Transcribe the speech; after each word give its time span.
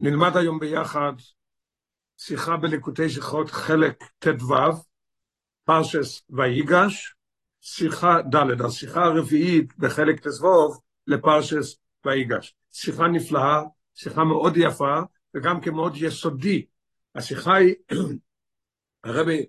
נלמד 0.00 0.36
היום 0.36 0.58
ביחד 0.58 1.12
שיחה 2.16 2.56
בליקוטי 2.56 3.08
שיחות 3.08 3.50
חלק 3.50 4.04
ט"ו, 4.18 4.54
פרשס 5.64 6.22
ויגש, 6.30 7.14
שיחה 7.60 8.16
ד', 8.22 8.62
השיחה 8.62 9.04
הרביעית 9.04 9.78
בחלק 9.78 10.20
ט"ו 10.20 10.72
לפרשס 11.06 11.76
ויגש. 12.04 12.54
שיחה 12.72 13.08
נפלאה, 13.08 13.62
שיחה 13.94 14.24
מאוד 14.24 14.56
יפה 14.56 15.00
וגם 15.34 15.60
כמאוד 15.60 15.92
יסודי. 15.96 16.66
השיחה 17.14 17.54
היא, 17.54 17.74
הרבי 19.04 19.46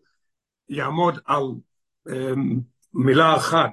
יעמוד 0.70 1.20
על 1.26 1.44
um, 2.10 2.12
מילה 2.94 3.36
אחת 3.36 3.72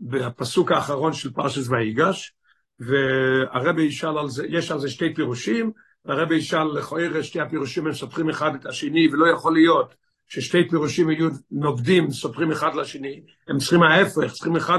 בפסוק 0.00 0.72
האחרון 0.72 1.12
של 1.12 1.32
פרשס 1.32 1.68
ויגש, 1.68 2.34
והרבי 2.78 3.82
ישאל 3.82 4.18
על 4.18 4.28
זה, 4.28 4.46
יש 4.48 4.70
על 4.70 4.80
זה 4.80 4.90
שתי 4.90 5.14
פירושים, 5.14 5.72
הרבי 6.06 6.34
ישאל 6.34 6.78
לכאורה 6.78 7.22
שתי 7.22 7.40
הפירושים 7.40 7.86
הם 7.86 7.92
סותרים 7.92 8.28
אחד 8.28 8.54
את 8.54 8.66
השני, 8.66 9.08
ולא 9.12 9.26
יכול 9.26 9.52
להיות 9.54 9.94
ששתי 10.28 10.68
פירושים 10.68 11.10
יהיו 11.10 11.28
נוגדים, 11.50 12.10
סותרים 12.10 12.52
אחד 12.52 12.74
לשני, 12.74 13.22
הם 13.48 13.58
צריכים 13.58 13.82
ההפך, 13.82 14.32
צריכים 14.32 14.56
אחד 14.56 14.78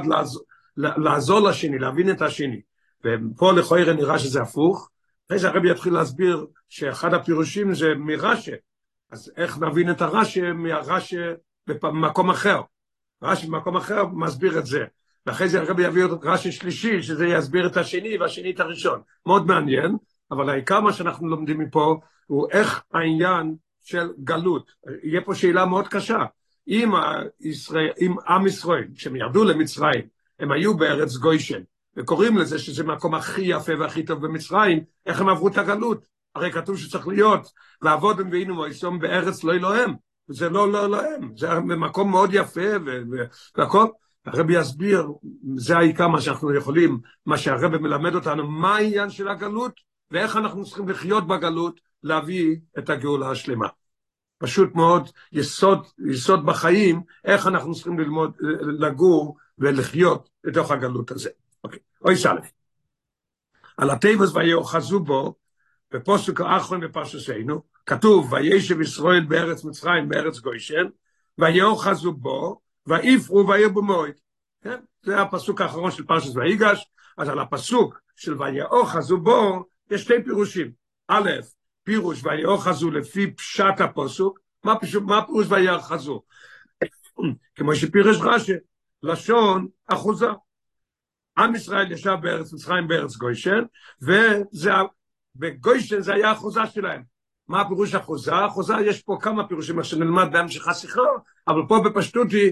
לעזור, 0.78 1.50
לשני, 1.50 1.80
להבין 1.80 2.12
את 2.12 2.22
השני. 2.22 2.62
ופה 3.06 3.52
לכאורה 3.52 3.94
נראה 3.94 4.20
שזה 4.20 4.42
הפוך. 4.42 4.90
אחרי 5.28 5.40
זה 5.40 5.48
הרבי 5.50 5.72
יתחיל 5.72 5.94
להסביר 5.94 6.46
שאחד 6.70 7.14
הפירושים 7.14 7.74
זה 7.74 7.96
מרש"א, 7.98 8.56
אז 9.12 9.32
איך 9.38 9.60
נבין 9.60 9.92
את 9.92 10.02
הרש"א 10.02 10.52
מהרש"א 10.54 11.34
במקום 11.68 12.30
אחר. 12.30 12.62
רש"י 13.24 13.48
במקום 13.48 13.78
אחר 13.78 14.06
מסביר 14.06 14.60
את 14.60 14.66
זה. 14.66 14.84
ואחרי 15.26 15.50
זה 15.50 15.62
הרבי 15.62 15.84
יביא 15.84 16.04
רש"י 16.24 16.52
שלישי, 16.52 17.02
שזה 17.02 17.28
יסביר 17.28 17.68
את 17.68 17.78
השני 17.78 18.18
והשני 18.18 18.52
את 18.52 18.60
הראשון. 18.60 19.02
מאוד 19.26 19.48
מעניין. 19.48 19.98
אבל 20.34 20.50
העיקר 20.50 20.82
מה 20.82 20.94
שאנחנו 20.94 21.28
לומדים 21.28 21.60
מפה 21.60 22.00
הוא 22.28 22.48
איך 22.52 22.84
העניין 22.94 23.56
של 23.82 24.10
גלות. 24.24 24.72
יהיה 25.04 25.22
פה 25.22 25.36
שאלה 25.36 25.66
מאוד 25.66 25.88
קשה. 25.88 26.26
אם, 26.68 26.92
ישראל, 27.42 27.92
אם 28.02 28.16
עם 28.28 28.48
ישראל, 28.48 28.88
כשהם 28.96 29.16
ירדו 29.16 29.44
למצרים, 29.44 30.02
הם 30.40 30.52
היו 30.52 30.78
בארץ 30.78 31.18
גוישן, 31.18 31.62
וקוראים 31.98 32.38
לזה 32.38 32.60
שזה 32.60 32.84
המקום 32.84 33.16
הכי 33.16 33.42
יפה 33.42 33.74
והכי 33.80 34.04
טוב 34.04 34.26
במצרים, 34.26 34.84
איך 35.06 35.22
הם 35.22 35.30
עברו 35.30 35.48
את 35.48 35.58
הגלות? 35.58 36.06
הרי 36.36 36.52
כתוב 36.52 36.78
שצריך 36.78 37.08
להיות, 37.08 37.52
לעבוד 37.82 38.20
הם 38.20 38.30
ואינו 38.32 38.56
מויסום 38.56 39.00
בארץ 39.00 39.44
לא 39.44 39.54
אלוהם. 39.54 39.94
זה 40.28 40.50
לא 40.50 40.72
לא 40.72 40.86
אלוהם, 40.86 41.32
זה 41.38 41.60
מקום 41.60 42.12
מאוד 42.12 42.30
יפה 42.34 42.62
והכל. 43.56 43.86
הרבי 44.26 44.60
יסביר, 44.60 45.08
זה 45.56 45.78
העיקר 45.78 46.08
מה 46.08 46.22
שאנחנו 46.22 46.56
יכולים, 46.56 47.00
מה 47.26 47.38
שהרבי 47.38 47.78
מלמד 47.78 48.16
אותנו, 48.16 48.48
מה 48.48 48.76
העניין 48.76 49.10
של 49.10 49.28
הגלות, 49.28 49.74
ואיך 50.12 50.38
אנחנו 50.38 50.66
צריכים 50.66 50.90
לחיות 50.90 51.28
בגלות 51.28 51.80
להביא 52.04 52.56
את 52.78 52.90
הגאולה 52.90 53.30
השלמה. 53.30 53.68
פשוט 54.38 54.76
מאוד 54.76 55.10
יסוד, 55.32 55.88
יסוד 56.08 56.46
בחיים, 56.46 57.02
איך 57.26 57.48
אנחנו 57.48 57.74
צריכים 57.76 58.00
ללמוד, 58.00 58.32
לגור 58.80 59.38
ולחיות 59.58 60.30
בתוך 60.44 60.72
הגלות 60.72 61.12
הזה. 61.12 61.30
אוקיי, 61.64 61.80
אוי 62.06 62.16
סלף. 62.16 62.52
על 63.78 63.90
הטבעס 63.90 64.36
ויאחזו 64.36 65.00
בו, 65.00 65.36
בפוסק 65.92 66.42
האחרון 66.42 66.80
בפרשסנו, 66.80 67.62
כתוב, 67.86 68.34
וישב 68.34 68.82
ישראל 68.82 69.26
בארץ 69.26 69.64
מצרים, 69.64 70.10
בארץ 70.10 70.40
גוישן, 70.40 70.86
ויאחזו 71.38 72.12
בו, 72.14 72.62
ויפרו 72.88 73.48
וירבו 73.48 73.82
מועד. 73.82 74.14
כן? 74.62 74.80
זה 75.04 75.22
הפסוק 75.22 75.62
האחרון 75.62 75.92
של 75.92 76.06
פרשס 76.06 76.36
ויגש, 76.36 76.90
אז 77.18 77.30
על 77.30 77.40
הפסוק 77.40 78.00
של 78.16 78.42
ויאחזו 78.42 79.18
בו, 79.18 79.66
יש 79.92 80.02
שתי 80.02 80.24
פירושים. 80.26 80.72
א', 81.08 81.30
פירוש 81.84 82.24
ויאחזו 82.24 82.92
לפי 82.92 83.32
פשט 83.32 83.80
הפסוק, 83.80 84.40
מה, 84.64 84.80
פשוט, 84.80 85.04
מה 85.04 85.26
פירוש 85.26 85.48
ויאחזו? 85.50 86.22
כמו 87.56 87.76
שפירש 87.76 88.18
רש"י, 88.22 88.54
לשון 89.04 89.68
אחוזה. 89.88 90.28
עם 91.38 91.56
ישראל 91.56 91.92
ישב 91.92 92.16
בארץ 92.22 92.54
מצרים 92.54 92.88
בארץ 92.88 93.16
גוישן, 93.16 93.64
וזה, 94.02 94.72
בגוישן 95.36 96.02
זה 96.02 96.14
היה 96.14 96.32
אחוזה 96.32 96.66
שלהם. 96.66 97.02
מה 97.48 97.62
הפירוש 97.62 97.96
אחוזה? 97.96 98.46
אחוזה 98.48 98.74
יש 98.86 99.02
פה 99.02 99.18
כמה 99.22 99.48
פירושים, 99.48 99.80
איך 99.80 99.88
שנלמד 99.88 100.28
בהמשך 100.32 100.68
השיחה, 100.68 101.02
אבל 101.48 101.62
פה 101.68 101.80
בפשטות 101.86 102.28
היא, 102.32 102.52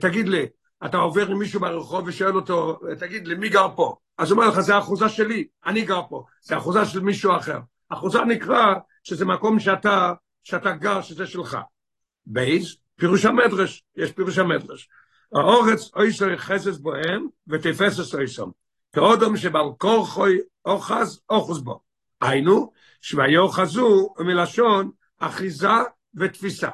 תגיד 0.00 0.28
לי, 0.28 0.46
אתה 0.84 0.96
עובר 0.96 1.26
עם 1.26 1.38
מישהו 1.38 1.60
ברחוב 1.60 2.04
ושואל 2.06 2.36
אותו, 2.36 2.80
תגיד 2.98 3.28
לי, 3.28 3.34
מי 3.34 3.48
גר 3.48 3.66
פה? 3.76 3.96
אז 4.18 4.30
הוא 4.30 4.40
אומר 4.40 4.52
לך, 4.52 4.60
זה 4.60 4.74
האחוזה 4.74 5.08
שלי, 5.08 5.46
אני 5.66 5.82
גר 5.82 6.00
פה, 6.08 6.24
זה 6.42 6.54
האחוזה 6.54 6.84
של 6.84 7.00
מישהו 7.00 7.36
אחר. 7.36 7.58
אחוזה 7.88 8.24
נקרא 8.24 8.74
שזה 9.04 9.24
מקום 9.24 9.60
שאתה, 9.60 10.12
שאתה 10.42 10.72
גר, 10.72 11.02
שזה 11.02 11.26
שלך. 11.26 11.58
בייז, 12.26 12.76
פירוש 12.96 13.24
המדרש, 13.24 13.82
יש 13.96 14.12
פירוש 14.12 14.38
המדרש. 14.38 14.88
האורץ 15.34 15.90
אויסר 15.96 16.36
חסס 16.36 16.78
בוהם 16.78 17.26
ותפסס 17.48 18.14
אויסם. 18.14 18.48
כאודם 18.92 19.36
שבעל 19.36 19.66
כורחוי 19.78 20.38
אוחז 20.64 21.20
אוחז 21.30 21.58
בו. 21.58 21.80
היינו, 22.20 22.72
שויוחזו 23.00 24.14
מלשון 24.18 24.90
אחיזה 25.18 25.68
ותפיסה. 26.14 26.68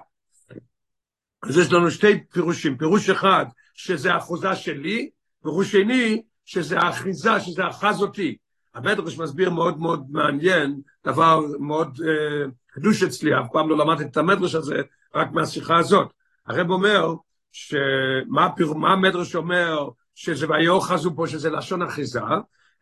אז 1.43 1.59
יש 1.59 1.73
לנו 1.73 1.91
שתי 1.91 2.25
פירושים, 2.25 2.77
פירוש 2.77 3.11
אחד 3.11 3.47
שזה 3.77 4.17
אחוזה 4.17 4.55
שלי, 4.55 5.11
פירוש 5.43 5.73
שני 5.73 6.23
שזה 6.45 6.79
האחיזה, 6.79 7.41
שזה 7.41 7.69
אחז 7.69 8.03
אותי. 8.03 8.37
המדרש 8.75 9.19
מסביר 9.19 9.51
מאוד 9.51 9.79
מאוד 9.79 10.05
מעניין, 10.11 10.81
דבר 11.05 11.41
מאוד 11.61 12.01
אה, 12.09 12.47
חידוש 12.75 13.03
אצלי, 13.03 13.39
אף 13.39 13.47
פעם 13.53 13.69
לא 13.69 13.79
למדתי 13.79 14.05
את 14.05 14.17
המדרש 14.17 14.55
הזה, 14.55 14.83
רק 15.15 15.33
מהשיחה 15.33 15.77
הזאת. 15.77 16.09
הרב 16.47 16.71
אומר, 16.71 17.15
שמה 17.53 18.49
מה 18.77 18.93
המדרש 18.93 19.37
אומר, 19.37 19.89
שזה 20.15 20.47
ויאחזו 20.49 21.17
פה, 21.17 21.27
שזה 21.27 21.51
לשון 21.51 21.83
אחיזה, 21.83 22.21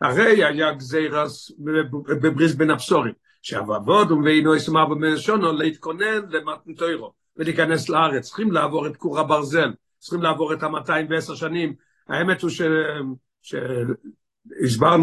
הרי 0.01 0.45
היה 0.45 0.73
גזירס 0.73 1.53
בבריס 2.23 2.55
בין 2.55 2.71
הבשורים, 2.71 3.13
שעבוד 3.43 4.13
ואינו 4.13 4.57
יסומר 4.57 4.87
במלשונו 4.87 5.53
להתכונן 5.53 6.21
למתנתוירו 6.29 7.13
ולהיכנס 7.37 7.89
לארץ, 7.89 8.27
צריכים 8.27 8.53
לעבור 8.53 8.87
את 8.87 8.97
כור 8.97 9.21
הברזל, 9.21 9.73
צריכים 10.05 10.23
לעבור 10.23 10.53
את 10.53 10.63
המאתיים 10.63 11.07
ועשר 11.11 11.35
שנים, 11.35 11.75
האמת 12.09 12.43
הוא 12.43 12.51
ש... 12.51 12.63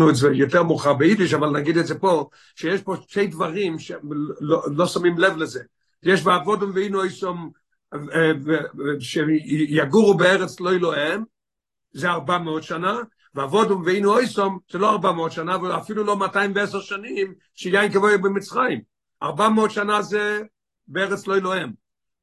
את 0.09 0.15
זה 0.15 0.29
יותר 0.33 0.63
מאוחר 0.63 0.93
ביידיש, 0.93 1.33
אבל 1.33 1.49
נגיד 1.49 1.77
את 1.77 1.87
זה 1.87 1.99
פה, 1.99 2.29
שיש 2.55 2.81
פה 2.81 2.95
שתי 3.07 3.27
דברים 3.27 3.79
שלא 3.79 4.61
לא 4.75 4.85
שמים 4.85 5.17
לב 5.17 5.37
לזה. 5.37 5.63
יש 6.03 6.23
בעבודם 6.23 6.71
ואינו 6.73 7.03
איסום, 7.03 7.51
שיגורו 8.99 10.13
בארץ 10.17 10.59
לא 10.59 10.71
אלוהים, 10.71 11.25
זה 11.91 12.09
ארבע 12.09 12.37
מאות 12.37 12.63
שנה, 12.63 12.99
ועבודם 13.33 13.81
ואינו 13.85 14.19
איסום, 14.19 14.59
זה 14.71 14.77
לא 14.77 14.89
ארבע 14.89 15.11
מאות 15.11 15.31
שנה, 15.31 15.57
ואפילו 15.63 16.03
לא 16.03 16.17
210 16.17 16.79
שנים, 16.79 17.33
שיין 17.55 17.91
כבוי 17.91 18.17
במצרים. 18.17 18.81
ארבע 19.23 19.49
מאות 19.49 19.71
שנה 19.71 20.01
זה 20.01 20.41
בארץ 20.87 21.27
לא 21.27 21.35
אלוהים. 21.35 21.73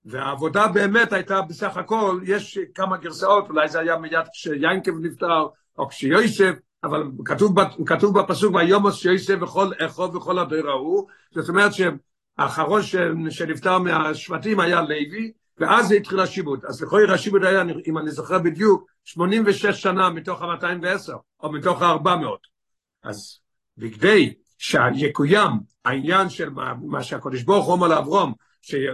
והעבודה 0.04 0.68
באמת 0.68 1.12
הייתה 1.12 1.40
בסך 1.42 1.76
הכל, 1.76 2.20
יש 2.24 2.58
כמה 2.74 2.96
גרסאות, 2.96 3.48
אולי 3.48 3.68
זה 3.68 3.80
היה 3.80 3.96
מיד 3.96 4.26
כשיינקב 4.32 4.92
נפטר, 5.00 5.46
או 5.78 5.88
כשיוסף, 5.88 6.54
אבל 6.84 7.04
כתוב, 7.24 7.56
כתוב 7.86 8.20
בפסוק, 8.20 8.54
ויומוס 8.54 8.96
שיוסף 8.96 9.34
וכל 9.42 9.70
אכו 9.78 10.14
וכל 10.14 10.38
הדור 10.38 10.68
ההוא, 10.68 11.06
זאת 11.30 11.48
אומרת 11.48 11.70
שהאחרון 11.74 12.82
שנפטר 13.30 13.78
מהשבטים 13.78 14.60
היה 14.60 14.82
לוי, 14.82 15.32
ואז 15.58 15.92
התחיל 15.92 16.20
השיבוד. 16.20 16.64
אז 16.64 16.82
לכוי 16.82 17.12
השיבוד 17.12 17.44
היה, 17.44 17.62
אם 17.86 17.98
אני 17.98 18.10
זוכר 18.10 18.38
בדיוק, 18.38 18.90
86 19.04 19.66
שנה 19.66 20.10
מתוך 20.10 20.42
ה-210, 20.42 21.12
או 21.42 21.52
מתוך 21.52 21.82
ה-400. 21.82 22.08
אז 23.02 23.40
בכדי 23.76 24.34
שיקוים 24.58 25.50
העניין 25.84 26.28
של 26.28 26.50
מה, 26.50 26.74
מה 26.82 27.02
שהקדוש 27.02 27.42
ברוך 27.42 27.66
הוא 27.66 27.74
אומר 27.74 27.88
לאברום, 27.88 28.32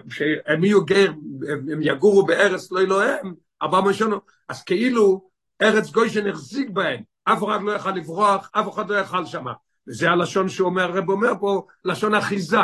שהם 0.09 0.65
יהיו 0.65 0.85
גר, 0.85 1.11
הם 1.49 1.83
יגורו 1.83 2.27
בארץ 2.27 2.73
לא 2.73 2.81
אלוהים, 2.81 3.35
ארבע 3.63 3.81
מאות 3.81 3.95
שנה, 3.95 4.17
אז 4.49 4.63
כאילו 4.63 5.31
ארץ 5.63 5.91
גוישן 5.91 6.27
החזיק 6.27 6.71
בהם, 6.71 7.03
אף 7.25 7.45
אחד 7.45 7.63
לא 7.63 7.73
יכל 7.73 7.91
לברוח, 7.91 8.51
אף 8.53 8.75
אחד 8.75 8.91
לא 8.91 8.95
יכל 8.95 9.27
שמה. 9.27 9.53
וזה 9.89 10.11
הלשון 10.11 10.49
שהוא 10.49 10.67
אומר, 10.67 10.83
הרב 10.83 11.11
אומר 11.11 11.33
פה, 11.41 11.67
לשון 11.85 12.15
אחיזה. 12.15 12.59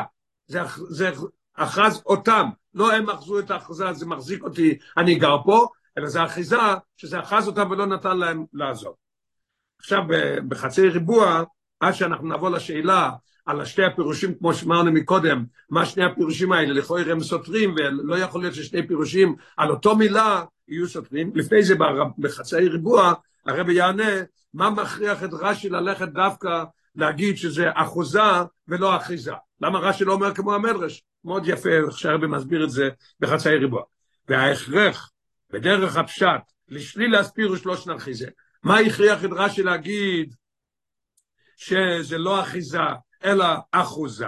זה, 0.46 0.60
זה 0.88 1.10
אחז 1.54 2.02
אותם, 2.06 2.48
לא 2.74 2.92
הם 2.92 3.10
אחזו 3.10 3.38
את 3.38 3.50
האחיזה, 3.50 3.92
זה 3.92 4.06
מחזיק 4.06 4.42
אותי, 4.42 4.78
אני 4.96 5.14
גר 5.14 5.36
פה, 5.44 5.66
אלא 5.98 6.08
זה 6.08 6.24
אחיזה 6.24 6.56
שזה 6.96 7.20
אחז 7.20 7.48
אותם 7.48 7.70
ולא 7.70 7.86
נתן 7.86 8.18
להם 8.18 8.44
לעזוב. 8.52 8.94
עכשיו 9.80 10.02
בחצי 10.48 10.88
ריבוע, 10.88 11.42
עד 11.80 11.94
שאנחנו 11.94 12.28
נבוא 12.28 12.50
לשאלה 12.50 13.10
על 13.46 13.64
שתי 13.64 13.84
הפירושים, 13.84 14.34
כמו 14.34 14.54
שאמרנו 14.54 14.92
מקודם, 14.92 15.44
מה 15.70 15.86
שני 15.86 16.04
הפירושים 16.04 16.52
האלה, 16.52 16.72
לכאורה 16.72 17.02
הם 17.06 17.20
סותרים, 17.20 17.74
ולא 17.78 18.18
יכול 18.18 18.40
להיות 18.40 18.54
ששני 18.54 18.88
פירושים 18.88 19.36
על 19.56 19.70
אותו 19.70 19.96
מילה 19.96 20.44
יהיו 20.68 20.88
סותרים. 20.88 21.32
לפני 21.34 21.62
זה 21.62 21.74
בחצי 22.18 22.56
ריבוע, 22.56 23.12
הרבי 23.46 23.74
יענה, 23.74 24.12
מה 24.54 24.70
מכריח 24.70 25.24
את 25.24 25.30
רש"י 25.32 25.68
ללכת 25.68 26.08
דווקא 26.08 26.64
להגיד 26.96 27.36
שזה 27.36 27.68
אחוזה 27.74 28.20
ולא 28.68 28.96
אחיזה. 28.96 29.32
למה 29.60 29.78
רש"י 29.78 30.04
לא 30.04 30.12
אומר 30.12 30.34
כמו 30.34 30.54
המדרש? 30.54 31.02
מאוד 31.24 31.48
יפה, 31.48 31.68
איך 31.68 31.98
שהרבי 31.98 32.26
מסביר 32.26 32.64
את 32.64 32.70
זה 32.70 32.88
בחצאי 33.20 33.56
ריבוע. 33.56 33.82
וההכרח 34.28 35.10
בדרך 35.52 35.96
הפשט 35.96 36.40
לשליל 36.68 37.12
להסביר 37.12 37.52
ושלוש 37.52 37.86
נרחיזה. 37.86 38.28
מה 38.62 38.78
הכריח 38.78 39.24
את 39.24 39.30
רש"י 39.32 39.62
להגיד 39.62 40.34
שזה 41.56 42.18
לא 42.18 42.40
אחיזה 42.40 42.78
אלא 43.24 43.46
אחוזה? 43.72 44.26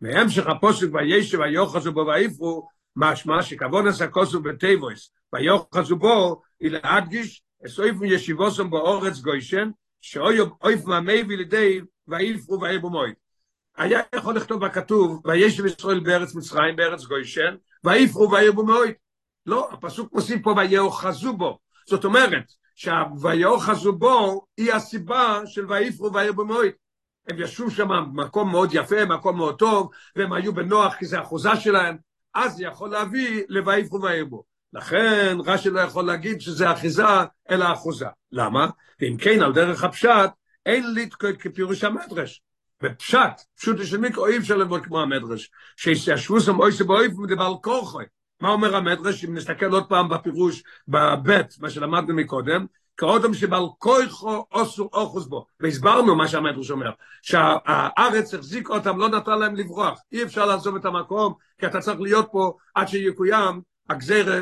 מהמשך 0.00 0.46
הפוסק 0.46 0.86
וישב 0.92 1.38
ויוחזו 1.38 1.92
בו 1.92 2.06
ויפרו 2.06 2.68
משמע 2.96 3.42
שכבונס 3.42 4.02
הכוסו 4.02 4.42
בטייבויס 4.42 5.10
ויוחזו 5.32 5.96
בו 5.96 6.42
היא 6.60 6.70
להדגיש 6.70 7.42
אסויפו 7.66 8.04
ישיבוסם 8.04 8.70
באורץ 8.70 9.18
גוישן 9.18 9.70
שאויף 10.00 10.84
מהמי 10.84 11.22
לידי 11.22 11.80
ויפרו 12.08 12.60
ויבו 12.60 12.90
מוי. 12.90 13.12
היה 13.76 14.00
יכול 14.14 14.36
לכתוב 14.36 14.66
בכתוב 14.66 15.20
וישב 15.24 15.66
ישראל 15.66 16.00
בארץ 16.00 16.34
מצרים 16.34 16.76
בארץ 16.76 17.04
גוישן 17.04 17.54
ויפרו 17.84 18.30
ויבו 18.30 18.66
מוי. 18.66 18.94
לא, 19.46 19.68
הפסוק 19.72 20.12
מוסיף 20.12 20.42
פה 20.42 20.54
ויאוחזו 20.56 21.36
בו. 21.36 21.58
זאת 21.86 22.04
אומרת 22.04 22.44
שהויאוחזו 22.74 23.92
בו 23.92 24.44
היא 24.56 24.72
הסיבה 24.72 25.40
של 25.46 25.66
ויפרו 25.72 26.12
ויבו 26.12 26.44
מוי. 26.44 26.70
הם 27.28 27.36
ישבו 27.38 27.70
שם 27.70 27.88
במקום 27.88 28.50
מאוד 28.50 28.70
יפה, 28.72 29.04
מקום 29.04 29.36
מאוד 29.36 29.58
טוב, 29.58 29.90
והם 30.16 30.32
היו 30.32 30.54
בנוח 30.54 30.94
כי 30.94 31.06
זה 31.06 31.20
אחוזה 31.20 31.56
שלהם, 31.56 31.96
אז 32.34 32.56
זה 32.56 32.64
יכול 32.64 32.90
להביא 32.90 33.42
לויפרו 33.48 34.02
ויבו. 34.02 34.44
לכן 34.72 35.36
רש"י 35.46 35.70
לא 35.70 35.80
יכול 35.80 36.04
להגיד 36.04 36.40
שזה 36.40 36.72
אחיזה 36.72 37.04
אלא 37.50 37.72
אחוזה. 37.72 38.06
למה? 38.32 38.68
ואם 39.00 39.16
כן 39.16 39.42
על 39.42 39.52
דרך 39.52 39.84
הפשט 39.84 40.30
אין 40.66 40.94
לתקוד 40.94 41.36
כפירוש 41.36 41.84
המדרש. 41.84 42.42
בפשט, 42.82 43.40
פשוט 43.58 43.76
של 43.84 43.96
מיקרו 43.96 44.26
אי 44.26 44.38
אפשר 44.38 44.56
לבוא 44.56 44.78
כמו 44.78 45.00
המדרש, 45.00 45.50
שישבו 45.76 46.40
שם 46.40 46.60
אוי 46.60 47.08
מדבר 47.18 47.54
כורחוי. 47.62 48.04
מה 48.40 48.48
אומר 48.48 48.76
המדרש? 48.76 49.24
אם 49.24 49.34
נסתכל 49.34 49.72
עוד 49.72 49.88
פעם 49.88 50.08
בפירוש, 50.08 50.62
בבית, 50.88 51.46
מה 51.60 51.70
שלמדנו 51.70 52.14
מקודם, 52.14 52.66
כאודם 52.98 53.34
שבעל 53.34 53.62
כויכו 53.78 54.46
אוסו 54.52 54.88
אוחוס 54.92 55.26
בו. 55.26 55.46
והסברנו 55.60 56.16
מה 56.16 56.28
שהמדרש 56.28 56.70
אומר, 56.70 56.90
שהארץ 57.22 58.34
החזיק 58.34 58.70
אותם, 58.70 58.98
לא 58.98 59.08
נתן 59.08 59.38
להם 59.38 59.56
לברוח. 59.56 60.00
אי 60.12 60.22
אפשר 60.22 60.46
לעזוב 60.46 60.76
את 60.76 60.84
המקום, 60.84 61.34
כי 61.58 61.66
אתה 61.66 61.80
צריך 61.80 62.00
להיות 62.00 62.28
פה 62.32 62.56
עד 62.74 62.88
שיקוים 62.88 63.60
הגזירה 63.90 64.40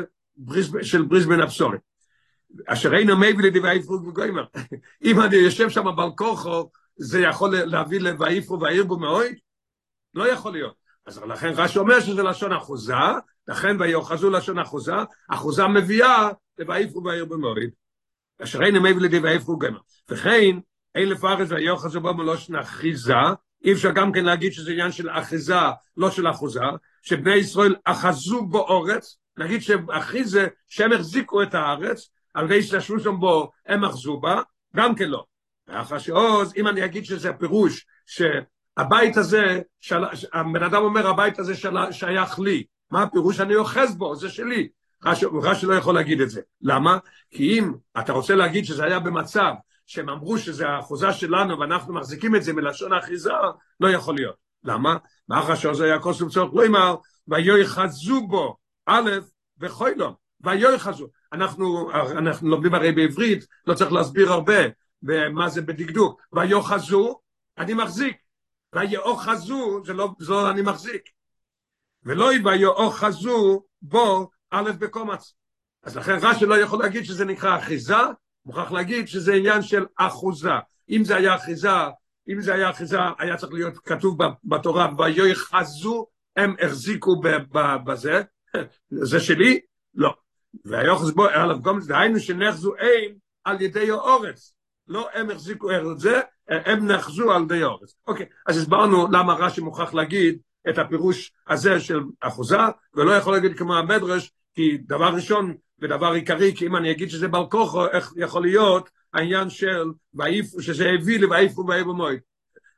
של 0.81 1.01
בריסבן 1.01 1.41
הבשורת. 1.41 1.79
אשר 2.67 2.95
אינו 2.95 3.17
מביא 3.17 3.43
לדברי 3.43 3.83
פרוג 3.83 4.07
וגוימר. 4.07 4.45
אם 5.05 5.21
אני 5.21 5.35
יושב 5.35 5.69
שם 5.69 5.95
בל 5.95 6.09
כוחו, 6.17 6.69
זה 6.97 7.21
יכול 7.21 7.55
להביא 7.55 7.99
לויפרו 7.99 8.61
וירבו 8.61 8.99
מאוהד? 8.99 9.35
לא 10.13 10.31
יכול 10.31 10.51
להיות. 10.51 10.73
אז 11.05 11.17
לכן 11.17 11.51
רש"י 11.55 11.79
אומר 11.79 11.99
שזה 11.99 12.23
לשון 12.23 12.53
אחוזה, 12.53 12.93
לכן 13.47 13.81
ויוחזו 13.81 14.29
לשון 14.29 14.59
אחוזה, 14.59 14.95
אחוזה 15.29 15.67
מביאה 15.67 16.29
לויפרו 16.59 17.03
וירבו 17.03 17.37
מאוהד. 17.37 17.69
אשר 18.43 18.63
אינו 18.63 18.81
מביא 18.81 19.01
לדברי 19.01 19.39
פרוג 19.39 19.63
וגוימר. 19.63 19.79
וכן, 20.09 20.59
אלף 20.95 21.25
ארץ 21.25 21.51
ויוחזו 21.51 22.01
בו 22.01 22.13
מלושן 22.13 22.55
אחיזה, 22.55 23.13
אי 23.65 23.73
אפשר 23.73 23.91
גם 23.91 24.11
כן 24.11 24.25
להגיד 24.25 24.53
שזה 24.53 24.71
עניין 24.71 24.91
של 24.91 25.09
אחיזה, 25.09 25.59
לא 25.97 26.11
של 26.11 26.29
אחוזה, 26.29 26.61
שבני 27.01 27.35
ישראל 27.35 27.75
אחזו 27.83 28.45
בו 28.45 28.59
אורץ, 28.59 29.17
נגיד 29.37 29.61
שאחי 29.61 30.23
זה 30.23 30.47
שהם 30.67 30.93
החזיקו 30.93 31.43
את 31.43 31.55
הארץ, 31.55 32.09
על 32.33 32.45
ידי 32.45 32.63
שישבו 32.63 32.99
שם 32.99 33.19
בו, 33.19 33.51
הם 33.65 33.83
אחזו 33.83 34.17
בה, 34.17 34.41
גם 34.75 34.95
כן 34.95 35.09
לא. 35.09 35.25
ואחר 35.67 35.99
שעוז, 35.99 36.53
אם 36.57 36.67
אני 36.67 36.85
אגיד 36.85 37.05
שזה 37.05 37.33
פירוש, 37.33 37.85
שהבית 38.05 39.17
הזה, 39.17 39.61
של... 39.79 40.03
הבן 40.33 40.63
אדם 40.63 40.81
אומר, 40.81 41.07
הבית 41.07 41.39
הזה 41.39 41.55
של... 41.55 41.75
שייך 41.91 42.39
לי, 42.39 42.63
מה 42.91 43.03
הפירוש? 43.03 43.39
אני 43.39 43.55
אוחז 43.55 43.95
בו, 43.95 44.15
זה 44.15 44.29
שלי. 44.29 44.67
רש"י 45.05 45.65
לא 45.65 45.73
יכול 45.73 45.95
להגיד 45.95 46.21
את 46.21 46.29
זה. 46.29 46.41
למה? 46.61 46.97
כי 47.31 47.59
אם 47.59 47.73
אתה 47.99 48.13
רוצה 48.13 48.35
להגיד 48.35 48.65
שזה 48.65 48.83
היה 48.83 48.99
במצב 48.99 49.53
שהם 49.85 50.09
אמרו 50.09 50.37
שזה 50.37 50.67
האחוזה 50.67 51.13
שלנו 51.13 51.59
ואנחנו 51.59 51.93
מחזיקים 51.93 52.35
את 52.35 52.43
זה 52.43 52.53
מלשון 52.53 52.93
האחיזה, 52.93 53.31
לא 53.79 53.89
יכול 53.89 54.15
להיות. 54.15 54.35
למה? 54.63 54.97
מאחר 55.29 55.55
שעוז 55.55 55.81
היה 55.81 55.99
כוסף 55.99 56.27
צורך 56.27 56.53
לא 56.53 56.65
אמר, 56.65 56.95
ויוחזו 57.27 58.27
בו, 58.27 58.57
א', 58.85 59.11
וחוילום, 59.59 60.13
ויוחזו. 60.41 61.07
אנחנו, 61.33 61.91
אנחנו 61.93 62.49
לומדים 62.49 62.73
הרי 62.73 62.91
בעברית, 62.91 63.45
לא 63.67 63.73
צריך 63.73 63.91
להסביר 63.91 64.31
הרבה 64.31 64.61
מה 65.31 65.49
זה 65.49 65.61
בדקדוק. 65.61 66.21
ויוחזו, 66.33 67.19
אני 67.57 67.73
מחזיק. 67.73 68.17
ויאוחזו, 68.75 69.81
זה 69.85 69.93
לא, 69.93 70.09
זה 70.19 70.31
לא 70.31 70.51
אני 70.51 70.61
מחזיק. 70.61 71.01
ולא 72.03 72.29
ויאוחזו 72.45 73.63
בו 73.81 74.29
א' 74.51 74.71
בקומץ. 74.79 75.33
אז 75.83 75.97
לכן 75.97 76.17
רש"י 76.21 76.45
לא 76.45 76.57
יכול 76.57 76.79
להגיד 76.79 77.05
שזה 77.05 77.25
נקרא 77.25 77.57
אחיזה, 77.57 77.95
מוכרח 78.45 78.71
להגיד 78.71 79.07
שזה 79.07 79.33
עניין 79.33 79.61
של 79.61 79.85
אחוזה. 79.97 80.51
אם 80.89 81.03
זה 81.03 81.15
היה 81.15 81.35
אחיזה, 81.35 81.69
אם 82.29 82.41
זה 82.41 82.53
היה 82.53 82.69
אחיזה, 82.69 82.97
היה 83.19 83.37
צריך 83.37 83.53
להיות 83.53 83.77
כתוב 83.77 84.17
בתורה, 84.43 84.89
ויוחזו, 84.97 86.07
הם 86.35 86.55
החזיקו 86.61 87.21
בזה, 87.85 88.21
זה 88.89 89.19
שלי? 89.19 89.59
לא. 89.95 90.13
והיוחס 90.65 91.11
בו, 91.11 91.25
עליו 91.25 91.61
גומץ, 91.61 91.85
דהיינו 91.85 92.19
שנחזו 92.19 92.73
הם 92.79 93.15
על 93.43 93.61
ידי 93.61 93.91
האורץ. 93.91 94.53
לא 94.87 95.09
הם 95.13 95.29
החזיקו 95.29 95.71
את 95.71 95.99
זה, 95.99 96.21
הם 96.47 96.91
נחזו 96.91 97.31
על 97.31 97.43
ידי 97.43 97.63
האורץ. 97.63 97.93
אוקיי, 98.07 98.25
אז 98.47 98.57
הסברנו 98.57 99.07
למה 99.11 99.33
רש"י 99.33 99.61
מוכרח 99.61 99.93
להגיד 99.93 100.39
את 100.69 100.77
הפירוש 100.77 101.31
הזה 101.47 101.79
של 101.79 101.99
אחוזה, 102.19 102.57
ולא 102.93 103.11
יכול 103.11 103.33
להגיד 103.33 103.57
כמו 103.57 103.75
המדרש, 103.75 104.31
כי 104.57 104.77
דבר 104.77 105.09
ראשון 105.15 105.53
ודבר 105.79 106.11
עיקרי, 106.11 106.55
כי 106.55 106.67
אם 106.67 106.75
אני 106.75 106.91
אגיד 106.91 107.09
שזה 107.09 107.27
בר 107.27 107.49
כוחו, 107.49 107.87
איך 107.87 108.13
יכול 108.15 108.41
להיות 108.41 108.89
העניין 109.13 109.49
של 109.49 109.83
ואיפו, 110.13 110.61
שזה 110.61 110.89
הביא 110.89 111.19
לי 111.19 111.25
ואיפו 111.25 111.65
ואיפו 111.67 111.93
מועד. 111.93 112.19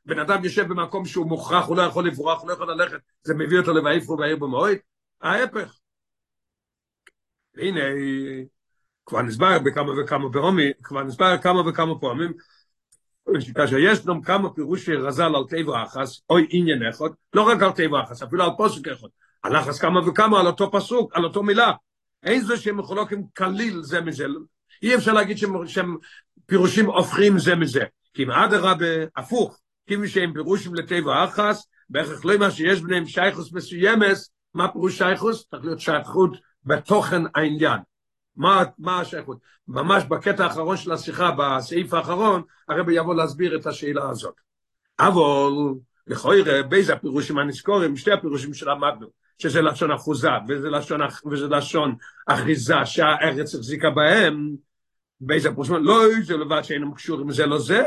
בן 0.06 0.18
אדם 0.18 0.44
יושב 0.44 0.68
במקום 0.68 1.04
שהוא 1.04 1.26
מוכרח, 1.26 1.66
הוא 1.66 1.76
לא 1.76 1.82
יכול 1.82 2.06
לברוח, 2.06 2.40
הוא 2.40 2.48
לא 2.48 2.54
יכול 2.54 2.72
ללכת, 2.72 2.98
זה 3.22 3.34
מביא 3.34 3.58
אותו 3.58 3.72
לואיפו 3.72 4.16
ואיפו 4.18 4.48
מועד. 4.48 4.76
ההפך. 5.22 5.74
והנה, 7.54 7.80
כבר 9.06 9.22
נסבר 9.22 9.58
בכמה 9.58 9.92
וכמה 10.02 10.32
פעמים, 10.32 10.72
כבר 10.82 11.02
נסבר 11.02 11.38
כמה 11.38 11.68
וכמה 11.68 11.98
פעמים, 11.98 12.32
כאשר 13.54 13.76
יש 13.78 14.06
גם 14.06 14.22
כמה 14.22 14.50
פירושי 14.50 14.94
רז"ל 14.94 15.22
על 15.36 15.44
טבע 15.48 15.84
אחס, 15.84 16.20
אוי 16.30 16.46
עניין 16.50 16.88
אחד, 16.88 17.08
לא 17.34 17.42
רק 17.42 17.62
על 17.62 17.72
טבע 17.72 18.02
אחס, 18.02 18.22
אפילו 18.22 18.44
על 18.44 18.50
פוסק 18.56 18.88
אחד, 18.88 19.08
אחס 19.42 19.78
כמה 19.78 20.08
וכמה, 20.08 20.40
על 20.40 20.46
אותו 20.46 20.70
פסוק, 20.72 21.16
על 21.16 21.24
אותו 21.24 21.42
מילה. 21.42 21.72
אין 22.22 22.40
זה 22.40 22.56
שהם 22.56 22.76
מחולקים 22.76 23.22
כליל 23.36 23.82
זה 23.82 24.00
מזה, 24.00 24.26
אי 24.82 24.94
אפשר 24.94 25.12
להגיד 25.12 25.38
שהם, 25.38 25.66
שהם 25.66 25.96
פירושים 26.46 26.86
הופכים 26.86 27.38
זה 27.38 27.56
מזה, 27.56 27.84
כי 28.14 28.22
אם 28.22 28.30
אדרבה 28.30 28.86
הפוך, 29.16 29.58
כמי 29.86 30.08
שהם 30.08 30.32
פירושים 30.32 30.74
לטבע 30.74 31.24
אחס, 31.24 31.66
בערך 31.90 32.24
לא 32.24 32.36
מה 32.36 32.50
שיש 32.50 32.80
ביניהם 32.80 33.06
שייכוס 33.06 33.52
מסוימס, 33.52 34.30
מה 34.54 34.68
פירוש 34.72 34.98
שייכוס? 34.98 35.48
צריך 35.50 35.64
להיות 35.64 35.80
שייכות 35.80 36.36
בתוכן 36.64 37.22
העניין. 37.34 37.78
מה, 38.36 38.64
מה 38.78 39.00
השייכות? 39.00 39.38
ממש 39.68 40.04
בקטע 40.04 40.44
האחרון 40.44 40.76
של 40.76 40.92
השיחה, 40.92 41.30
בסעיף 41.38 41.94
האחרון, 41.94 42.42
הרבי 42.68 42.94
יבוא 42.94 43.14
להסביר 43.14 43.56
את 43.56 43.66
השאלה 43.66 44.08
הזאת. 44.10 44.34
אבל, 45.00 45.52
לכאורה, 46.06 46.62
באיזה 46.68 46.94
הפירושים 46.94 47.38
הנזכורים, 47.38 47.96
שתי 47.96 48.12
הפירושים 48.12 48.54
שלמדנו, 48.54 49.06
שזה 49.40 49.62
לשון 49.62 49.90
אחוזה, 49.90 50.28
וזה 50.48 50.70
לשון, 50.70 51.00
וזה 51.30 51.46
לשון 51.46 51.94
אחיזה 52.26 52.74
שהארץ 52.84 53.54
החזיקה 53.54 53.90
בהם, 53.90 54.56
באיזה 55.20 55.50
פירושים, 55.50 55.74
לא 55.74 56.02
זה 56.22 56.36
לבד 56.36 56.62
שאינם 56.62 56.94
קשורים 56.94 57.32
זה 57.32 57.46
לא 57.46 57.58
זה, 57.58 57.82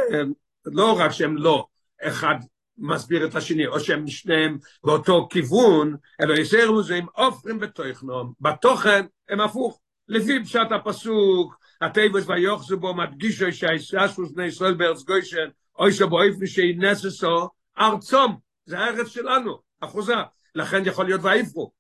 לא 0.65 0.99
רק 0.99 1.11
שהם 1.11 1.37
לא 1.37 1.65
אחד 2.01 2.35
מסביר 2.77 3.25
את 3.25 3.35
השני, 3.35 3.67
או 3.67 3.79
שהם 3.79 4.07
שניהם 4.07 4.57
באותו 4.83 5.27
כיוון, 5.29 5.95
אלא 6.21 6.33
יסייר 6.33 6.71
מזה 6.71 6.95
עם 6.95 7.05
אופרים 7.17 7.59
בתוכנם, 7.59 8.31
בתוכן 8.41 9.05
הם 9.29 9.41
הפוך. 9.41 9.79
לפי 10.07 10.43
פשט 10.43 10.71
הפסוק, 10.71 11.57
הטבעס 11.81 12.23
ויוחזו 12.27 12.77
בו 12.77 12.93
מדגישו 12.93 13.45
שהיששו 13.51 14.25
בני 14.35 14.45
ישראל 14.45 14.73
בארץ 14.73 15.03
גוישן, 15.03 15.47
אוי 15.79 15.93
שבו 15.93 16.21
איפני 16.21 16.47
שהיא 16.47 16.79
נססו, 16.79 17.49
ארצום, 17.79 18.37
זה 18.65 18.79
הארץ 18.79 19.07
שלנו, 19.07 19.59
אחוזה, 19.79 20.15
לכן 20.55 20.81
יכול 20.85 21.05
להיות 21.05 21.21
ואיפרו, 21.23 21.71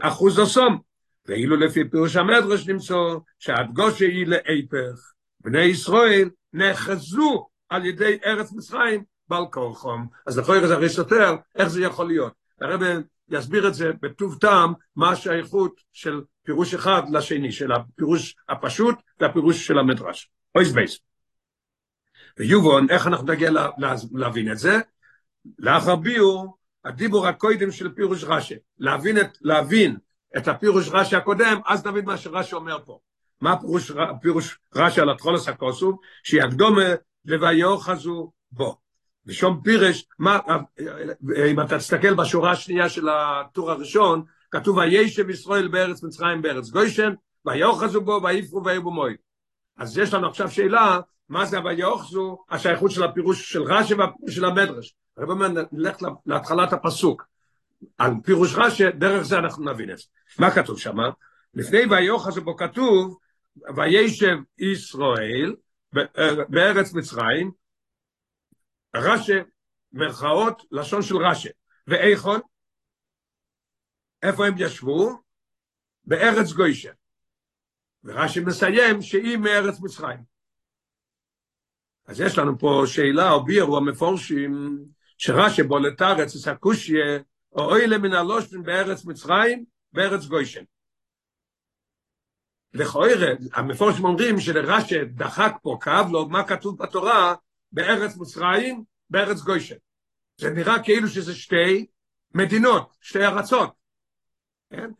אחוז 0.00 0.38
הסום, 0.38 0.78
ואילו 1.26 1.56
לפי 1.56 1.90
פירוש 1.90 2.16
המדרש 2.16 2.68
נמצא 2.68 2.94
שהדגושה 3.38 4.04
היא 4.04 4.26
להיפך, 4.26 5.12
בני 5.40 5.62
ישראל 5.62 6.30
נחזו 6.52 7.48
על 7.68 7.86
ידי 7.86 8.18
ארץ 8.26 8.52
מצרים 8.52 9.04
בעל 9.28 9.44
כורחום. 9.50 10.08
אז 10.26 10.38
לכוי 10.38 10.66
זה 10.66 10.74
הרי 10.74 10.88
סותר, 10.88 11.36
איך 11.56 11.68
זה 11.68 11.82
יכול 11.82 12.06
להיות? 12.06 12.32
הרב 12.60 12.80
יסביר 13.28 13.68
את 13.68 13.74
זה 13.74 13.90
בטוב 14.02 14.38
טעם, 14.40 14.72
מה 14.96 15.10
השייכות 15.10 15.80
של 15.92 16.20
פירוש 16.42 16.74
אחד 16.74 17.02
לשני, 17.12 17.52
של 17.52 17.72
הפירוש 17.72 18.36
הפשוט 18.48 18.94
והפירוש 19.20 19.66
של 19.66 19.78
המדרש. 19.78 20.30
אויס 20.54 20.72
בייס. 20.72 20.98
ויובון, 22.38 22.90
איך 22.90 23.06
אנחנו 23.06 23.26
נגיע 23.26 23.50
להבין 24.12 24.52
את 24.52 24.58
זה? 24.58 24.78
לאחר 25.58 25.96
ביור, 25.96 26.56
הדיבור 26.86 27.26
הקודם 27.26 27.70
של 27.70 27.92
פירוש 27.92 28.24
רש"י, 28.24 28.54
להבין 28.78 29.20
את, 29.20 29.38
להבין 29.40 29.96
את 30.36 30.48
הפירוש 30.48 30.88
רש"י 30.92 31.16
הקודם, 31.16 31.60
אז 31.66 31.86
נבין 31.86 32.04
מה 32.04 32.16
שרש"י 32.16 32.54
אומר 32.54 32.78
פה. 32.84 32.98
מה 33.40 33.60
פירוש, 33.60 33.92
פירוש 34.22 34.58
רש"י 34.74 35.00
על 35.00 35.10
התחולס 35.10 35.48
הכוסוב? 35.48 35.98
שיקדומה 36.22 36.84
לוויוחזו 37.24 38.32
בו. 38.52 38.78
ושום 39.26 39.60
פירש, 39.64 40.06
מה, 40.18 40.38
אם 41.50 41.60
אתה 41.60 41.78
תסתכל 41.78 42.14
בשורה 42.14 42.50
השנייה 42.50 42.88
של 42.88 43.08
הטור 43.08 43.70
הראשון, 43.70 44.24
כתוב 44.50 44.76
וישב 44.76 45.30
ישראל 45.30 45.68
בארץ 45.68 46.02
מצרים 46.02 46.42
בארץ 46.42 46.70
גוישן, 46.70 47.14
ויוחזו 47.46 48.00
בו 48.00 48.20
ויפרו 48.22 48.64
ויבו 48.64 48.90
מוי. 48.90 49.16
אז 49.78 49.98
יש 49.98 50.14
לנו 50.14 50.28
עכשיו 50.28 50.50
שאלה, 50.50 51.00
מה 51.28 51.46
זה 51.46 51.64
ויוחזו, 51.64 52.44
השייכות 52.50 52.90
של 52.90 53.02
הפירוש 53.02 53.52
של 53.52 53.62
רש"י 53.62 53.94
והפירוש 53.94 54.34
של 54.34 54.44
המדרש. 54.44 54.94
הרב 55.16 55.30
אומר, 55.30 55.48
נלך 55.72 55.96
להתחלת 56.26 56.72
הפסוק. 56.72 57.26
על 57.98 58.12
פירוש 58.24 58.54
רש"י, 58.54 58.90
דרך 58.90 59.22
זה 59.22 59.38
אנחנו 59.38 59.64
נבין 59.64 59.90
את 59.90 59.98
זה. 59.98 60.04
מה 60.38 60.50
כתוב 60.50 60.78
שם? 60.78 60.96
לפני 61.54 61.78
ויוחזו 61.90 62.42
בו 62.42 62.56
כתוב, 62.56 63.18
וישב 63.76 64.36
ישראל 64.58 65.54
בארץ 66.48 66.92
מצרים, 66.92 67.50
רש"י, 68.96 69.32
מרכאות, 69.92 70.62
לשון 70.70 71.02
של 71.02 71.16
רש"י. 71.16 71.48
ואיכון, 71.86 72.40
איפה 74.22 74.46
הם 74.46 74.54
ישבו? 74.58 75.22
בארץ 76.04 76.52
גוישה. 76.52 76.92
ורש"י 78.04 78.40
מסיים 78.40 79.02
שהיא 79.02 79.36
מארץ 79.36 79.80
מצרים. 79.80 80.35
אז 82.06 82.20
יש 82.20 82.38
לנו 82.38 82.58
פה 82.58 82.82
שאלה, 82.86 83.32
או 83.32 83.44
בירו 83.44 83.76
המפורשים, 83.76 84.78
שרש"י 85.18 85.62
בו 85.62 85.78
לתרץ, 85.78 86.32
זה 86.32 86.38
סקושיה, 86.38 87.18
או 87.52 87.70
אוי 87.70 87.86
למין 87.86 88.12
הלושן 88.12 88.62
בארץ 88.62 89.04
מצרים, 89.04 89.64
בארץ 89.92 90.26
גוישן. 90.26 90.62
לכאורה, 92.74 93.08
המפורשים 93.52 94.04
אומרים 94.04 94.40
שלרש"י 94.40 95.04
דחק 95.04 95.52
פה, 95.62 95.78
כאב 95.80 96.10
לו, 96.12 96.28
מה 96.28 96.44
כתוב 96.44 96.82
בתורה, 96.82 97.34
בארץ 97.72 98.16
מצרים, 98.16 98.84
בארץ 99.10 99.40
גוישן. 99.40 99.76
זה 100.40 100.50
נראה 100.50 100.82
כאילו 100.82 101.08
שזה 101.08 101.34
שתי 101.34 101.86
מדינות, 102.34 102.96
שתי 103.00 103.24
ארצות. 103.24 103.70
כן? 104.70 104.90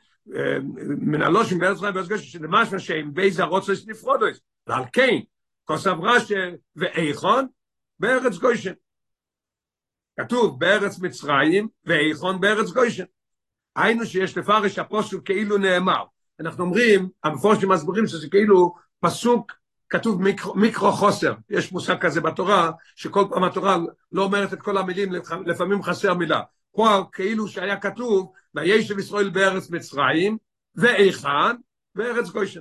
מן 1.00 1.22
הלושים 1.22 1.58
בארץ 1.58 1.76
מצרים 1.76 1.94
בארץ 1.94 2.08
גוישן, 2.08 2.24
שזה 2.24 2.46
משהו 2.48 2.80
שהם 2.80 3.14
בייזה 3.14 3.44
רוצס 3.44 3.86
נפרודוס. 3.86 4.40
ועל 4.66 4.84
כן, 4.92 5.18
כוסף 5.66 5.94
רש"י 6.02 6.34
ואיכון, 6.76 7.46
בארץ 7.98 8.36
גוישן. 8.36 8.72
כתוב 10.20 10.60
בארץ 10.60 10.98
מצרים 10.98 11.68
ואיכון 11.84 12.40
בארץ 12.40 12.70
גוישן. 12.70 13.04
היינו 13.76 14.06
שיש 14.06 14.38
לפרש 14.38 14.78
הפוסק 14.78 15.16
כאילו 15.24 15.58
נאמר. 15.58 16.04
אנחנו 16.40 16.64
אומרים, 16.64 17.08
המפורשים 17.24 17.68
מסבירים 17.68 18.06
שזה 18.06 18.28
כאילו 18.30 18.74
פסוק 19.00 19.52
כתוב 19.88 20.22
מיקרו, 20.22 20.54
מיקרו 20.54 20.92
חוסר, 20.92 21.34
יש 21.50 21.72
מושג 21.72 21.98
כזה 22.00 22.20
בתורה, 22.20 22.70
שכל 22.96 23.24
פעם 23.30 23.44
התורה 23.44 23.78
לא 24.12 24.22
אומרת 24.22 24.52
את 24.52 24.62
כל 24.62 24.78
המילים, 24.78 25.12
לפעמים 25.46 25.82
חסר 25.82 26.14
מילה. 26.14 26.40
פה 26.72 27.04
כאילו 27.12 27.48
שהיה 27.48 27.80
כתוב, 27.80 28.32
וישב 28.54 28.98
ישראל 28.98 29.30
בארץ 29.30 29.70
מצרים, 29.70 30.38
ואיכן, 30.74 31.56
בארץ 31.94 32.28
גוישן. 32.28 32.60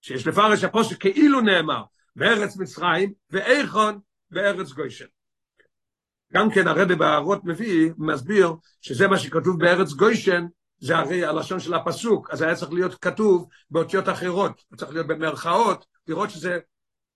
שיש 0.00 0.26
לפרש 0.26 0.64
הפוסק 0.64 1.00
כאילו 1.00 1.40
נאמר, 1.40 1.82
בארץ 2.16 2.56
מצרים, 2.56 3.12
ואיכון, 3.30 3.98
בארץ 4.30 4.72
גוישן. 4.72 5.04
גם 6.32 6.50
כן 6.50 6.68
הרבי 6.68 6.94
בהערות 6.94 7.44
מביא, 7.44 7.90
מסביר, 7.98 8.52
שזה 8.80 9.08
מה 9.08 9.18
שכתוב 9.18 9.58
בארץ 9.58 9.92
גוישן, 9.92 10.46
זה 10.78 10.98
הרי 10.98 11.24
הלשון 11.24 11.60
של 11.60 11.74
הפסוק, 11.74 12.30
אז 12.30 12.42
היה 12.42 12.54
צריך 12.54 12.72
להיות 12.72 12.94
כתוב 12.94 13.48
באותיות 13.70 14.08
אחרות, 14.08 14.64
צריך 14.76 14.92
להיות 14.92 15.06
במרכאות, 15.06 15.86
לראות 16.08 16.30
שזה, 16.30 16.58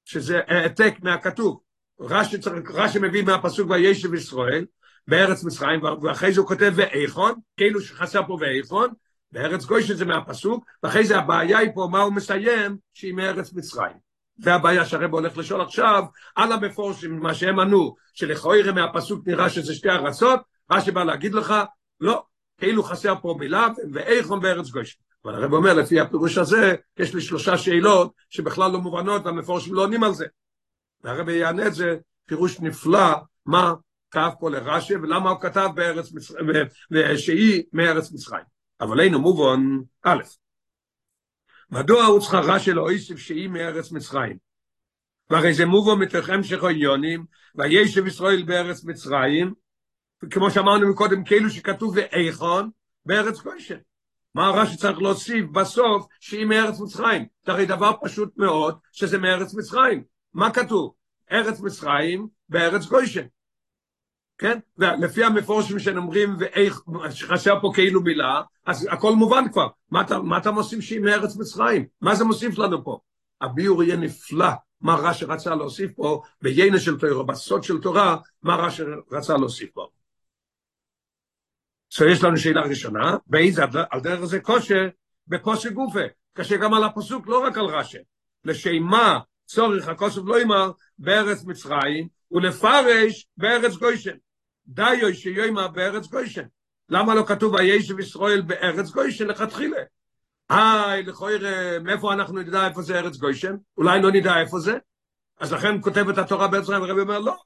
שזה 0.05 0.41
העתק 0.47 0.95
מהכתוב. 1.03 1.61
רש"י, 2.01 2.37
רש"י 2.75 2.99
מביא 2.99 3.23
מהפסוק 3.23 3.71
וישב 3.71 4.15
ישראל 4.15 4.67
בארץ 5.09 5.45
מצרים, 5.45 5.81
ואחרי 6.03 6.33
זה 6.33 6.41
הוא 6.41 6.49
כותב 6.49 6.73
ואיכון, 6.77 7.35
כאילו 7.57 7.81
שחסר 7.81 8.21
פה 8.27 8.37
ואיכון, 8.41 8.91
בארץ 9.33 9.65
גוישן 9.65 9.95
זה 9.95 10.05
מהפסוק, 10.05 10.65
ואחרי 10.83 11.05
זה 11.05 11.19
הבעיה 11.19 11.59
היא 11.59 11.71
פה, 11.75 11.89
מה 11.91 12.03
הוא 12.03 12.13
מסיים, 12.13 12.77
שהיא 12.95 13.15
מארץ 13.15 13.53
מצרים. 13.53 14.10
זה 14.43 14.55
הבעיה 14.55 14.85
שהרב 14.85 15.13
הולך 15.13 15.39
לשאול 15.39 15.61
עכשיו, 15.61 16.05
על 16.37 16.53
המפורשים, 16.53 17.19
מה 17.19 17.35
שהם 17.35 17.61
ענו, 17.61 17.95
שלכאורה 18.15 18.73
מהפסוק 18.75 19.27
נראה 19.27 19.51
שזה 19.51 19.75
שתי 19.75 19.91
ארצות, 19.91 20.41
רש"י 20.73 20.91
בא 20.91 21.05
להגיד 21.05 21.35
לך, 21.35 21.55
לא, 22.01 22.23
כאילו 22.59 22.83
חסר 22.83 23.15
פה 23.23 23.37
מילה, 23.39 23.69
ואיכון 23.93 24.41
בארץ 24.41 24.71
גוישן. 24.71 24.99
אבל 25.25 25.35
הרב 25.35 25.53
אומר, 25.53 25.75
לפי 25.75 26.01
הפירוש 26.01 26.39
הזה, 26.39 26.75
יש 26.99 27.15
לי 27.15 27.21
שלושה 27.21 27.59
שאלות 27.59 28.13
שבכלל 28.31 28.73
לא 28.73 28.81
מובנות, 28.81 29.27
והמפורשים 29.27 29.75
לא 29.75 29.83
עונים 29.83 30.05
על 30.05 30.15
זה. 30.15 30.27
והרב 31.05 31.29
יענה 31.29 31.67
את 31.67 31.75
זה, 31.75 31.97
פירוש 32.27 32.61
נפלא, 32.61 33.15
מה 33.47 33.75
כתב 34.11 34.31
פה 34.41 34.51
לרש"י, 34.51 34.97
ולמה 34.97 35.31
הוא 35.31 35.41
כתב 35.41 35.69
בארץ 35.75 36.13
מצרים, 36.13 36.47
שהיא 37.17 37.63
מארץ 37.73 38.13
מצרים. 38.13 38.45
אבל 38.81 39.01
אינו 39.01 39.21
מובן, 39.21 39.61
א', 40.03 40.23
מדוע 41.71 42.07
רש"י 42.33 42.73
לא 42.73 42.91
איסף 42.91 43.17
שהיא 43.17 43.49
מארץ 43.49 43.93
מצרים? 43.93 44.37
והרי 45.31 45.55
זה 45.55 45.67
מובו 45.67 45.97
מתוכם 45.97 46.43
שחויונים, 46.43 47.25
וישב 47.55 48.07
ישראל 48.07 48.43
בארץ 48.43 48.85
מצרים, 48.85 49.55
כמו 50.31 50.51
שאמרנו 50.51 50.91
מקודם, 50.91 51.25
כאילו 51.25 51.51
שכתוב 51.51 51.95
ואיכון, 51.97 52.71
בארץ 53.07 53.41
גוישן. 53.41 53.79
מה 54.35 54.51
רש"י 54.51 54.77
צריך 54.77 54.99
להוסיף 54.99 55.45
בסוף 55.53 56.07
שהיא 56.21 56.47
מארץ 56.47 56.81
מצרים? 56.81 57.27
זה 57.47 57.53
הרי 57.53 57.67
דבר 57.67 57.93
פשוט 58.03 58.33
מאוד 58.37 58.79
שזה 58.93 59.19
מארץ 59.19 59.55
מצרים. 59.55 60.03
מה 60.35 60.53
כתוב? 60.53 60.95
ארץ 61.33 61.61
מצרים 61.61 62.29
בארץ 62.49 62.87
גוישן. 62.87 63.27
כן? 64.41 64.59
ולפי 64.79 65.25
המפורשים 65.25 65.79
שאומרים 65.79 66.37
ואיך, 66.39 66.81
שחסר 67.11 67.61
פה 67.61 67.71
כאילו 67.75 68.03
מילה, 68.03 68.43
אז 68.67 68.89
הכל 68.91 69.13
מובן 69.13 69.45
כבר. 69.53 69.69
מה 69.91 70.39
אתה, 70.39 70.51
מוסיף 70.51 70.81
שהיא 70.81 71.01
מארץ 71.01 71.37
מצרים? 71.37 71.87
מה 72.01 72.15
זה 72.15 72.25
מוסיף 72.25 72.59
לנו 72.59 72.85
פה? 72.85 72.99
הביור 73.41 73.83
יהיה 73.83 73.97
נפלא, 73.97 74.49
מה 74.81 74.95
רש"י 74.95 75.25
רצה 75.25 75.55
להוסיף 75.55 75.93
פה, 75.97 76.23
ביינה 76.43 76.79
של 76.79 76.99
תורה, 76.99 77.25
בסוד 77.25 77.65
של 77.65 77.81
תורה, 77.81 78.17
מה 78.43 78.57
רש"י 78.57 78.83
רצה 79.13 79.37
להוסיף 79.37 79.71
פה. 79.71 79.87
So 81.95 82.05
יש 82.05 82.25
לנו 82.25 82.37
שאלה 82.37 82.63
ראשונה, 82.63 83.17
באיזה, 83.27 83.63
על 83.91 84.01
דרך 84.01 84.25
זה 84.25 84.41
קושה, 84.41 84.89
בפוסק 85.27 85.73
גופה, 85.73 86.01
קשה 86.33 86.57
גם 86.57 86.75
על 86.75 86.85
הפסוק, 86.85 87.27
לא 87.27 87.45
רק 87.45 87.59
על 87.59 87.65
רש"י. 87.65 87.99
לשם 88.45 88.83
מה 88.83 89.19
צורך 89.47 89.89
הכוסף 89.89 90.21
לא 90.25 90.41
יאמר 90.41 90.71
בארץ 90.99 91.45
מצרים, 91.45 92.09
ולפרש 92.33 93.29
בארץ 93.37 93.77
גוישן. 93.77 94.17
דיו 94.67 95.15
שיאמר 95.15 95.69
בארץ 95.69 96.07
גוישן. 96.07 96.45
למה 96.89 97.15
לא 97.15 97.25
כתוב 97.27 97.57
הישב 97.57 97.99
ישראל 97.99 98.41
בארץ 98.41 98.91
גוישן 98.91 99.27
לכתחילה? 99.27 99.81
היי, 100.49 101.03
לכויר, 101.03 101.47
מאיפה 101.81 102.13
אנחנו 102.13 102.39
נדע 102.39 102.69
איפה 102.69 102.83
זה 102.83 102.99
ארץ 102.99 103.17
גוישן? 103.17 103.57
אולי 103.77 104.03
לא 104.03 104.13
נדע 104.13 104.41
איפה 104.41 104.59
זה? 104.59 104.79
אז 105.41 105.53
לכן 105.53 105.81
כותבת 105.81 106.19
התורה 106.19 106.49
בארץ 106.49 106.65
מצרים, 106.65 106.83
הרבי 106.83 107.01
אומר 107.01 107.19
לא. 107.19 107.37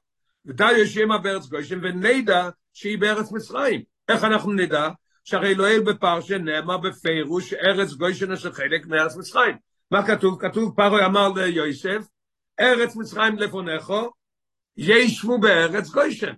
דיו 0.45 0.87
שיאמר 0.87 1.17
בארץ 1.17 1.45
גוישן, 1.45 1.79
ונדע 1.83 2.49
שהיא 2.73 2.97
בארץ 2.97 3.31
מצרים. 3.31 3.81
איך 4.09 4.23
אנחנו 4.23 4.53
נדע? 4.53 4.89
שהרי 5.23 5.55
לא 5.55 5.65
בפרשה 5.85 6.37
נאמר 6.37 6.77
בפירוש 6.77 7.53
ארץ 7.53 7.93
גוישן 7.93 8.31
אשר 8.31 8.51
חלק 8.51 8.87
מארץ 8.87 9.15
מצרים. 9.15 9.57
מה 9.91 10.07
כתוב? 10.07 10.41
כתוב 10.41 10.75
פרוי 10.75 11.05
אמר 11.05 11.29
ליוסף, 11.29 12.07
ארץ 12.59 12.95
מצרים 12.95 13.35
לפונכו, 13.37 14.11
ישבו 14.77 15.39
בארץ 15.39 15.89
גוישן. 15.89 16.33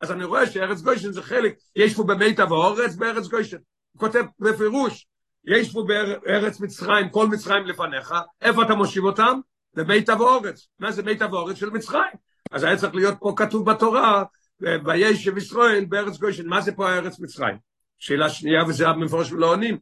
אז 0.00 0.10
אני 0.12 0.24
רואה 0.24 0.46
שארץ 0.46 0.80
גוישן 0.80 1.12
זה 1.12 1.22
חלק, 1.22 1.54
ישבו 1.76 2.04
במיטב 2.04 2.52
האורץ 2.52 2.94
בארץ 2.94 3.26
גוישן. 3.28 3.58
הוא 3.92 4.00
כותב 4.00 4.24
בפירוש, 4.38 5.06
ישבו 5.44 5.86
בארץ 5.86 6.60
מצרים, 6.60 7.08
כל 7.08 7.26
מצרים 7.26 7.66
לפניך, 7.66 8.14
איפה 8.42 8.62
אתה 8.62 8.74
מושיב 8.74 9.04
אותם? 9.04 9.40
במיטב 9.74 10.20
האורץ. 10.20 10.68
מה 10.78 10.92
זה 10.92 11.02
מיטב 11.02 11.34
האורץ 11.34 11.56
של 11.56 11.70
מצרים? 11.70 12.12
אז 12.50 12.64
היה 12.64 12.76
צריך 12.76 12.94
להיות 12.94 13.14
פה 13.20 13.32
כתוב 13.36 13.70
בתורה, 13.70 14.24
וישב 14.60 15.36
ישראל 15.36 15.84
בארץ 15.84 16.18
גוישן, 16.18 16.46
מה 16.46 16.60
זה 16.60 16.72
פה 16.72 16.90
ארץ 16.90 17.20
מצרים? 17.20 17.56
שאלה 17.98 18.28
שנייה, 18.28 18.64
וזה 18.64 18.88
המפורש 18.88 19.32
ולא 19.32 19.46
עונים. 19.52 19.78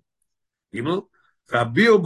גימל, 0.72 1.00
והביאו 1.50 2.02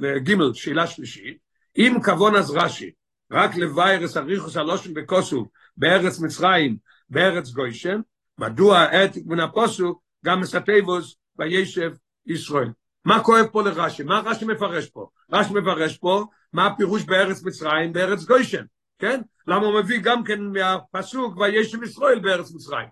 וגימל, 0.00 0.54
שאלה 0.54 0.86
שלישית, 0.86 1.38
אם 1.76 1.96
כבון 2.02 2.36
אז 2.36 2.50
רש"י, 2.50 2.90
רק 3.32 3.56
לוויירס 3.56 4.16
אריכוס 4.16 4.56
הלושן 4.56 4.94
בקוסו 4.94 5.46
בארץ 5.76 6.20
מצרים, 6.20 6.76
בארץ 7.10 7.50
גוישן, 7.50 8.00
מדוע 8.38 8.78
העתיק 8.78 9.26
מן 9.26 9.40
הפוסוק 9.40 10.02
גם 10.24 10.40
מספייבוס 10.40 11.16
וישב 11.38 11.92
ישראל. 12.26 12.70
מה 13.04 13.22
כואב 13.22 13.46
פה 13.52 13.62
לרש"י? 13.62 14.02
מה 14.02 14.22
רש"י 14.24 14.44
מפרש 14.44 14.86
פה? 14.86 15.08
רש"י 15.32 15.54
מפרש 15.54 15.98
פה 15.98 16.24
מה 16.52 16.66
הפירוש 16.66 17.02
בארץ 17.04 17.42
מצרים, 17.42 17.92
בארץ 17.92 18.24
גוישן. 18.24 18.64
כן? 18.98 19.20
למה 19.46 19.66
הוא 19.66 19.80
מביא 19.80 20.00
גם 20.02 20.24
כן 20.24 20.40
מהפסוק 20.42 21.36
וישב 21.36 21.82
ישראל 21.82 22.18
בארץ 22.18 22.52
מצרים? 22.54 22.88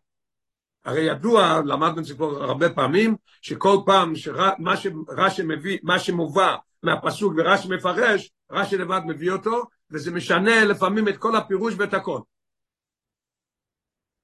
הרי 0.85 1.01
ידוע, 1.01 1.61
למדנו 1.65 1.99
את 1.99 2.05
זה 2.05 2.15
כבר 2.15 2.45
הרבה 2.45 2.71
פעמים, 2.71 3.17
שכל 3.43 3.77
פעם 3.87 4.17
שמה 4.17 4.77
שרש"י 4.77 5.43
מביא, 5.43 5.79
מה 5.83 5.99
שמובא 5.99 6.57
מהפסוק 6.83 7.35
ורש"י 7.37 7.69
מפרש, 7.69 8.31
רש"י 8.51 8.77
לבד 8.77 9.01
מביא 9.07 9.31
אותו, 9.31 9.63
וזה 9.91 10.11
משנה 10.11 10.65
לפעמים 10.65 11.09
את 11.09 11.17
כל 11.17 11.37
הפירוש 11.37 11.75
ואת 11.79 11.95
הכל. 11.95 12.21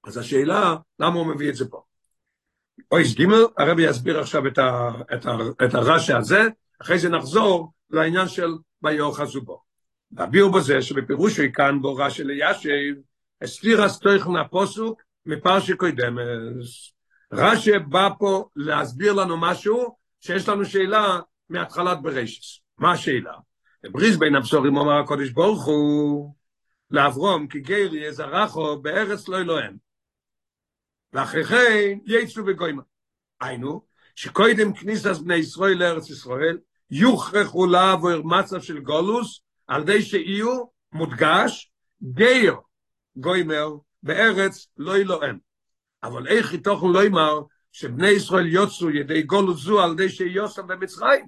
אז 0.03 0.17
השאלה, 0.17 0.75
למה 0.99 1.15
הוא 1.15 1.27
מביא 1.27 1.49
את 1.49 1.55
זה 1.55 1.65
פה? 1.69 1.81
אויס 2.91 3.15
ג' 3.15 3.25
הרבי 3.57 3.83
יסביר 3.83 4.19
עכשיו 4.19 4.47
את, 4.47 4.57
ה, 4.57 4.91
את, 5.13 5.25
ה, 5.25 5.31
את 5.65 5.73
הרש"י 5.73 6.13
הזה, 6.13 6.41
אחרי 6.81 6.99
זה 6.99 7.09
נחזור 7.09 7.71
לעניין 7.89 8.27
של 8.27 8.49
ויאחזו 8.83 9.41
בו. 9.41 9.61
והביאו 10.11 10.51
בזה 10.51 10.81
שבפירוש 10.81 11.39
כאן 11.39 11.81
בו 11.81 11.95
רש"י 11.95 12.23
לישב, 12.23 13.01
הסתיר 13.41 13.83
הסטויכן 13.83 14.35
הפוסוק 14.35 15.01
מפרשי 15.25 15.75
קוידמס. 15.75 16.93
רש"י 17.33 17.79
בא 17.79 18.09
פה 18.19 18.49
להסביר 18.55 19.13
לנו 19.13 19.37
משהו 19.37 19.95
שיש 20.19 20.49
לנו 20.49 20.65
שאלה 20.65 21.19
מהתחלת 21.49 22.01
בראשיס. 22.01 22.59
מה 22.77 22.91
השאלה? 22.91 23.33
בריז 23.91 24.17
בין 24.17 24.35
הבשורים 24.35 24.77
אומר 24.77 24.99
הקודש 24.99 25.29
ברוך 25.29 25.65
הוא 25.65 26.33
לאברום 26.91 27.47
כי 27.47 27.59
גר 27.59 27.95
יזרחו 27.95 28.81
בארץ 28.81 29.27
לא 29.27 29.37
אלוהם. 29.37 29.90
ואחרי 31.13 31.43
כן 31.43 31.97
יצאו 32.05 32.45
בגוימה. 32.45 32.81
היינו, 33.41 33.85
שקודם 34.15 34.73
כניסת 34.73 35.17
בני 35.23 35.35
ישראל 35.35 35.77
לארץ 35.77 36.09
ישראל, 36.09 36.57
יוכרחו 36.91 37.65
לעבור 37.65 38.21
מצב 38.23 38.61
של 38.61 38.79
גולוס, 38.79 39.41
על 39.67 39.83
די 39.83 40.01
שיהיו 40.01 40.63
מודגש 40.91 41.71
גר 42.03 42.55
גוימר 43.15 43.69
בארץ 44.03 44.67
לא 44.77 44.95
אלוהם. 44.95 45.37
אבל 46.03 46.27
איך 46.27 46.53
יתוכן 46.53 46.87
לא 46.87 47.07
אמר 47.07 47.41
שבני 47.71 48.09
ישראל 48.09 48.47
יוצאו 48.47 48.89
ידי 48.89 49.21
גולוס 49.21 49.61
זו 49.61 49.83
על 49.83 49.95
די 49.95 50.09
שיוסם 50.09 50.67
במצרים? 50.67 51.25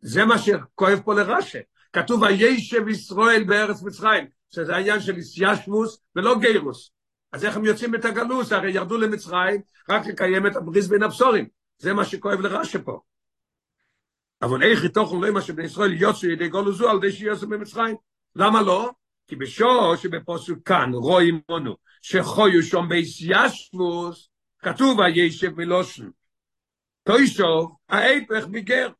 זה 0.00 0.24
מה 0.24 0.38
שכואב 0.38 1.00
פה 1.04 1.14
לרש"י. 1.14 1.58
כתוב 1.92 2.24
הישב 2.24 2.88
ישראל 2.88 3.44
בארץ 3.44 3.82
מצרים, 3.82 4.26
שזה 4.54 4.76
העניין 4.76 5.00
של 5.00 5.16
איסיישמוס 5.16 6.02
ולא 6.16 6.38
גיירוס. 6.38 6.90
אז 7.32 7.44
איך 7.44 7.56
הם 7.56 7.64
יוצאים 7.64 7.94
את 7.94 8.04
הגלוס? 8.04 8.52
הרי 8.52 8.72
ירדו 8.72 8.98
למצרים 8.98 9.60
רק 9.88 10.06
לקיים 10.06 10.46
את 10.46 10.56
הבריס 10.56 10.86
בין 10.86 11.02
הבשורים. 11.02 11.48
זה 11.78 11.92
מה 11.92 12.04
שכואב 12.04 12.40
לרש"י 12.40 12.78
פה. 12.84 13.00
אבל 14.42 14.62
איך 14.62 14.84
יתוכן 14.84 15.16
לא 15.20 15.30
מה 15.30 15.40
שבני 15.40 15.64
ישראל 15.64 15.92
יוצאו 15.92 16.28
ידי 16.28 16.48
גולוס 16.48 16.76
זו 16.76 16.90
על 16.90 17.00
די 17.00 17.12
שיוסם 17.12 17.50
במצרים? 17.50 17.96
למה 18.36 18.62
לא? 18.62 18.90
כי 19.26 19.36
בשור 19.36 19.96
שבפוסק 19.96 20.54
כאן 20.64 20.90
רואים 20.94 21.40
מונו 21.48 21.76
שחויו 22.02 22.62
שום 22.62 22.88
בייסיישמוס 22.88 24.28
כתוב 24.58 25.00
הישב 25.00 25.50
מלושן. 25.56 26.10
תוישוב 27.02 27.76
ההפך 27.88 28.46
מגר. 28.48 28.90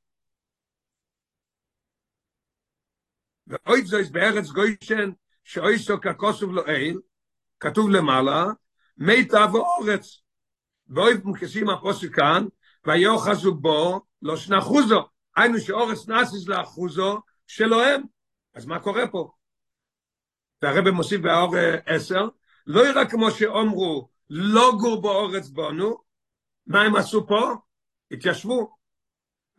ואוי 3.47 3.83
זויס 3.83 4.11
בארץ 4.11 4.47
גוישן 4.47 5.11
שאוי 5.45 5.79
סו 5.79 6.01
ככוסוב 6.01 6.55
לא 6.55 6.63
איל, 6.67 7.01
כתוב 7.63 7.91
למעלה, 7.91 8.47
מיטה 8.97 9.47
ואורץ. 9.53 10.23
ואוי 10.89 11.15
מוקסים 11.25 11.71
הפוסק 11.71 12.15
כאן, 12.15 12.47
ויוחזו 12.87 13.55
בו 13.55 14.01
לא 14.23 14.37
שנחוזו. 14.37 15.09
היינו 15.37 15.59
שאורץ 15.59 16.09
נאסיס 16.09 16.49
לאחוזו 16.49 17.21
שלו 17.47 17.83
הם. 17.83 18.03
אז 18.55 18.67
מה 18.67 18.81
קורה 18.81 19.09
פה? 19.09 19.31
והרבא 20.63 20.91
מוסיף 20.91 21.21
באור 21.21 21.55
עשר, 21.87 22.29
לא 22.67 22.89
יראה 22.89 23.11
כמו 23.11 23.31
שאומרו, 23.31 24.09
לא 24.31 24.73
גור 24.81 25.03
באורץ 25.03 25.49
בונו, 25.49 26.03
מה 26.67 26.83
הם 26.83 26.97
עשו 26.97 27.27
פה? 27.27 27.55
התיישבו. 28.11 28.77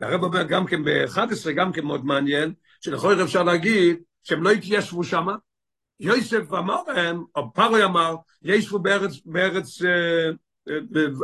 והרב 0.00 0.24
אומר 0.24 0.42
גם 0.42 0.66
כן 0.66 0.84
ב-11, 0.84 1.52
גם 1.56 1.72
כן 1.72 1.84
מאוד 1.84 2.04
מעניין, 2.04 2.54
שלכל 2.80 3.08
ערב 3.08 3.20
אפשר 3.20 3.42
להגיד 3.42 3.96
שהם 4.22 4.42
לא 4.42 4.50
התיישבו 4.50 5.04
שם. 5.04 5.26
יוסף 6.00 6.52
אמר 6.52 6.82
להם, 6.82 7.24
או 7.36 7.52
פרוי 7.52 7.84
אמר, 7.84 8.14
ישבו 8.42 8.78
בארץ, 8.78 9.12
בארץ, 9.24 9.82
אה, 9.82 10.30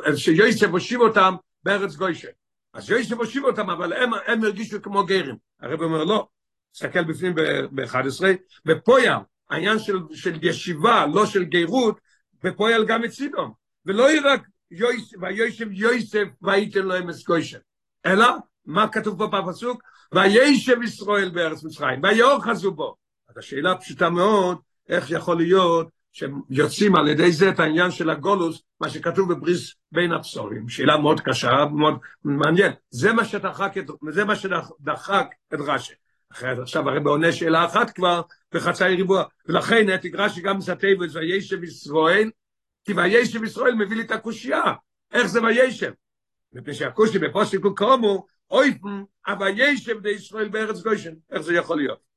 אה, 0.06 0.16
שיוסף 0.16 0.68
הושיב 0.70 1.00
אותם 1.00 1.35
בארץ 1.62 1.94
גוישה. 1.94 2.28
אז 2.74 2.90
יוסף 2.90 3.16
הושיב 3.16 3.44
אותם, 3.44 3.70
אבל 3.70 3.92
הם, 3.92 4.11
הם 4.26 4.44
הרגישו 4.44 4.83
כמו 4.83 5.06
גרים. 5.06 5.37
הרב 5.61 5.83
אומר, 5.83 6.04
לא, 6.04 6.28
תסתכל 6.72 7.04
בפנים 7.04 7.35
ב-11, 7.35 8.24
בפויה, 8.64 9.18
העניין 9.50 9.78
של, 9.78 9.98
של 10.12 10.38
ישיבה, 10.42 11.06
לא 11.06 11.26
של 11.26 11.44
גירות, 11.44 12.00
בפועל 12.44 12.87
גם 12.87 13.04
את 13.04 13.11
סידום. 13.11 13.52
ולא 13.87 14.06
רק 14.24 14.42
יויסף, 14.70 15.16
ויושב 15.20 15.72
יויסף 15.72 16.24
והייתם 16.42 16.87
להם 16.87 17.09
אסקוישם. 17.09 17.59
אלא, 18.06 18.26
מה 18.66 18.88
כתוב 18.88 19.18
פה 19.18 19.26
בפסוק? 19.26 19.83
וישב 20.14 20.83
ישראל 20.83 21.28
בארץ 21.28 21.64
מצרים, 21.64 22.00
ויאחזו 22.02 22.72
בו. 22.72 22.96
אז 23.31 23.38
השאלה 23.38 23.77
פשוטה 23.77 24.11
מאוד, 24.11 24.59
איך 24.88 25.11
יכול 25.11 25.37
להיות 25.37 25.88
שהם 26.12 26.40
יוצאים 26.51 26.97
על 26.97 27.09
ידי 27.09 27.33
זה 27.33 27.49
את 27.49 27.61
העניין 27.61 27.90
של 27.90 28.11
הגולוס, 28.11 28.62
מה 28.81 28.90
שכתוב 28.90 29.33
בבריס 29.33 29.75
בין 29.93 30.12
הבשורים. 30.12 30.69
שאלה 30.69 30.97
מאוד 30.97 31.21
קשה, 31.21 31.64
מאוד 31.64 31.99
מעניין. 32.25 32.73
זה 32.90 33.12
מה 33.12 33.25
שדחק 33.25 33.79
את, 33.79 33.90
זה 34.11 34.25
מה 34.25 34.37
שדחק 34.37 35.27
את 35.55 35.59
רש"י. 35.66 35.95
אחרת 36.33 36.59
עכשיו 36.59 36.88
הרי 36.88 37.01
בעונה 37.01 37.33
שאלה 37.33 37.64
אחת 37.64 37.90
כבר 37.90 38.23
בחצי 38.55 38.85
ריבוע, 38.85 39.25
ולכן 39.49 39.88
העתיק 39.88 40.14
רש"י 40.14 40.40
גם 40.40 40.59
מסתיו 40.59 41.05
את 41.05 41.11
וישב 41.14 41.64
ישראל, 41.64 42.31
כי 42.85 42.93
וישב 42.93 43.45
ישראל 43.45 43.75
מביא 43.75 43.97
לי 43.97 44.03
את 44.03 44.11
הקושייה, 44.11 44.62
איך 45.12 45.27
זה 45.27 45.43
וישב? 45.43 45.93
מפני 46.53 46.75
שהקושי 46.75 47.19
בפוסק 47.19 47.59
הוא 47.64 47.77
קומו, 47.77 48.27
אויפן, 48.51 49.03
אבל 49.27 49.53
ישב 49.57 50.01
די 50.01 50.11
ישראל 50.11 50.49
בארץ 50.49 50.83
גוישן, 50.83 51.12
איך 51.31 51.40
זה 51.40 51.55
יכול 51.55 51.77
להיות? 51.77 52.10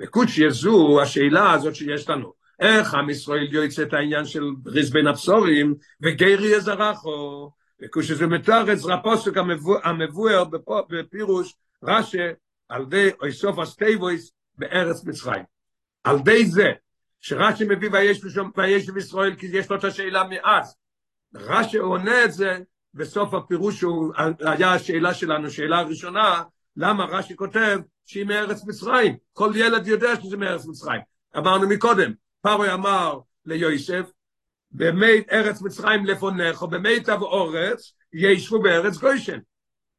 וקושי 0.00 0.50
זו 0.50 1.02
השאלה 1.02 1.52
הזאת 1.52 1.74
שיש 1.74 2.08
לנו, 2.08 2.32
איך 2.60 2.94
עם 2.94 3.10
ישראל 3.10 3.54
יוצא 3.54 3.82
את 3.82 3.92
העניין 3.92 4.24
של 4.24 4.44
ריז 4.66 4.92
בין 4.92 5.06
הבשורים, 5.06 5.74
וגרי 6.02 6.56
יזרחו, 6.56 7.50
וקושי 7.82 8.14
זו 8.14 8.28
מתארץ, 8.28 8.84
רפוסק 8.84 9.32
המבואר 9.82 10.44
בפירוש 10.88 11.54
רש"י, 11.82 12.18
על 12.68 12.84
די 12.84 13.10
אויסוף 13.20 13.58
הסטייבויס 13.58 14.32
בארץ 14.58 15.04
מצרים. 15.04 15.44
על 16.04 16.18
די 16.18 16.46
זה, 16.46 16.68
שרש"י 17.20 17.64
מביא 17.64 17.88
ויש 17.92 18.24
בשום, 18.24 18.50
ויש 18.56 18.90
בישראל, 18.90 19.34
כי 19.34 19.46
יש 19.52 19.70
לו 19.70 19.76
את 19.76 19.84
השאלה 19.84 20.24
מאז. 20.30 20.76
רש"י 21.34 21.78
עונה 21.78 22.24
את 22.24 22.32
זה 22.32 22.58
בסוף 22.94 23.34
הפירוש 23.34 23.78
שהוא 23.78 24.12
היה 24.40 24.72
השאלה 24.72 25.14
שלנו, 25.14 25.50
שאלה 25.50 25.82
ראשונה, 25.82 26.42
למה 26.76 27.04
רש"י 27.04 27.36
כותב 27.36 27.78
שהיא 28.06 28.24
מארץ 28.24 28.64
מצרים? 28.64 29.16
כל 29.32 29.52
ילד 29.54 29.86
יודע 29.86 30.20
שזה 30.20 30.36
מארץ 30.36 30.66
מצרים. 30.66 31.00
אמרנו 31.36 31.68
מקודם, 31.68 32.12
פרוי 32.40 32.72
אמר 32.72 33.18
ליוסף, 33.46 34.10
במי 34.72 35.22
ארץ 35.32 35.62
מצרים 35.62 36.06
לפונך, 36.06 36.62
או 36.62 36.68
במיטב 36.68 37.22
אורץ, 37.22 37.92
ישבו 38.12 38.62
בארץ 38.62 38.96
גוישן. 38.96 39.38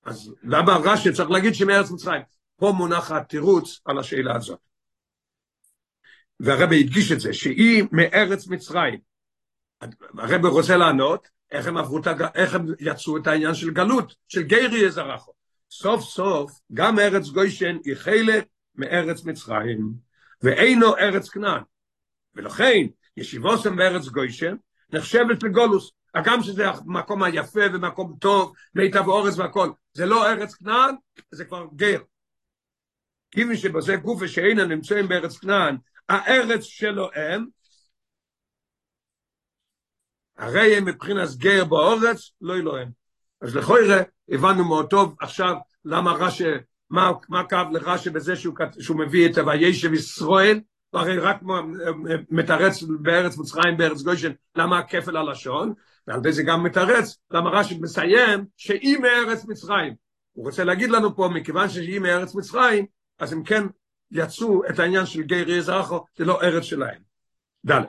אז 0.03 0.33
למה 0.43 0.77
רש"י 0.83 1.13
צריך 1.13 1.29
להגיד 1.29 1.53
שהיא 1.53 1.67
מארץ 1.67 1.91
מצרים? 1.91 2.21
פה 2.55 2.73
מונח 2.77 3.11
התירוץ 3.11 3.79
על 3.85 3.99
השאלה 3.99 4.35
הזאת. 4.35 4.59
והרבא 6.39 6.75
הדגיש 6.75 7.11
את 7.11 7.19
זה, 7.19 7.33
שהיא 7.33 7.83
מארץ 7.91 8.47
מצרים. 8.47 8.99
הרבא 10.17 10.47
רוצה 10.47 10.77
לענות, 10.77 11.27
איך 11.51 11.67
הם, 11.67 11.77
עברו, 11.77 11.99
איך 12.35 12.55
הם 12.55 12.65
יצאו 12.79 13.17
את 13.17 13.27
העניין 13.27 13.53
של 13.53 13.71
גלות, 13.71 14.15
של 14.27 14.41
גיירי 14.41 14.79
יזרחו. 14.79 15.31
סוף 15.71 16.01
סוף, 16.01 16.59
גם 16.73 16.99
ארץ 16.99 17.27
גוישן 17.27 17.77
היא 17.85 17.95
חלק 17.95 18.45
מארץ 18.75 19.23
מצרים, 19.23 19.93
ואינו 20.41 20.97
ארץ 20.97 21.29
כנען. 21.29 21.63
ולכן, 22.35 22.87
ישיבוסם 23.17 23.75
בארץ 23.75 24.07
גוישן 24.07 24.55
נחשבת 24.89 25.43
לגולוס. 25.43 25.91
הגם 26.15 26.43
שזה 26.43 26.69
המקום 26.69 27.23
היפה 27.23 27.61
ומקום 27.73 28.15
טוב, 28.19 28.53
מיטב 28.75 29.07
אורז 29.07 29.39
והכל, 29.39 29.69
זה 29.93 30.05
לא 30.05 30.29
ארץ 30.31 30.53
כנען, 30.53 30.95
זה 31.31 31.45
כבר 31.45 31.65
גר. 31.75 32.01
כיוון 33.31 33.55
שבזה 33.55 33.95
גופה 33.95 34.27
שאינם 34.27 34.71
נמצאים 34.71 35.07
בארץ 35.07 35.37
כנען, 35.37 35.77
הארץ 36.09 36.63
שלו 36.63 37.09
הם, 37.15 37.45
הרי 40.37 40.77
הם 40.77 40.85
מבחינת 40.85 41.29
גר 41.37 41.65
באורץ, 41.65 42.31
לא 42.41 42.55
אלוהם. 42.55 43.00
אז 43.41 43.55
לכוירא 43.55 44.01
הבנו 44.29 44.65
מאוד 44.65 44.89
טוב 44.89 45.15
עכשיו 45.19 45.55
למה 45.85 46.11
רש"י, 46.11 46.43
מה, 46.89 47.11
מה 47.29 47.43
כאב 47.47 47.67
לרש"י 47.71 48.09
בזה 48.09 48.35
שהוא, 48.35 48.55
שהוא 48.79 48.97
מביא 48.99 49.29
את 49.29 49.37
וישב 49.37 49.93
ישראל, 49.93 50.59
הרי 50.93 51.17
רק 51.17 51.41
מתרץ 52.29 52.83
בארץ 52.83 53.37
מצרים, 53.37 53.77
בארץ 53.77 54.01
גוישן, 54.01 54.31
למה 54.55 54.79
הכפל 54.79 55.17
הלשון, 55.17 55.73
ועל 56.07 56.31
זה 56.31 56.43
גם 56.43 56.63
מתרץ, 56.63 57.17
למה 57.31 57.49
רש"י 57.49 57.77
מסיים 57.81 58.45
שהיא 58.57 58.97
מארץ 58.97 59.45
מצרים. 59.45 59.93
הוא 60.31 60.45
רוצה 60.45 60.63
להגיד 60.63 60.89
לנו 60.89 61.15
פה, 61.15 61.29
מכיוון 61.33 61.69
שהיא 61.69 61.99
מארץ 61.99 62.35
מצרים, 62.35 62.85
אז 63.19 63.33
אם 63.33 63.43
כן, 63.43 63.63
יצאו 64.11 64.61
את 64.69 64.79
העניין 64.79 65.05
של 65.05 65.21
גר 65.21 65.49
יזרחו, 65.49 66.05
זה 66.17 66.25
לא 66.25 66.41
ארץ 66.41 66.63
שלהם. 66.63 67.01
ד' 67.69 67.81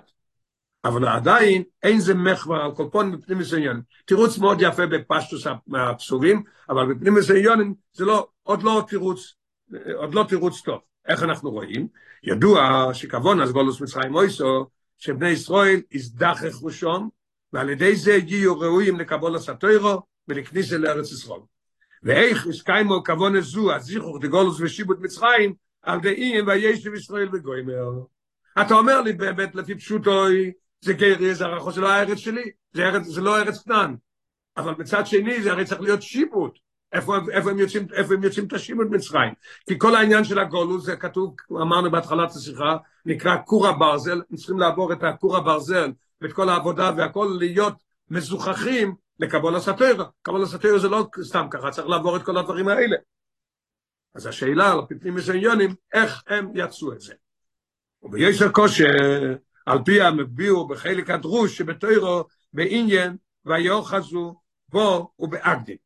אבל 0.84 1.08
עדיין 1.08 1.62
אין 1.82 2.00
זה 2.00 2.14
מחבר 2.14 2.56
על 2.56 2.74
כל 2.74 2.86
פון 2.92 3.12
בפנים 3.12 3.38
מסוימים. 3.38 3.82
תירוץ 4.04 4.38
מאוד 4.38 4.58
יפה 4.60 4.86
בפשטוס 4.86 5.46
הפסורים, 5.74 6.42
אבל 6.68 6.94
בפנים 6.94 7.14
מסוימים 7.14 7.74
זה 7.92 8.04
לא, 8.04 8.28
עוד 8.42 8.62
לא 8.62 8.84
תירוץ, 8.88 9.34
עוד 9.94 10.14
לא 10.14 10.24
תירוץ 10.28 10.60
טוב. 10.60 10.80
איך 11.08 11.22
אנחנו 11.22 11.50
רואים? 11.50 11.88
ידוע 12.22 12.90
שכבון 12.92 13.40
אז 13.40 13.52
גולוס 13.52 13.80
מצרים 13.80 14.12
מויסו, 14.12 14.66
שבני 14.98 15.28
ישראל 15.28 15.80
יזדחך 15.90 16.62
ראשון, 16.62 17.08
ועל 17.52 17.70
ידי 17.70 17.96
זה 17.96 18.12
יהיו 18.12 18.60
ראויים 18.60 19.00
לקבול 19.00 19.36
הסטוירו 19.36 20.02
ולכניסה 20.28 20.78
לארץ 20.78 21.12
ישראל. 21.12 21.40
ואיך 22.02 22.46
יסקיימו 22.46 23.02
כבון 23.02 23.40
זו, 23.40 23.74
הזיכוך 23.74 24.18
דגולוס 24.20 24.60
ושיבוט 24.60 24.98
מצרים, 25.00 25.54
על 25.82 26.00
דעים 26.00 26.46
וישב 26.46 26.94
ישראל 26.94 27.28
וגוימר. 27.32 27.90
אתה 28.60 28.74
אומר 28.74 29.00
לי 29.00 29.12
באמת 29.12 29.54
לפי 29.54 29.74
פשוטוי, 29.74 30.52
זה 30.82 30.92
גרי, 30.92 31.34
זה 31.34 31.44
הרחו, 31.44 31.72
זה 31.72 31.80
לא 31.80 31.88
הארץ 31.90 32.18
שלי, 32.18 32.50
זה, 32.72 32.82
ארץ, 32.88 33.06
זה 33.06 33.20
לא 33.20 33.38
ארץ 33.38 33.62
קטן. 33.62 33.94
אבל 34.56 34.74
מצד 34.78 35.06
שני 35.06 35.42
זה 35.42 35.52
הרי 35.52 35.64
צריך 35.64 35.80
להיות 35.80 36.02
שיבוט. 36.02 36.58
איפה, 36.92 37.16
איפה, 37.32 37.50
הם 37.50 37.58
יוצאים, 37.58 37.86
איפה 37.92 38.14
הם 38.14 38.24
יוצאים 38.24 38.46
את 38.46 38.52
השיבוט 38.52 38.86
מצרים? 38.90 39.32
כי 39.68 39.78
כל 39.78 39.94
העניין 39.94 40.24
של 40.24 40.38
הגולוס, 40.38 40.84
זה 40.84 40.96
כתוב, 40.96 41.36
אמרנו 41.50 41.90
בהתחלת 41.90 42.30
השיחה, 42.30 42.76
נקרא 43.06 43.36
כור 43.44 43.68
הברזל, 43.68 44.20
הם 44.30 44.36
צריכים 44.36 44.58
לעבור 44.58 44.92
את 44.92 45.02
הכור 45.02 45.36
הברזל 45.36 45.92
ואת 46.20 46.32
כל 46.32 46.48
העבודה 46.48 46.90
והכל 46.96 47.36
להיות 47.38 47.74
מזוכחים 48.10 48.94
לקבול 49.20 49.56
הסטוירה. 49.56 50.04
קבול 50.22 50.42
הסטוירה 50.42 50.78
זה 50.78 50.88
לא 50.88 51.06
סתם 51.22 51.46
ככה, 51.50 51.70
צריך 51.70 51.88
לעבור 51.88 52.16
את 52.16 52.22
כל 52.22 52.38
הדברים 52.38 52.68
האלה. 52.68 52.96
אז 54.14 54.26
השאלה 54.26 54.72
על 54.72 54.78
הפנים 54.78 55.14
מסויונים, 55.14 55.74
איך 55.92 56.22
הם 56.26 56.50
יצאו 56.54 56.92
את 56.92 57.00
זה. 57.00 57.14
ובישר 58.02 58.52
כושר, 58.52 59.34
על 59.66 59.78
פי 59.84 60.00
המביאו 60.00 60.68
בחלק 60.68 61.10
הדרוש 61.10 61.58
שבתוירו 61.58 62.24
בעניין 62.52 63.16
ויוחזו 63.44 64.34
בו 64.68 65.12
ובאגדים. 65.18 65.76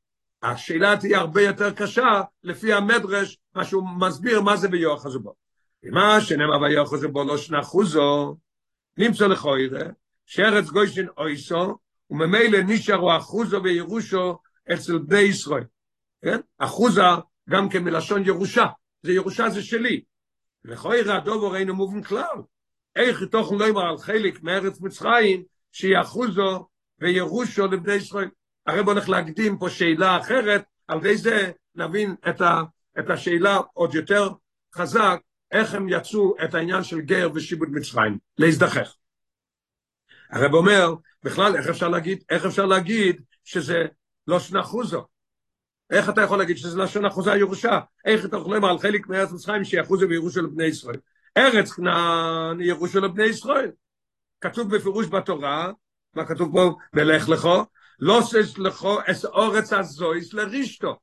השאלה 0.43 0.97
תהיה 0.97 1.19
הרבה 1.19 1.43
יותר 1.43 1.71
קשה 1.73 2.23
לפי 2.43 2.73
המדרש, 2.73 3.39
מה 3.55 3.65
שהוא 3.65 3.89
מסביר 3.99 4.41
מה 4.41 4.57
זה 4.57 4.69
ויוחזו 4.71 5.21
בו. 5.21 5.35
ומה 5.83 6.21
שנאמר 6.21 6.61
ויוחזו 6.61 7.09
בו 7.09 7.25
לא 7.25 7.39
שנחוזו, 7.39 8.37
נמצא 8.99 9.27
לכוירה, 9.27 9.81
שארץ 10.27 10.69
גוישן 10.69 11.07
אויסו, 11.19 11.79
וממילא 12.11 12.59
נשארו 12.67 13.17
אחוזו 13.17 13.63
וירושו 13.63 14.39
אצל 14.73 14.99
בני 14.99 15.21
ישראל. 15.21 15.65
כן? 16.23 16.41
אחוזה 16.59 17.03
גם 17.51 17.69
כן 17.69 17.85
מלשון 17.85 18.23
ירושה, 18.27 18.67
זה 19.03 19.13
ירושה 19.13 19.51
זה 19.51 19.63
שלי. 19.63 20.03
לכוירה 20.65 21.17
הדובר 21.17 21.57
אינו 21.57 21.75
מובן 21.75 22.03
כלל. 22.03 22.37
איך 22.97 23.23
תוך 23.23 23.53
לא 23.53 23.69
ימר 23.69 23.87
על 23.87 23.99
חלק 23.99 24.43
מארץ 24.43 24.81
מצרים, 24.81 25.43
שיחוזו 25.73 26.69
וירושו 26.99 27.67
לבני 27.67 27.93
ישראל. 27.93 28.29
הרב 28.67 28.89
הולך 28.89 29.09
להקדים 29.09 29.59
פה 29.59 29.71
שאלה 29.71 30.19
אחרת, 30.21 30.65
על 30.89 30.99
ידי 30.99 31.17
זה 31.17 31.51
נבין 31.75 32.15
את, 32.29 32.41
ה, 32.41 32.63
את 32.99 33.11
השאלה 33.11 33.61
עוד 33.73 33.95
יותר 33.95 34.29
חזק, 34.75 35.21
איך 35.53 35.75
הם 35.75 35.89
יצאו 35.89 36.35
את 36.45 36.55
העניין 36.55 36.83
של 36.83 37.01
גר 37.01 37.29
ושיבוד 37.35 37.69
מצרים, 37.73 38.19
להזדחך. 38.39 38.95
הרב 40.31 40.55
אומר, 40.55 40.95
בכלל, 41.23 41.57
איך 41.57 41.69
אפשר 41.69 41.89
להגיד, 41.89 42.25
איך 42.31 42.47
אפשר 42.47 42.67
להגיד 42.67 43.23
שזה 43.45 43.87
לא 44.27 44.41
שנה 44.41 44.63
חוזו? 44.63 45.07
איך 45.91 46.09
אתה 46.09 46.23
יכול 46.23 46.39
להגיד 46.39 46.57
שזה 46.57 46.83
לשון 46.83 47.05
אחוזה 47.05 47.31
ירושה? 47.31 47.81
איך 48.05 48.25
אתה 48.25 48.37
יכול 48.37 48.55
לומר 48.55 48.71
על 48.71 48.79
חלק 48.79 49.09
מארץ 49.09 49.33
מצרים 49.33 49.65
שיחוזו 49.65 50.09
וירושו 50.09 50.43
לבני 50.43 50.65
ישראל? 50.65 50.97
ארץ 51.37 51.73
כנען 51.73 52.61
ירושו 52.61 53.01
לבני 53.01 53.25
ישראל. 53.25 53.71
כתוב 54.41 54.77
בפירוש 54.77 55.07
בתורה, 55.07 55.73
מה 56.15 56.27
כתוב 56.27 56.53
פה? 56.53 56.77
ולך 56.93 57.29
לכו, 57.29 57.65
לא 57.99 58.21
סס 58.23 58.59
לכו 58.59 58.99
אס 59.07 59.25
אורץ 59.25 59.73
הזויס 59.73 60.35
לרישתו. 60.35 60.97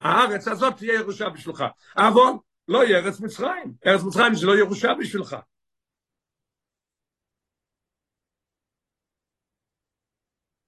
הארץ 0.00 0.48
הזאת 0.48 0.76
תהיה 0.76 0.94
ירושה 0.94 1.28
בשבילך. 1.28 1.64
אבל 1.96 2.32
לא 2.68 2.84
יהיה 2.84 2.98
ארץ 2.98 3.20
מצרים. 3.20 3.74
ארץ 3.86 4.02
מצרים 4.02 4.34
זה 4.34 4.46
לא 4.46 4.58
ירושה 4.58 4.88
בשבילך. 5.00 5.36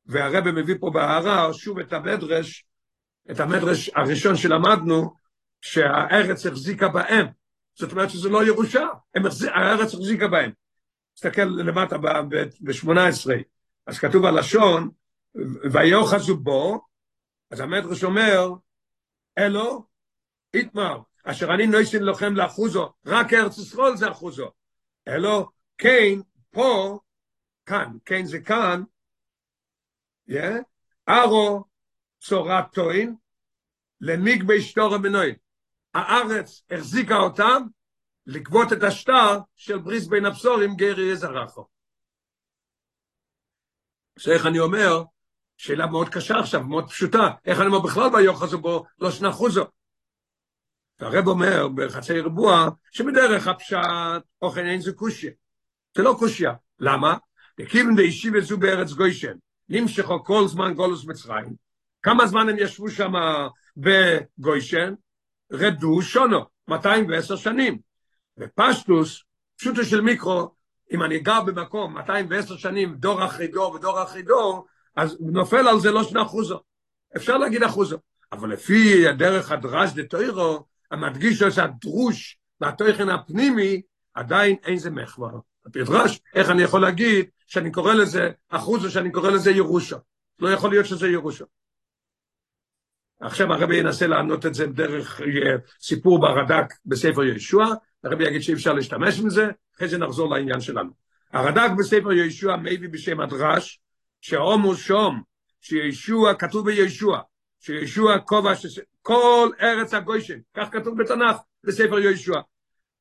והרבא 0.07 0.53
מביא 0.53 0.75
פה 0.81 0.91
בהערה 0.95 1.55
שוב 1.55 1.79
את 1.79 1.93
המדרש, 1.93 2.65
את 3.31 3.41
המדרש 3.41 3.89
הראשון 3.89 4.37
שלמדנו, 4.37 5.15
שהארץ 5.61 6.47
החזיקה 6.47 6.89
בהם. 6.89 7.27
זאת 7.75 7.93
אומרת 7.93 8.11
שזה 8.11 8.29
לא 8.29 8.47
ירושה, 8.47 8.89
הארץ 9.55 9.95
החזיקה 9.95 10.29
בהם. 10.29 10.53
תסתכל 11.15 11.43
למטה 11.43 11.99
ב-18, 11.99 13.31
אז 13.87 13.99
כתוב 13.99 14.25
הלשון, 14.25 14.91
ויוחזו 15.73 16.37
בו, 16.37 16.81
אז 17.51 17.61
המדרש 17.61 18.05
אומר, 18.05 18.49
אלו, 19.39 19.87
איתמר, 20.55 21.01
אשר 21.25 21.55
אני 21.55 21.67
נויסין 21.67 22.03
לכם 22.03 22.37
לאחוזו, 22.37 22.93
רק 23.07 23.33
ארץ 23.33 23.59
ישראל 23.59 23.97
זה 23.97 24.11
אחוזו. 24.11 24.51
אלו, 25.09 25.49
כן, 25.79 26.21
פה, 26.51 26.99
כאן, 27.67 27.97
כן 28.05 28.25
זה 28.25 28.41
כאן, 28.41 28.83
ארו 31.09 31.65
צורת 32.21 32.73
טוין, 32.73 33.17
למיגבי 34.01 34.61
שטור 34.61 34.95
המנועים. 34.95 35.35
הארץ 35.95 36.63
החזיקה 36.71 37.17
אותם 37.17 37.63
לגבות 38.27 38.73
את 38.73 38.83
השטר 38.83 39.39
של 39.57 39.79
בריס 39.79 40.07
בין 40.07 40.27
הבשורים 40.27 40.77
גרי 40.77 41.13
יזרחו. 41.13 41.67
שאיך 44.19 44.47
אני 44.47 44.59
אומר, 44.59 45.03
שאלה 45.57 45.87
מאוד 45.87 46.09
קשה 46.09 46.39
עכשיו, 46.39 46.63
מאוד 46.65 46.91
פשוטה, 46.91 47.31
איך 47.45 47.59
אני 47.59 47.67
אומר 47.67 47.81
בכלל 47.81 48.11
ביוחס 48.13 48.55
בו 48.55 48.85
לא 48.99 49.11
שנחוזו. 49.11 49.65
והרב 51.01 51.27
אומר 51.27 51.69
בחצי 51.69 52.21
רבוע, 52.21 52.69
שבדרך 52.91 53.47
הפשט 53.47 54.23
אוכל 54.43 54.61
אין 54.61 54.81
זה 54.81 54.93
קושיה. 54.93 55.31
זה 55.97 56.03
לא 56.03 56.17
קושיה. 56.19 56.53
למה? 56.79 57.17
וכיוון 57.61 57.97
דאישי 57.97 58.31
וזו 58.35 58.59
בארץ 58.59 58.93
גוישן, 58.93 59.37
נמשכו 59.69 60.25
כל 60.25 60.49
זמן 60.49 60.75
גולוס 60.75 61.05
מצרים, 61.05 61.55
כמה 62.03 62.27
זמן 62.27 62.49
הם 62.49 62.57
ישבו 62.59 62.91
שם 62.91 63.13
בגוישן? 63.77 64.95
רדו 65.53 66.03
שונו, 66.03 66.41
210 66.69 67.37
שנים. 67.37 67.79
ופשטוס, 68.39 69.23
פשוטו 69.57 69.85
של 69.85 70.01
מיקרו, 70.01 70.55
אם 70.93 71.03
אני 71.03 71.19
גר 71.19 71.41
במקום 71.41 71.95
210 71.95 72.57
שנים, 72.57 72.95
דור 72.95 73.25
אחרי 73.25 73.47
דור 73.47 73.75
ודור 73.75 74.03
אחרי 74.03 74.23
דור, 74.23 74.67
אז 74.97 75.17
נופל 75.21 75.69
על 75.69 75.81
זה 75.81 75.91
לא 75.91 76.05
שני 76.05 76.23
אחוזו. 76.23 76.61
אפשר 77.17 77.39
להגיד 77.39 77.63
אחוזו. 77.63 77.99
אבל 78.33 78.53
לפי 78.53 79.09
הדרך 79.09 79.51
הדרש 79.51 79.93
דתוירו, 79.93 80.65
המדגיש 80.91 81.43
את 81.43 81.59
הדרוש 81.59 82.39
והתוכן 82.61 83.09
הפנימי, 83.09 83.83
עדיין 84.15 84.57
אין 84.65 84.77
זה 84.77 84.91
מחבר. 84.91 85.39
הפדרש, 85.67 86.21
איך 86.35 86.51
אני 86.51 86.63
יכול 86.63 86.83
להגיד 86.83 87.27
שאני 87.47 87.73
קורא 87.73 87.95
לזה 87.95 88.31
אחוזו, 88.49 88.91
שאני 88.91 89.13
קורא 89.13 89.31
לזה 89.31 89.51
ירושה. 89.51 89.97
לא 90.39 90.49
יכול 90.49 90.71
להיות 90.71 90.87
שזה 90.87 91.09
ירושה. 91.09 91.45
עכשיו 93.23 93.53
הרבי 93.53 93.77
ינסה 93.77 94.07
לענות 94.07 94.47
את 94.47 94.55
זה 94.55 94.67
דרך 94.67 95.21
סיפור 95.81 96.21
ברד"ק 96.21 96.75
בספר 96.87 97.25
ישוע, 97.25 97.67
הרבי 98.05 98.25
יגיד 98.25 98.43
שאי 98.43 98.55
אפשר 98.55 98.73
להשתמש 98.73 99.21
עם 99.21 99.31
זה, 99.31 99.51
אחרי 99.77 99.89
זה 99.89 99.99
נחזור 99.99 100.31
לעניין 100.31 100.61
שלנו. 100.61 100.91
הרד"ק 101.33 101.71
בספר 101.79 102.13
ישוע 102.13 102.57
מביא 102.57 102.89
בשם 102.89 103.21
הדרש, 103.21 103.81
שהומו 104.21 104.75
שום, 104.75 105.23
שישוע, 105.61 106.35
כתוב 106.35 106.67
בישוע, 106.67 107.21
שישוע 107.61 108.19
כובע, 108.19 108.53
כל 109.03 109.51
ארץ 109.61 109.95
הגוישן, 109.95 110.39
כך 110.57 110.69
כתוב 110.73 111.03
בתנ"ך 111.03 111.37
בספר 111.65 111.99
ישוע. 111.99 112.41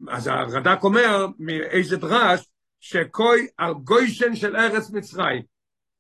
אז 0.09 0.27
הרד"ק 0.27 0.83
אומר 0.83 1.27
מאיזה 1.39 1.97
דרש, 1.97 2.45
שכוי 2.79 3.47
על 3.57 3.73
גוישן 3.73 4.35
של 4.35 4.55
ארץ 4.55 4.89
מצרים, 4.89 5.41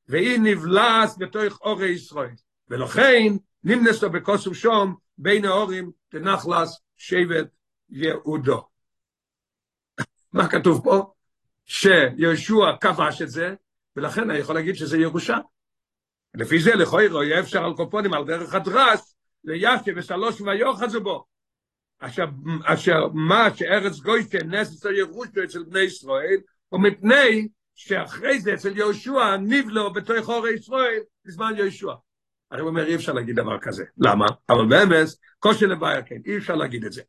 והיא 0.07 0.39
נבלעת 0.39 1.09
בתוך 1.17 1.61
אורי 1.61 1.89
ישראל. 1.89 2.35
ולכן 2.69 3.33
נמנסו 3.63 4.09
בקוסם 4.09 4.53
שום 4.53 4.95
בין 5.17 5.45
ההורים 5.45 5.91
לנחלס 6.13 6.79
שבט 6.97 7.47
יהודו. 7.89 8.67
מה 10.33 10.49
כתוב 10.49 10.83
פה? 10.83 11.13
שיהושע 11.65 12.77
כבש 12.81 13.21
את 13.21 13.29
זה, 13.29 13.55
ולכן 13.95 14.29
אני 14.29 14.39
יכול 14.39 14.55
להגיד 14.55 14.75
שזה 14.75 14.97
ירושה. 14.97 15.37
לפי 16.33 16.59
זה 16.59 16.75
לכוירו 16.75 17.23
יהיה 17.23 17.39
אפשר 17.39 17.65
על 17.65 17.73
קופונים 17.73 18.13
על 18.13 18.25
דרך 18.25 18.55
הדרש, 18.55 18.99
לישב 19.43 19.93
ושלוש 19.95 20.41
ויוחזו 20.41 21.01
בו. 21.01 21.25
אשר, 21.99 22.25
אשר 22.65 23.07
מה 23.13 23.55
שארץ 23.55 23.99
גוישן 23.99 24.55
נסס 24.55 24.85
ירושו 24.85 25.43
אצל 25.43 25.63
בני 25.63 25.79
ישראל, 25.79 26.37
ומפני 26.71 27.47
שאחרי 27.75 28.41
זה 28.41 28.53
אצל 28.53 28.77
יהושע 28.77 29.37
נבלו 29.37 29.93
בתוך 29.93 30.29
הורי 30.29 30.53
ישראל 30.53 30.99
בזמן 31.25 31.53
יהושע. 31.57 31.93
אני 32.51 32.61
אומר, 32.61 32.85
אי 32.85 32.95
אפשר 32.95 33.13
להגיד 33.13 33.35
דבר 33.35 33.57
כזה. 33.59 33.83
למה? 33.97 34.25
אבל 34.49 34.65
באמת, 34.69 35.07
קושי 35.39 35.65
לבעיה 35.65 36.01
כן, 36.01 36.21
אי 36.25 36.37
אפשר 36.37 36.55
להגיד 36.55 36.85
את 36.85 36.93
זה. 36.93 37.01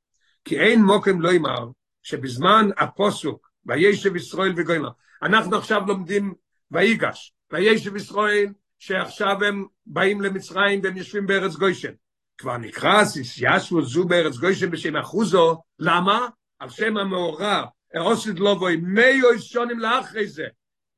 כי 0.45 0.61
אין 0.61 0.83
מוקם 0.83 1.21
לא 1.21 1.31
אמר 1.37 1.69
שבזמן 2.03 2.69
הפוסוק, 2.79 3.51
וישב 3.67 4.17
ישראל 4.17 4.53
וגוימה, 4.57 4.89
אנחנו 5.23 5.57
עכשיו 5.57 5.83
לומדים 5.87 6.35
ויגש, 6.71 7.35
וישב 7.53 7.97
ישראל, 7.97 8.53
שעכשיו 8.79 9.45
הם 9.45 9.67
באים 9.87 10.21
למצרים 10.21 10.81
והם 10.83 10.97
יושבים 10.97 11.27
בארץ 11.27 11.55
גוישן. 11.55 11.93
כבר 12.39 12.57
נקרא 12.57 13.03
ישבו 13.41 13.83
זו 13.83 14.05
בארץ 14.05 14.37
גוישן 14.37 14.71
בשם 14.71 14.97
אחוזו, 14.97 15.63
למה? 15.79 16.29
על 16.59 16.69
שם 16.69 16.97
המאורע, 16.97 17.65
ארוסית 17.97 18.41
לא 18.41 18.55
בואי, 18.55 18.77
מי 18.77 19.21
שונים 19.39 19.79
לאחרי 19.79 20.27
זה, 20.27 20.45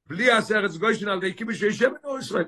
בלי 0.07 0.33
ארץ 0.33 0.77
גוישן 0.77 1.09
על 1.09 1.21
די 1.21 1.35
כיבוש 1.35 1.59
שישב 1.59 1.91
בארץ 2.03 2.25
ישראל. 2.25 2.45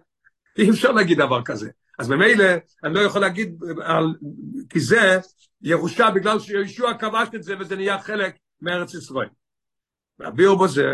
אי 0.58 0.70
אפשר 0.70 0.92
להגיד 0.92 1.18
דבר 1.18 1.42
כזה. 1.42 1.70
אז 1.98 2.08
ממילא 2.08 2.44
אני 2.84 2.94
לא 2.94 3.00
יכול 3.00 3.20
להגיד, 3.20 3.58
על, 3.84 4.14
כי 4.68 4.80
זה 4.80 5.18
ירושה 5.62 6.10
בגלל 6.10 6.38
שישוע 6.38 6.94
כבש 6.98 7.28
את 7.34 7.42
זה 7.42 7.54
וזה 7.60 7.76
נהיה 7.76 7.98
חלק 7.98 8.36
מארץ 8.60 8.94
ישראל. 8.94 9.28
והביאור 10.18 10.58
בו 10.58 10.68
זה, 10.68 10.84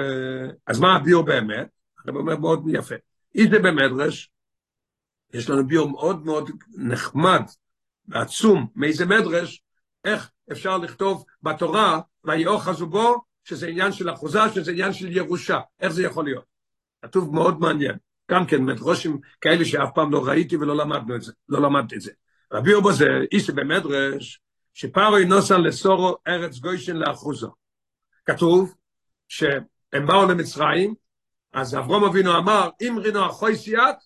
אז 0.67 0.81
מה 0.81 0.97
הביאור 0.97 1.25
באמת? 1.25 1.69
אני 2.07 2.17
אומר 2.17 2.37
מאוד 2.37 2.65
יפה. 2.69 2.95
איזה 3.35 3.59
במדרש, 3.59 4.31
יש 5.33 5.51
לנו 5.51 5.67
ביאור 5.67 5.91
מאוד 5.91 6.25
מאוד 6.25 6.51
נחמד 6.75 7.43
ועצום 8.09 8.67
מאיזה 8.77 9.07
מדרש, 9.07 9.62
איך 10.05 10.31
אפשר 10.53 10.79
לכתוב 10.79 11.25
בתורה, 11.43 12.01
ויאחזו 12.25 12.87
בו, 12.87 13.23
שזה 13.45 13.67
עניין 13.67 13.93
של 13.93 14.11
אחוזה, 14.11 14.41
שזה 14.55 14.71
עניין 14.71 14.93
של 14.93 15.17
ירושה. 15.17 15.61
איך 15.81 15.93
זה 15.93 16.03
יכול 16.03 16.25
להיות? 16.25 16.45
כתוב 17.03 17.35
מאוד 17.35 17.61
מעניין. 17.61 17.97
גם 18.30 18.46
כן 18.46 18.64
מדרושים 18.64 19.18
כאלה 19.40 19.64
שאף 19.64 19.88
פעם 19.94 20.12
לא 20.12 20.26
ראיתי 20.26 20.56
ולא 20.56 20.76
למדנו 20.76 21.16
את 21.16 21.22
זה, 21.22 21.32
לא 21.48 21.62
למדתי 21.62 21.96
את 21.96 22.00
זה. 22.00 22.12
רבי 22.52 22.74
אובו 22.74 22.92
זה 22.92 23.06
איש 23.32 23.50
במדרש, 23.50 24.40
שפרוי 24.74 25.24
נוסע 25.24 25.58
לסורו 25.58 26.16
ארץ 26.28 26.58
גוישן 26.58 26.96
לאחוזו. 26.96 27.54
כתוב 28.26 28.74
שהם 29.28 30.06
באו 30.06 30.28
למצרים, 30.28 30.94
אז 31.52 31.74
אברום 31.74 32.04
אבינו 32.04 32.38
אמר, 32.38 32.68
אם 32.80 32.98
רינו 32.98 33.26
אחוי 33.26 33.56
סייעת, 33.56 33.96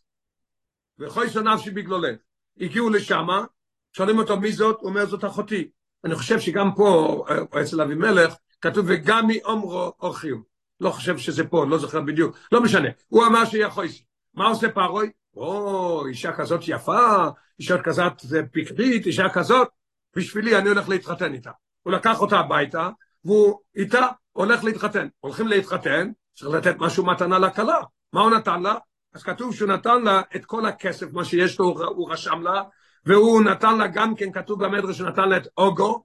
וחוי 0.99 1.27
נפשי 1.45 1.71
בגלולך. 1.71 2.17
הגיעו 2.61 2.91
לשמה, 2.91 3.45
שואלים 3.93 4.19
אותו 4.19 4.41
מי 4.41 4.53
זאת, 4.53 4.77
הוא 4.81 4.89
אומר 4.89 5.07
זאת 5.07 5.25
אחותי. 5.25 5.71
אני 6.05 6.15
חושב 6.15 6.41
שגם 6.41 6.75
פה, 6.77 7.25
אצל 7.63 7.81
אבימלך, 7.81 8.35
כתוב 8.61 8.87
וגם 8.89 9.27
מי 9.27 9.41
אומרו 9.45 9.93
אוכיו. 10.01 10.37
לא 10.81 10.91
חושב 10.91 11.19
שזה 11.19 11.45
פה, 11.45 11.67
לא 11.67 11.79
זוכר 11.79 12.01
בדיוק, 12.01 12.37
לא 12.53 12.63
משנה. 12.63 12.89
הוא 13.09 13.27
אמר 13.27 13.45
שיהיה 13.45 13.71
חויסי. 13.71 14.05
מה 14.35 14.49
עושה 14.49 14.69
פרוי? 14.71 15.11
או, 15.37 16.07
אישה 16.07 16.33
כזאת 16.33 16.61
יפה, 16.67 17.29
אישה 17.59 17.83
כזאת 17.83 18.13
פיקרית, 18.53 19.07
אישה 19.07 19.29
כזאת, 19.29 19.69
בשבילי 20.17 20.59
אני 20.59 20.69
הולך 20.69 20.89
להתחתן 20.89 21.35
איתה. 21.35 21.51
הוא 21.83 21.93
לקח 21.93 22.21
אותה 22.21 22.39
הביתה, 22.39 22.91
והוא 23.25 23.61
איתה 23.77 24.07
הולך 24.33 24.65
להתחתן. 24.65 25.09
הולכים 25.21 25.49
להתחתן, 25.49 26.11
צריך 26.35 26.55
לתת 26.55 26.77
משהו 26.79 27.07
מתנה 27.07 27.39
לכלה. 27.39 27.81
מה 28.13 28.21
הוא 28.21 28.31
נתן 28.31 28.63
לה? 28.63 28.75
אז 29.15 29.23
כתוב 29.23 29.55
שהוא 29.55 29.69
נתן 29.69 30.03
לה 30.03 30.23
את 30.37 30.45
כל 30.45 30.67
הכסף, 30.67 31.07
מה 31.13 31.25
שיש 31.25 31.59
לו, 31.59 31.67
הוא 31.97 32.13
רשם 32.13 32.43
לה, 32.43 32.63
והוא 33.07 33.43
נתן 33.43 33.79
לה 33.79 33.87
גם 33.87 34.15
כן, 34.15 34.33
כתוב 34.33 34.65
במדרש, 34.65 34.97
שהוא 34.97 35.09
נתן 35.09 35.29
לה 35.29 35.37
את 35.37 35.47
אוגו, 35.57 36.05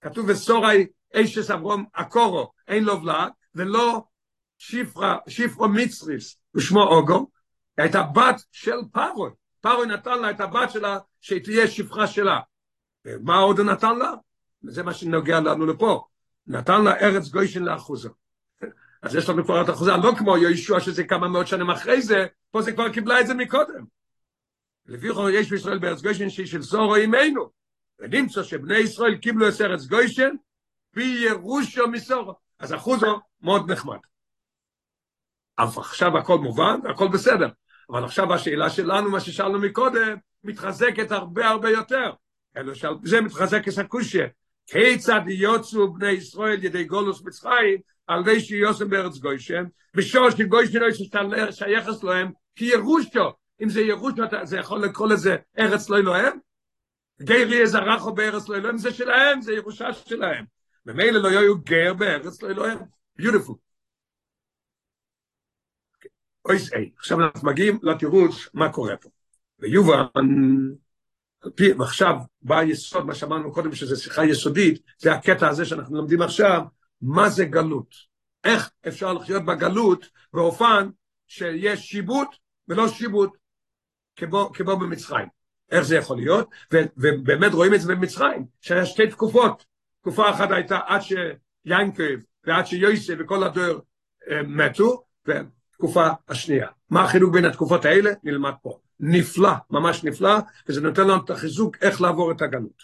כתוב 0.00 0.26
וסורי 0.28 0.86
אישס 1.14 1.50
אברום 1.50 1.84
אקורו, 1.92 2.52
אין 2.68 2.84
לו 2.84 3.02
ולד, 3.02 3.30
ולא 3.54 4.04
שיפרה, 4.58 5.16
שיפרו 5.28 5.68
מצריס, 5.68 6.36
ושמו 6.54 6.82
אוגו, 6.82 7.30
הייתה 7.78 8.02
בת 8.02 8.42
של 8.50 8.76
פרוי. 8.92 9.30
פרוי 9.60 9.86
נתן 9.86 10.20
לה 10.20 10.30
את 10.30 10.40
הבת 10.40 10.70
שלה, 10.70 10.98
שתהיה 11.20 11.68
שפחה 11.68 12.06
שלה. 12.06 12.40
ומה 13.04 13.36
עוד 13.36 13.58
הוא 13.58 13.66
נתן 13.66 13.98
לה? 13.98 14.12
זה 14.62 14.82
מה 14.82 14.94
שנוגע 14.94 15.40
לנו 15.40 15.66
לפה. 15.66 16.04
נתן 16.46 16.84
לה 16.84 16.94
ארץ 16.96 17.28
גוישן 17.28 17.62
לאחוזה. 17.62 18.08
אז 19.02 19.14
יש 19.14 19.28
לנו 19.28 19.44
כבר 19.44 19.62
את 19.62 19.70
אחוזה, 19.70 19.92
לא 20.02 20.12
כמו 20.18 20.38
יהושע 20.38 20.80
שזה 20.80 21.04
כמה 21.04 21.28
מאות 21.28 21.46
שנים 21.46 21.70
אחרי 21.70 22.02
זה, 22.02 22.26
פה 22.50 22.62
זה 22.62 22.72
כבר 22.72 22.92
קיבלה 22.92 23.20
את 23.20 23.26
זה 23.26 23.34
מקודם. 23.34 23.84
לפי 24.86 25.12
חור 25.12 25.30
יש 25.30 25.50
בישראל 25.50 25.78
בארץ 25.78 26.02
גוישן 26.02 26.30
שהיא 26.30 26.46
של 26.46 26.62
סורו 26.62 26.96
אימנו. 26.96 27.50
ונמצא 27.98 28.42
שבני 28.42 28.78
ישראל 28.78 29.16
קיבלו 29.16 29.48
את 29.48 29.60
ארץ 29.60 29.86
גוישן, 29.86 30.34
בירושו 30.94 31.88
מסורו. 31.88 32.34
אז 32.62 32.74
אחוזו 32.74 33.20
מאוד 33.42 33.70
נחמד. 33.70 33.98
עכשיו 35.56 36.18
הכל 36.18 36.38
מובן, 36.38 36.80
הכל 36.90 37.08
בסדר. 37.08 37.48
אבל 37.90 38.04
עכשיו 38.04 38.34
השאלה 38.34 38.70
שלנו, 38.70 39.10
מה 39.10 39.20
ששאלנו 39.20 39.58
מקודם, 39.58 40.16
מתחזקת 40.44 41.12
הרבה 41.12 41.48
הרבה 41.48 41.70
יותר. 41.70 42.12
אלו 42.56 42.74
שאל, 42.74 42.94
זה 43.04 43.20
מתחזק 43.20 43.64
כסקושיה. 43.64 44.26
כיצד 44.66 45.20
יוצאו 45.28 45.92
בני 45.92 46.10
ישראל 46.10 46.64
ידי 46.64 46.84
גולוס 46.84 47.22
מצרים, 47.24 47.78
על 48.06 48.24
די 48.24 48.40
שיוסם 48.40 48.90
בארץ 48.90 49.18
גוישם, 49.18 49.64
בשור 49.96 50.30
שגוישם 50.30 50.78
לא 50.80 51.50
שייכס 51.50 52.02
להם, 52.02 52.32
כי 52.56 52.64
ירושו, 52.64 53.32
אם 53.62 53.68
זה 53.68 53.80
ירושו, 53.80 54.22
זה 54.42 54.58
יכול 54.58 54.84
לקרוא 54.84 55.08
לזה 55.08 55.36
ארץ 55.58 55.88
לא 55.88 55.96
אלוהם? 55.96 56.38
גרי 57.22 57.60
איזה 57.60 57.78
רחו 57.78 58.12
בארץ 58.12 58.48
לא 58.48 58.56
אלוהם, 58.56 58.78
זה 58.78 58.92
שלהם, 58.92 59.42
זה 59.42 59.52
ירושה 59.52 59.92
שלהם. 59.92 60.44
ומילא 60.86 61.22
לא 61.22 61.28
יהיו 61.28 61.58
גר 61.58 61.94
בארץ 61.94 62.42
לא 62.42 62.48
אלוהם. 62.48 62.78
ביוטיפול. 63.16 63.56
אוי 66.44 66.56
איי, 66.74 66.90
עכשיו 66.98 67.20
אנחנו 67.20 67.48
מגיעים 67.48 67.78
לתירוץ 67.82 68.48
מה 68.54 68.72
קורה 68.72 68.96
פה. 68.96 69.08
ויובן, 69.58 70.04
ועכשיו 71.78 72.14
בא 72.42 72.58
היסוד, 72.58 73.06
מה 73.06 73.14
שאמרנו 73.14 73.52
קודם 73.52 73.74
שזה 73.74 73.96
שיחה 73.96 74.24
יסודית, 74.24 74.82
זה 74.98 75.12
הקטע 75.12 75.48
הזה 75.48 75.64
שאנחנו 75.64 75.96
לומדים 75.96 76.22
עכשיו, 76.22 76.62
מה 77.02 77.28
זה 77.28 77.44
גלות. 77.44 77.94
איך 78.44 78.70
אפשר 78.88 79.12
לחיות 79.12 79.44
בגלות 79.44 80.06
באופן 80.32 80.88
שיש 81.26 81.80
שיבוט 81.80 82.28
ולא 82.68 82.88
שיבוט 82.88 83.30
כמו, 84.16 84.50
כמו 84.54 84.76
במצרים. 84.76 85.28
איך 85.70 85.82
זה 85.82 85.96
יכול 85.96 86.16
להיות? 86.16 86.48
ובאמת 86.96 87.52
רואים 87.52 87.74
את 87.74 87.80
זה 87.80 87.94
במצרים, 87.94 88.46
שהיה 88.60 88.86
שתי 88.86 89.06
תקופות. 89.06 89.64
תקופה 90.02 90.30
אחת 90.30 90.50
הייתה 90.50 90.78
עד 90.86 91.00
שיינקב 91.00 92.20
ועד 92.44 92.66
שיוסף 92.66 93.14
וכל 93.18 93.42
הדור 93.42 93.80
מתו, 94.46 95.04
ותקופה 95.26 96.08
השנייה. 96.28 96.68
מה 96.90 97.04
החילוק 97.04 97.32
בין 97.32 97.44
התקופות 97.44 97.84
האלה? 97.84 98.10
נלמד 98.24 98.52
פה. 98.62 98.78
נפלא, 99.00 99.52
ממש 99.70 100.04
נפלא, 100.04 100.38
וזה 100.68 100.80
נותן 100.80 101.02
לנו 101.02 101.24
את 101.24 101.30
החיזוק 101.30 101.76
איך 101.80 102.00
לעבור 102.00 102.32
את 102.32 102.42
הגלות. 102.42 102.82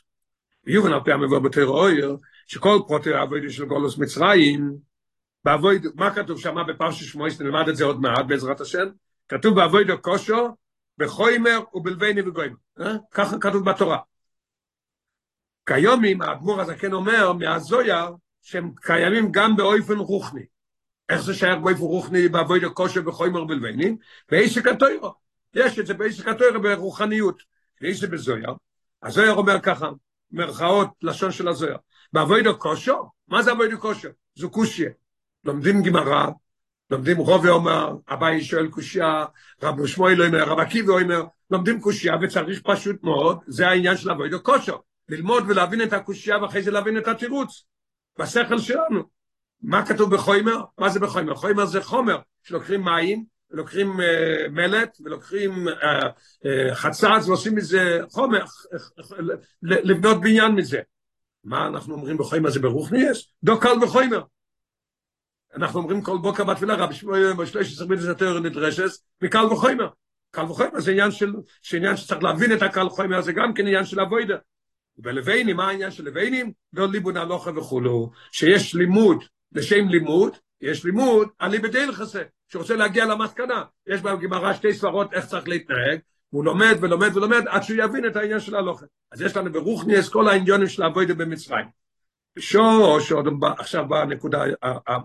יובן 0.67 0.93
על 0.93 1.01
פי 1.05 1.13
המבוא 1.13 1.39
בתור 1.39 1.79
אויר, 1.79 2.17
שכל 2.47 2.79
פרוטי 2.87 3.15
העבודה 3.15 3.51
של 3.51 3.65
גולוס 3.65 3.99
מצרים, 3.99 4.77
בעבוד, 5.45 5.83
מה 5.95 6.15
כתוב 6.15 6.41
שם 6.41 6.57
בפרשת 6.69 7.05
שמואס, 7.05 7.41
נלמד 7.41 7.69
את 7.69 7.77
זה 7.77 7.85
עוד 7.85 8.01
מעט 8.01 8.27
בעזרת 8.29 8.61
השם, 8.61 8.87
כתוב 9.29 9.55
בעבודה 9.55 9.97
קושו, 9.97 10.49
בחוימר 10.99 11.61
ובלבני 11.75 12.23
וגוימר, 12.23 12.57
אה? 12.81 12.93
ככה 13.11 13.39
כתוב 13.39 13.71
בתורה. 13.71 13.99
כיומים 15.69 16.23
האדמו"ר 16.23 16.61
הזקן 16.61 16.93
אומר 16.93 17.33
מהזויר 17.33 18.07
שהם 18.43 18.73
קיימים 18.81 19.33
גם 19.33 19.57
באופן 19.57 19.99
רוחני. 19.99 20.45
איך 21.09 21.23
זה 21.23 21.35
שייך 21.35 21.59
באופן 21.59 21.81
רוחני 21.81 22.29
בעבוד 22.29 22.65
כושר 22.75 23.03
בחומר 23.03 23.45
בלבנים? 23.45 23.97
בעסק 24.31 24.67
התוירו. 24.67 25.15
יש 25.55 25.79
את 25.79 25.87
זה 25.87 25.95
בעסק 25.95 26.29
התוירו 26.29 26.63
ברוחניות. 26.63 27.43
ואיזה 27.81 28.07
בזויר? 28.07 28.55
הזויר 29.03 29.35
אומר 29.35 29.61
ככה, 29.61 29.89
מרכאות, 30.33 30.89
לשון 31.03 31.33
של 31.33 31.49
הזויר. 31.49 31.77
בעבוד 32.13 32.47
כושר? 32.59 33.01
מה 33.29 33.43
זה 33.43 33.51
עבוד 33.51 33.71
כושר? 33.81 34.09
זו 34.35 34.51
קושיה. 34.51 34.91
לומדים 35.45 35.83
גמרא, 35.83 36.27
לומדים 36.91 37.17
רובי 37.17 37.49
אומר, 37.49 37.97
אביי 38.09 38.41
שואל 38.41 38.69
קושיה, 38.69 39.25
רב 39.63 39.87
שמואל 39.87 40.23
אומר, 40.23 40.45
רב 40.45 40.59
עקיבא 40.59 40.93
אומר, 40.93 41.23
לומדים 41.51 41.81
קושיה 41.81 42.17
וצריך 42.23 42.61
פשוט 42.65 43.03
מאוד, 43.03 43.39
זה 43.47 43.69
העניין 43.69 43.97
של 43.97 44.11
עבוד 44.11 44.35
כושר. 44.43 44.77
ללמוד 45.09 45.45
ולהבין 45.49 45.83
את 45.83 45.93
הקושייה 45.93 46.43
ואחרי 46.43 46.63
זה 46.63 46.71
להבין 46.71 46.99
את 46.99 47.09
התירוץ 47.09 47.65
בשכל 48.19 48.59
שלנו. 48.59 49.03
מה 49.63 49.87
כתוב 49.87 50.15
בחומר? 50.15 50.65
מה 50.79 50.89
זה 50.89 51.01
בחומר? 51.01 51.35
חומר 51.35 51.67
זה 51.67 51.83
חומר 51.83 52.19
שלוקחים 52.43 52.85
מים, 52.85 53.25
לוקחים 53.51 54.01
uh, 54.01 54.49
מלט 54.51 54.99
ולוקחים 55.05 55.69
uh, 55.69 55.73
uh, 55.73 56.75
חצץ 56.75 57.29
ועושים 57.29 57.55
מזה 57.55 58.01
חומר, 58.11 58.45
לבנות 59.63 60.21
בניין 60.21 60.53
מזה. 60.53 60.81
מה 61.45 61.67
אנחנו 61.67 61.95
אומרים 61.95 62.19
בחומר 62.19 62.51
זה 62.51 62.61
ברוך 62.61 62.93
ניאס? 62.93 63.33
דו 63.45 63.61
קל 63.61 63.79
בחומר. 63.83 64.23
אנחנו 65.55 65.81
אומרים 65.81 66.03
כל 66.03 66.19
בוקר 66.19 66.45
בתפילה 66.45 66.75
רבי 66.75 66.95
שמואל 66.95 67.33
בשלוש 67.33 67.73
עשרה 67.73 67.87
מידס 67.87 68.05
יותר 68.05 68.41
נדרשס 68.41 69.05
מקל 69.23 69.45
וחומר. 69.45 69.89
קל 70.31 70.43
וחומר 70.43 70.81
זה 70.81 70.91
עניין 70.91 71.11
של, 71.11 71.33
שעניין 71.63 71.97
שצריך 71.97 72.23
להבין 72.23 72.53
את 72.53 72.63
הקל 72.63 72.87
וחומר 72.87 73.21
זה 73.21 73.33
גם 73.33 73.55
כן 73.55 73.67
עניין 73.67 73.85
של 73.85 74.01
אבוידה. 74.01 74.37
ולביינים, 75.05 75.57
מה 75.57 75.69
העניין 75.69 75.91
של 75.91 76.05
לביינים? 76.05 76.53
לא 76.73 76.89
ליבון 76.89 77.17
הלוכה 77.17 77.51
וכולו, 77.59 78.11
שיש 78.33 78.75
לימוד 78.75 79.25
לשם 79.53 79.89
לימוד, 79.89 80.37
יש 80.61 80.85
לימוד 80.85 81.29
על 81.39 81.51
ליבדי 81.51 81.81
הלכסה, 81.81 82.23
שרוצה 82.49 82.77
להגיע 82.77 83.07
למסקנה. 83.07 83.65
יש 83.87 84.01
בגמרא 84.01 84.55
שתי 84.55 84.75
סברות 84.75 85.13
איך 85.13 85.27
צריך 85.27 85.49
להתנהג, 85.49 85.99
הוא 86.31 86.45
לומד 86.45 86.77
ולומד 86.81 87.17
ולומד 87.17 87.45
עד 87.49 87.63
שהוא 87.63 87.85
יבין 87.85 88.07
את 88.07 88.17
העניין 88.17 88.41
של 88.41 88.57
הלוכה. 88.57 88.87
אז 89.13 89.23
יש 89.23 89.37
לנו 89.37 89.53
ברוך 89.53 89.85
ניאס 89.85 90.09
כל 90.09 90.29
העניונים 90.29 90.69
של 90.69 90.83
אבוידה 90.83 91.15
במצרים. 91.15 91.67
שור 92.39 92.99
בא, 93.39 93.53
עכשיו 93.59 93.89
באה 93.89 94.03
הנקודה 94.03 94.45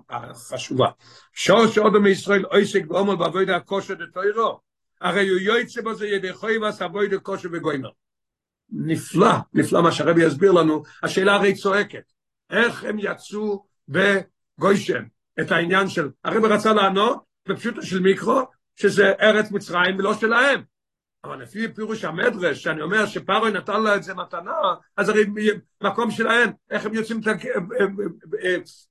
החשובה. 0.09 0.87
שור 1.33 1.67
שאודם 1.67 2.03
מישראל 2.03 2.45
עסק 2.51 2.83
ועומר 2.89 3.15
בעבוד 3.15 3.49
הכושר 3.49 3.93
דתוירו, 3.93 4.59
הרי 5.01 5.29
הוא 5.29 5.39
יועצה 5.39 5.81
בזה 5.81 6.07
ידי 6.07 6.33
חוי 6.33 6.57
ועשה 6.57 6.85
עבוד 6.85 7.13
הכושר 7.13 7.49
וגוימר. 7.51 7.89
נפלא, 8.73 9.33
נפלא 9.53 9.83
מה 9.83 9.91
שהרבי 9.91 10.23
יסביר 10.23 10.51
לנו, 10.51 10.83
השאלה 11.03 11.33
הרי 11.33 11.53
צועקת, 11.53 12.03
איך 12.49 12.83
הם 12.83 12.97
יצאו 12.99 13.65
בגוישם 13.87 15.03
את 15.39 15.51
העניין 15.51 15.89
של, 15.89 16.09
הרבי 16.23 16.47
רצה 16.47 16.73
לענות 16.73 17.23
בפשוטו 17.47 17.81
של 17.81 17.99
מיקרו, 17.99 18.41
שזה 18.75 19.11
ארץ 19.21 19.51
מצרים 19.51 19.99
ולא 19.99 20.13
שלהם. 20.13 20.61
אבל 21.23 21.41
לפי 21.41 21.73
פירוש 21.73 22.03
המדרש, 22.03 22.63
שאני 22.63 22.81
אומר 22.81 23.05
שפרוי 23.05 23.51
נתן 23.51 23.83
לה 23.83 23.95
את 23.95 24.03
זה 24.03 24.13
מתנה, 24.13 24.51
אז 24.97 25.09
הרי 25.09 25.25
מקום 25.83 26.11
שלהם, 26.11 26.49
איך 26.69 26.85
הם 26.85 26.93
יוצאים 26.93 27.19
את 27.19 27.27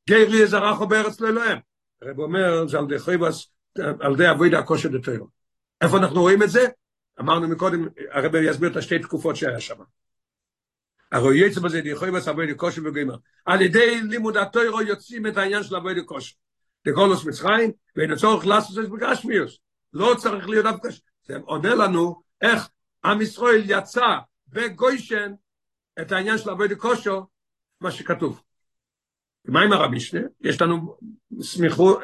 הגרי 0.09 0.47
זרחו 0.47 0.87
בארץ 0.87 1.21
לאלוהים. 1.21 1.59
הרב 2.03 2.19
אומר, 2.19 2.67
זה 2.67 2.79
על 2.79 2.87
די 2.87 2.99
חייבס, 2.99 3.53
על 4.01 4.17
די 4.17 4.31
אבוידה 4.31 4.59
הכושר 4.59 4.89
דתוירו. 4.89 5.27
איפה 5.81 5.99
אנחנו 5.99 6.21
רואים 6.21 6.43
את 6.43 6.51
זה? 6.51 6.69
אמרנו 7.23 7.49
מקודם, 7.49 7.89
הרב 8.11 8.35
יסביר 8.35 8.71
את 8.71 8.77
השתי 8.77 8.99
תקופות 8.99 9.37
שהיה 9.37 9.61
שם. 9.61 9.75
הרי 11.13 11.47
יצא 11.47 11.61
בזה 11.61 11.81
די 11.81 11.97
חייבס 11.97 12.29
אבוידה 12.29 12.55
כושר 12.55 12.83
וגמר. 12.85 13.17
על 13.45 13.63
ידי 13.63 14.01
לימוד 14.03 14.37
התוירו 14.37 14.83
יוצאים 14.83 15.27
את 15.27 15.37
העניין 15.37 15.63
של 15.63 15.77
אבוידה 15.77 16.03
כושר. 16.03 16.37
דגולוס 16.87 17.25
מצרים, 17.25 17.73
ואין 17.97 18.13
הצורך 18.13 18.47
לעשות 18.47 18.79
את 18.79 18.85
זה 18.85 18.91
בגשמיוס. 18.91 19.59
לא 19.93 20.15
צריך 20.19 20.49
להיות 20.49 20.65
דווקא, 20.65 20.89
זה 21.23 21.37
עונה 21.45 21.75
לנו 21.75 22.23
איך 22.41 22.69
עם 23.05 23.23
ישראל 23.23 23.63
יצא 23.67 24.07
בגוישן 24.49 25.33
את 26.01 26.13
העניין 26.13 26.39
של 26.39 26.51
עבודת 26.51 26.79
כושו, 26.79 27.27
מה 27.81 27.91
שכתוב. 27.91 28.43
מה 29.45 29.63
עם 29.63 29.73
הרב? 29.73 29.91
יש 30.41 30.63
לנו 30.63 30.97
סמיכות, 31.41 31.99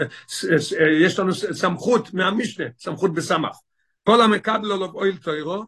יש 1.01 1.19
לנו 1.19 1.35
סמכות 1.35 2.15
מהמשנה, 2.15 2.65
סמכות 2.79 3.15
בסמך. 3.15 3.57
כל 4.05 4.21
המקבל 4.23 4.73
עליו 4.73 4.93
אויל 4.95 5.17
תוירו, 5.17 5.65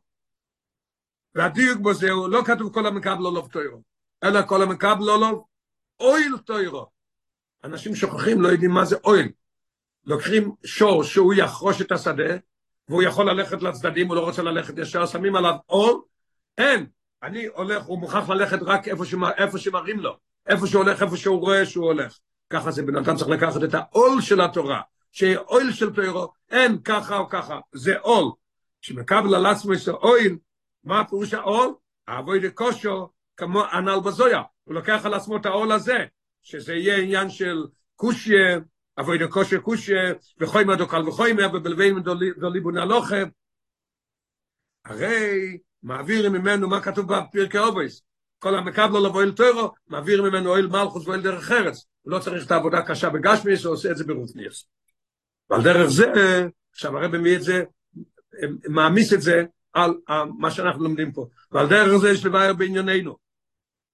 והדיוק 1.35 1.79
בו 1.79 1.95
זהו, 1.95 2.29
לא 2.29 2.43
כתוב 2.45 2.75
כל 2.75 2.87
המקבל 2.87 3.27
עליו 3.27 3.49
תוירו, 3.49 3.83
אלא 4.25 4.41
כל 4.47 4.63
המקבל 4.63 5.11
עליו 5.11 5.41
אויל 6.01 6.39
תוירו. 6.45 6.91
אנשים 7.65 7.95
שוכחים, 7.95 8.41
לא 8.41 8.49
יודעים 8.49 8.71
מה 8.71 8.85
זה 8.85 8.97
אויל. 9.05 9.29
לוקחים 10.05 10.53
שור 10.65 11.05
שהוא 11.05 11.35
יחרוש 11.35 11.81
את 11.81 11.93
השדה, 11.93 12.35
והוא 12.89 13.03
יכול 13.03 13.31
ללכת 13.31 13.63
לצדדים, 13.63 14.09
הוא 14.09 14.17
לא 14.17 14.21
רוצה 14.21 14.43
ללכת 14.43 14.79
ישר, 14.79 15.07
שמים 15.07 15.37
עליו 15.37 15.55
עול, 15.67 16.01
אין, 16.59 16.87
אני 17.23 17.47
הולך, 17.47 17.85
הוא 17.85 17.99
מוכרח 17.99 18.29
ללכת 18.29 18.59
רק 18.63 18.89
איפה, 18.89 19.05
שמ, 19.05 19.25
איפה 19.25 19.59
שמראים 19.59 20.01
לו, 20.01 20.17
איפה 20.47 20.67
שהוא 20.67 20.83
הולך, 20.83 21.03
איפה 21.03 21.17
שהוא 21.17 21.41
רואה 21.41 21.67
שהוא 21.67 21.85
הולך. 21.85 22.19
ככה 22.51 22.71
זה 22.71 22.83
בן 22.83 22.97
אדם 22.97 23.17
צריך 23.17 23.31
לקחת 23.31 23.65
את 23.65 23.75
העול 23.75 24.21
של 24.21 24.41
התורה, 24.41 24.81
עול 25.37 25.73
של 25.73 25.95
תוירו, 25.95 26.33
אין 26.51 26.79
ככה 26.85 27.19
או 27.19 27.29
ככה, 27.29 27.61
זה 27.73 27.99
עול. 27.99 28.33
כשמקבל 28.83 29.35
על 29.35 29.47
עצמו 29.47 29.73
את 29.73 29.89
העול, 29.89 30.39
מה 30.85 31.05
פירוש 31.05 31.35
העול? 31.35 31.75
אבוי 32.09 32.41
דקושו, 32.41 33.11
כמו 33.37 33.65
הנ"ל 33.65 34.01
בזויה, 34.05 34.43
הוא 34.65 34.75
לוקח 34.75 35.01
על 35.05 35.15
עצמו 35.15 35.37
את 35.37 35.47
העול 35.47 35.73
הזה, 35.73 35.99
שזה 36.43 36.75
יהיה 36.75 36.97
עניין 36.97 37.31
של 37.31 37.67
קושיה, 37.97 38.59
אבוי 39.01 39.31
כושר 39.31 39.61
כושר, 39.61 40.13
וחוי 40.39 40.65
מה 40.65 40.77
דוקל 40.77 41.09
וחוי 41.09 41.33
מה, 41.33 41.57
ובלבי 41.57 41.93
דולי 42.37 42.61
בונה 42.61 42.85
לוחם. 42.85 43.29
הרי 44.85 45.59
מעביר 45.83 46.31
ממנו 46.31 46.69
מה 46.69 46.81
כתוב 46.81 47.15
בפרקי 47.15 47.59
אובויס, 47.59 48.03
כל 48.39 48.55
המקבל 48.55 48.93
לו 48.93 49.07
לבוא 49.07 49.23
אל 49.23 49.33
תוירו, 49.33 49.71
מעביר 49.87 50.23
ממנו 50.23 50.51
אוהל 50.51 50.67
מלכוס 50.67 51.07
ואוהל 51.07 51.23
דרך 51.23 51.53
ארץ. 51.53 51.87
הוא 52.03 52.13
לא 52.13 52.19
צריך 52.19 52.47
את 52.47 52.51
העבודה 52.51 52.83
קשה 52.83 53.11
בגשמיס, 53.11 53.65
הוא 53.65 53.75
עושה 53.75 53.91
את 53.91 53.97
זה 53.97 54.05
ברופניאס. 54.05 54.69
ועל 55.51 55.63
דרך 55.63 55.89
זה, 55.89 56.47
עכשיו 56.73 56.99
הרב 56.99 57.17
מביא 57.17 57.37
את 57.37 57.43
זה, 57.43 57.65
מעמיס 58.69 59.13
את 59.13 59.23
זה 59.23 59.45
על 59.73 59.95
מה 60.39 60.51
שאנחנו 60.51 60.85
לומדים 60.85 61.13
פה. 61.13 61.27
ועל 61.53 61.69
דרך 61.69 61.97
זה 61.97 62.11
יש 62.11 62.25
לבעיה 62.25 62.53
בענייננו. 62.53 63.17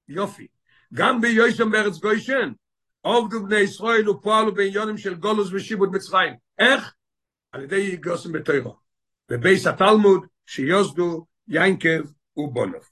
יופי. 0.08 0.46
גם 0.94 1.20
ביושם 1.20 1.70
בארץ 1.70 1.98
גוישן, 1.98 2.52
עובדו 3.00 3.44
בני 3.44 3.58
ישראל 3.58 4.08
ופועלו 4.08 4.54
בעניונים 4.54 4.98
של 4.98 5.14
גולוס 5.14 5.52
ושיבוד 5.52 5.92
מצרים. 5.92 6.34
איך? 6.58 6.94
על 7.52 7.62
ידי 7.62 7.76
יגוסם 7.76 8.32
בתוירו. 8.32 8.76
בבייס 9.28 9.66
התלמוד 9.66 10.26
שיוסדו 10.46 11.26
יינקב 11.48 12.10
ובונוב. 12.36 12.90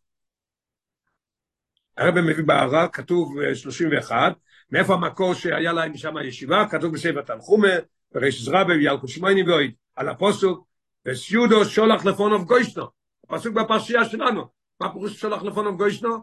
הרב 1.96 2.20
מביא 2.20 2.44
בערה, 2.44 2.88
כתוב 2.88 3.36
31, 3.54 4.32
מאיפה 4.70 4.94
המקור 4.94 5.34
שהיה 5.34 5.72
להם 5.72 5.96
שם 5.96 6.16
הישיבה, 6.16 6.64
כתוב 6.70 6.94
בספר 6.94 7.22
תנחומה, 7.22 7.68
בריש 8.14 8.42
זרבה 8.42 8.74
וילקו 8.74 9.08
שמייני 9.08 9.42
ואוהד, 9.42 9.70
על 9.96 10.08
הפוסוק, 10.08 10.66
וסיודו 11.06 11.64
שולח 11.64 12.04
לפונוב 12.04 12.44
גוישנו, 12.44 12.84
הפסוק 13.24 13.54
בפרשייה 13.54 14.04
שלנו, 14.04 14.44
מה 14.80 14.92
פירוש 14.92 15.20
שולח 15.20 15.42
לפונוב 15.42 15.76
גוישנו? 15.76 16.18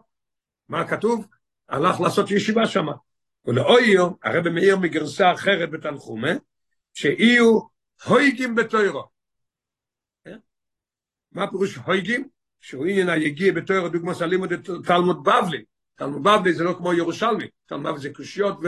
מה 0.68 0.88
כתוב? 0.88 1.26
הלך 1.68 2.00
לעשות 2.00 2.30
ישיבה 2.30 2.66
שמה. 2.66 2.92
ולאויר, 3.44 4.04
הרב 4.22 4.48
מאיר 4.48 4.76
מגרסה 4.76 5.32
אחרת 5.32 5.70
בתנחומה, 5.70 6.30
שיהיו 6.94 7.60
הויגים 8.06 8.54
בתוירו. 8.54 9.04
מה 11.32 11.50
פירוש 11.50 11.76
הויגים? 11.76 12.28
שהוא 12.60 12.86
עניין 12.86 13.08
היגיע 13.08 13.52
בתוירו, 13.52 13.88
דוגמא 13.88 14.14
סלימו 14.14 14.44
תלמוד 14.84 15.24
בבלי. 15.24 15.64
תלמוד 15.94 16.22
בבלי 16.22 16.52
זה 16.52 16.64
לא 16.64 16.74
כמו 16.78 16.92
ירושלמי, 16.92 17.44
תלמוד 17.66 17.86
בבלי 17.86 18.00
זה 18.00 18.14
קושיות 18.14 18.58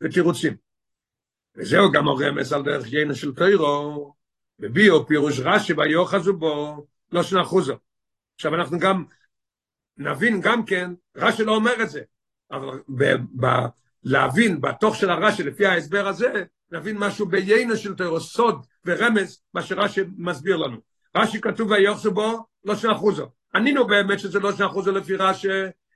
ותירוצים. 0.00 0.63
וזהו 1.56 1.92
גם 1.92 2.08
הרמז 2.08 2.52
על 2.52 2.62
דרך 2.62 2.92
יינה 2.92 3.14
של 3.14 3.34
תוירו, 3.34 4.14
בביו 4.58 5.06
פירוש 5.06 5.40
רש"י 5.40 5.72
ויוחזו 5.72 6.36
בו, 6.36 6.86
לא 7.12 7.22
שנחוזו. 7.22 7.74
עכשיו 8.34 8.54
אנחנו 8.54 8.78
גם 8.78 9.04
נבין 9.98 10.40
גם 10.40 10.64
כן, 10.64 10.90
רש"י 11.16 11.44
לא 11.44 11.54
אומר 11.54 11.82
את 11.82 11.90
זה, 11.90 12.00
אבל 12.50 12.80
להבין 14.04 14.60
בתוך 14.60 14.96
של 14.96 15.10
הרש"י, 15.10 15.42
לפי 15.42 15.66
ההסבר 15.66 16.08
הזה, 16.08 16.44
להבין 16.70 16.98
משהו 16.98 17.26
ביינו 17.26 17.76
של 17.76 17.94
תוירו, 17.94 18.20
סוד 18.20 18.66
ורמז, 18.84 19.42
מה 19.54 19.62
שרש"י 19.62 20.00
מסביר 20.16 20.56
לנו. 20.56 20.76
רש"י 21.16 21.40
כתוב 21.40 21.70
ויוחזו 21.70 22.10
בו, 22.10 22.46
לא 22.64 22.76
שני 22.76 22.92
אחוזו. 22.92 23.30
ענינו 23.54 23.86
באמת 23.86 24.20
שזה 24.20 24.40
לא 24.40 24.52
שני 24.52 24.66
אחוזו 24.66 24.92
לפי 24.92 25.16
רש"י, 25.16 25.48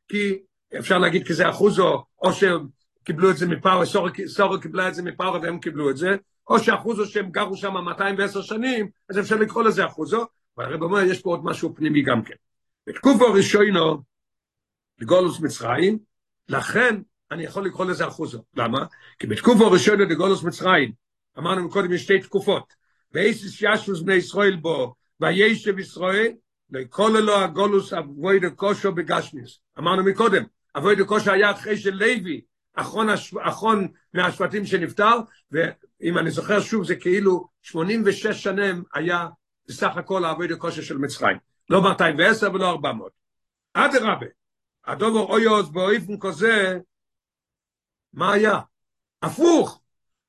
כי 0.09 0.39
אפשר 0.79 0.99
להגיד 0.99 1.27
כי 1.27 1.35
זה 1.35 1.51
אחוזו, 1.51 2.05
או 2.23 2.33
שקיבלו 3.09 3.31
את 3.31 3.37
זה 3.37 3.47
מפארו, 3.47 3.83
סורו 4.27 4.61
קיבלה 4.61 4.89
את 4.89 4.95
זה 4.95 5.03
מפארו 5.03 5.43
והם 5.43 5.59
קיבלו 5.59 5.91
את 5.91 5.97
זה, 5.97 6.17
או 6.49 6.59
שאחוזו 6.59 7.07
שהם 7.07 7.31
גרו 7.31 7.57
שם 7.57 7.73
210 7.73 8.43
שנים, 8.43 8.89
אז 9.09 9.19
אפשר 9.19 9.37
לקרוא 9.37 9.63
לזה 9.63 9.87
אחוזו, 9.87 10.27
והרב 10.57 10.83
אומר, 10.83 11.01
יש 11.01 11.23
פה 11.23 11.31
עוד 11.31 11.45
משהו 11.45 11.75
פנימי 11.75 12.03
גם 12.03 12.23
כן. 12.23 12.35
בתקופו 12.87 13.33
ראשונו, 13.33 14.03
לגולוס 14.99 15.41
מצרים, 15.41 15.99
לכן 16.49 17.01
אני 17.31 17.45
יכול 17.45 17.67
לקרוא 17.67 17.87
לזה 17.87 18.09
אחוזו. 18.09 18.43
למה? 18.57 18.87
כי 19.19 19.27
בתקופו 19.27 19.67
הראשונה 19.67 20.05
לגולוס 20.05 20.43
מצרים, 20.43 20.93
אמרנו 21.39 21.71
קודם 21.71 21.93
יש 21.93 22.03
שתי 22.03 22.19
תקופות, 22.19 22.73
ואיסיס 23.13 23.63
ישוס 23.63 24.01
בני 24.01 24.15
ישראל 24.15 24.57
בו, 24.57 24.95
וישב 25.21 25.79
ישראל, 25.79 26.33
לכל 26.71 27.17
אלו 27.17 27.37
הגולוס 27.37 27.93
אבוי 27.93 28.41
דקושו 28.41 28.93
בגשמיס. 28.93 29.61
אמרנו 29.79 30.05
מקודם, 30.05 30.43
אבוי 30.77 30.97
דקושו 30.97 31.31
היה 31.31 31.51
אחרי 31.51 31.77
של 31.77 31.95
לוי, 31.95 32.41
אחרון, 32.81 33.09
הש... 33.09 33.35
אחרון 33.35 33.89
מהשבטים 34.15 34.67
שנפטר, 34.67 35.19
ואם 35.53 36.19
אני 36.19 36.31
זוכר 36.31 36.61
שוב, 36.61 36.85
זה 36.85 36.97
כאילו 36.97 37.49
86 37.63 38.27
שנים 38.27 38.83
היה 38.95 39.29
בסך 39.69 39.97
הכל 39.97 40.25
האבוי 40.25 40.49
דקושו 40.49 40.83
של 40.83 40.99
מצרים. 40.99 41.37
לא 41.71 41.83
210 41.83 42.55
ולא 42.55 42.71
400. 42.71 43.13
אדרבה, 43.75 44.27
הדובר 44.87 45.21
אויוס 45.21 45.69
באופן 45.69 46.19
כזה, 46.21 46.79
מה 48.13 48.33
היה? 48.33 48.61
הפוך, 49.23 49.81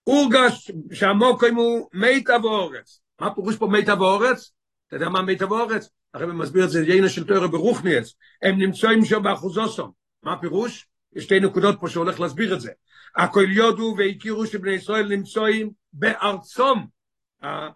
הורגש 0.04 0.72
שהמוקרים 0.94 1.56
הוא 1.56 1.90
מיטה 1.94 2.38
ואורץ. 2.44 3.02
מה 3.22 3.36
פירוש 3.36 3.58
פה 3.58 3.68
מיטה 3.68 3.94
ואורץ? 4.00 4.52
אתה 4.88 4.96
יודע 4.96 5.10
מה 5.10 5.22
מיטה 5.22 5.48
ואורץ? 5.48 5.90
הרב 6.14 6.32
מסביר 6.32 6.66
את 6.66 6.70
זה, 6.70 6.84
יינה 6.84 7.10
של 7.10 7.28
תואר 7.28 7.48
ברוכניאס. 7.48 8.16
הם 8.42 8.58
נמצאים 8.58 9.06
שם 9.06 9.24
באחוזוסום. 9.24 9.92
מה 10.24 10.34
הפירוש? 10.34 10.89
יש 11.16 11.24
שתי 11.24 11.40
נקודות 11.40 11.78
פה 11.80 11.90
שהולך 11.90 12.20
להסביר 12.20 12.54
את 12.54 12.62
זה. 12.62 12.72
הכל 13.16 13.46
יודו 13.48 13.96
והכירו 13.98 14.46
שבני 14.46 14.72
ישראל 14.72 15.08
נמצאים 15.08 15.72
בארצום. 15.94 16.88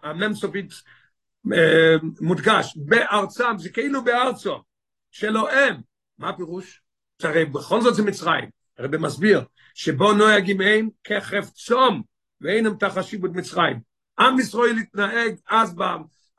המם 0.02 0.34
סופית 0.34 0.72
מודגש, 2.20 2.76
בארצם, 2.76 3.58
זה 3.58 3.70
כאילו 3.70 4.04
בארצו, 4.04 4.62
שלא 5.10 5.50
הם. 5.50 5.80
מה 6.18 6.28
הפירוש? 6.28 6.80
שהרי 7.22 7.44
בכל 7.44 7.80
זאת 7.80 7.94
זה 7.94 8.02
מצרים. 8.02 8.48
הרב 8.78 8.96
מסביר, 8.96 9.44
שבו 9.74 10.12
נוהגים 10.12 10.60
הם 10.60 10.88
כחפצום, 11.04 12.02
ואין 12.40 12.66
הם 12.66 12.74
תחשיבות 12.74 13.30
מצרים. 13.34 13.80
עם 14.18 14.38
ישראל 14.38 14.76
התנהג 14.78 15.34
אז, 15.50 15.74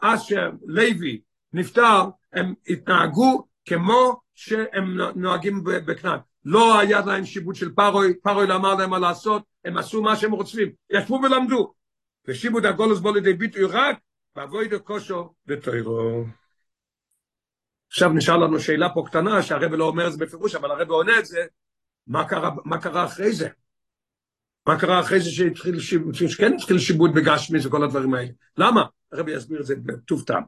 אז 0.02 0.22
שלוי 0.22 1.22
נפטר, 1.54 2.04
הם 2.34 2.54
התנהגו 2.68 3.48
כמו 3.66 4.22
שהם 4.34 4.98
נוהגים 5.16 5.64
בכנען. 5.64 6.20
לא 6.46 6.80
היה 6.80 7.02
להם 7.06 7.26
שיבוט 7.26 7.56
של 7.56 7.72
פרוי, 7.72 8.14
פרוי 8.20 8.48
לא 8.48 8.56
אמר 8.56 8.76
להם 8.76 8.90
מה 8.90 9.00
לעשות, 9.00 9.44
הם 9.66 9.78
עשו 9.78 10.02
מה 10.02 10.16
שהם 10.16 10.32
רוצים, 10.32 10.72
ישבו 10.90 11.20
ולמדו. 11.24 11.74
ושיבוט 12.28 12.66
הגולוס 12.66 13.00
בו 13.00 13.14
לידי 13.14 13.34
ביטוי 13.34 13.66
רק 13.66 13.98
ואבוי 14.36 14.68
דו 14.68 14.84
קושו 14.84 15.34
ותוירו. 15.48 16.24
עכשיו 17.88 18.10
נשאר 18.10 18.38
לנו 18.38 18.60
שאלה 18.60 18.90
פה 18.94 19.04
קטנה, 19.08 19.42
שהרבא 19.42 19.76
לא 19.76 19.86
אומר 19.86 20.08
את 20.08 20.12
זה 20.12 20.18
בפירוש, 20.18 20.56
אבל 20.56 20.72
הרבא 20.72 20.94
עונה 20.94 21.20
את 21.20 21.26
זה, 21.26 21.46
מה 22.08 22.28
קרה, 22.28 22.52
מה 22.66 22.82
קרה 22.82 23.06
אחרי 23.06 23.34
זה? 23.34 23.50
מה 24.68 24.80
קרה 24.80 25.00
אחרי 25.00 25.20
זה 25.20 25.32
שהתחיל 25.32 25.80
שיבוט, 25.80 26.16
שכן 26.16 26.54
התחיל 26.54 26.80
שיבוט 26.80 27.12
בגשמיס 27.16 27.66
וכל 27.66 27.84
הדברים 27.84 28.14
האלה? 28.14 28.30
למה? 28.58 28.84
הרבא 29.12 29.32
יסביר 29.32 29.62
את 29.62 29.66
זה 29.66 29.76
בטוב 29.76 30.24
טעם. 30.24 30.44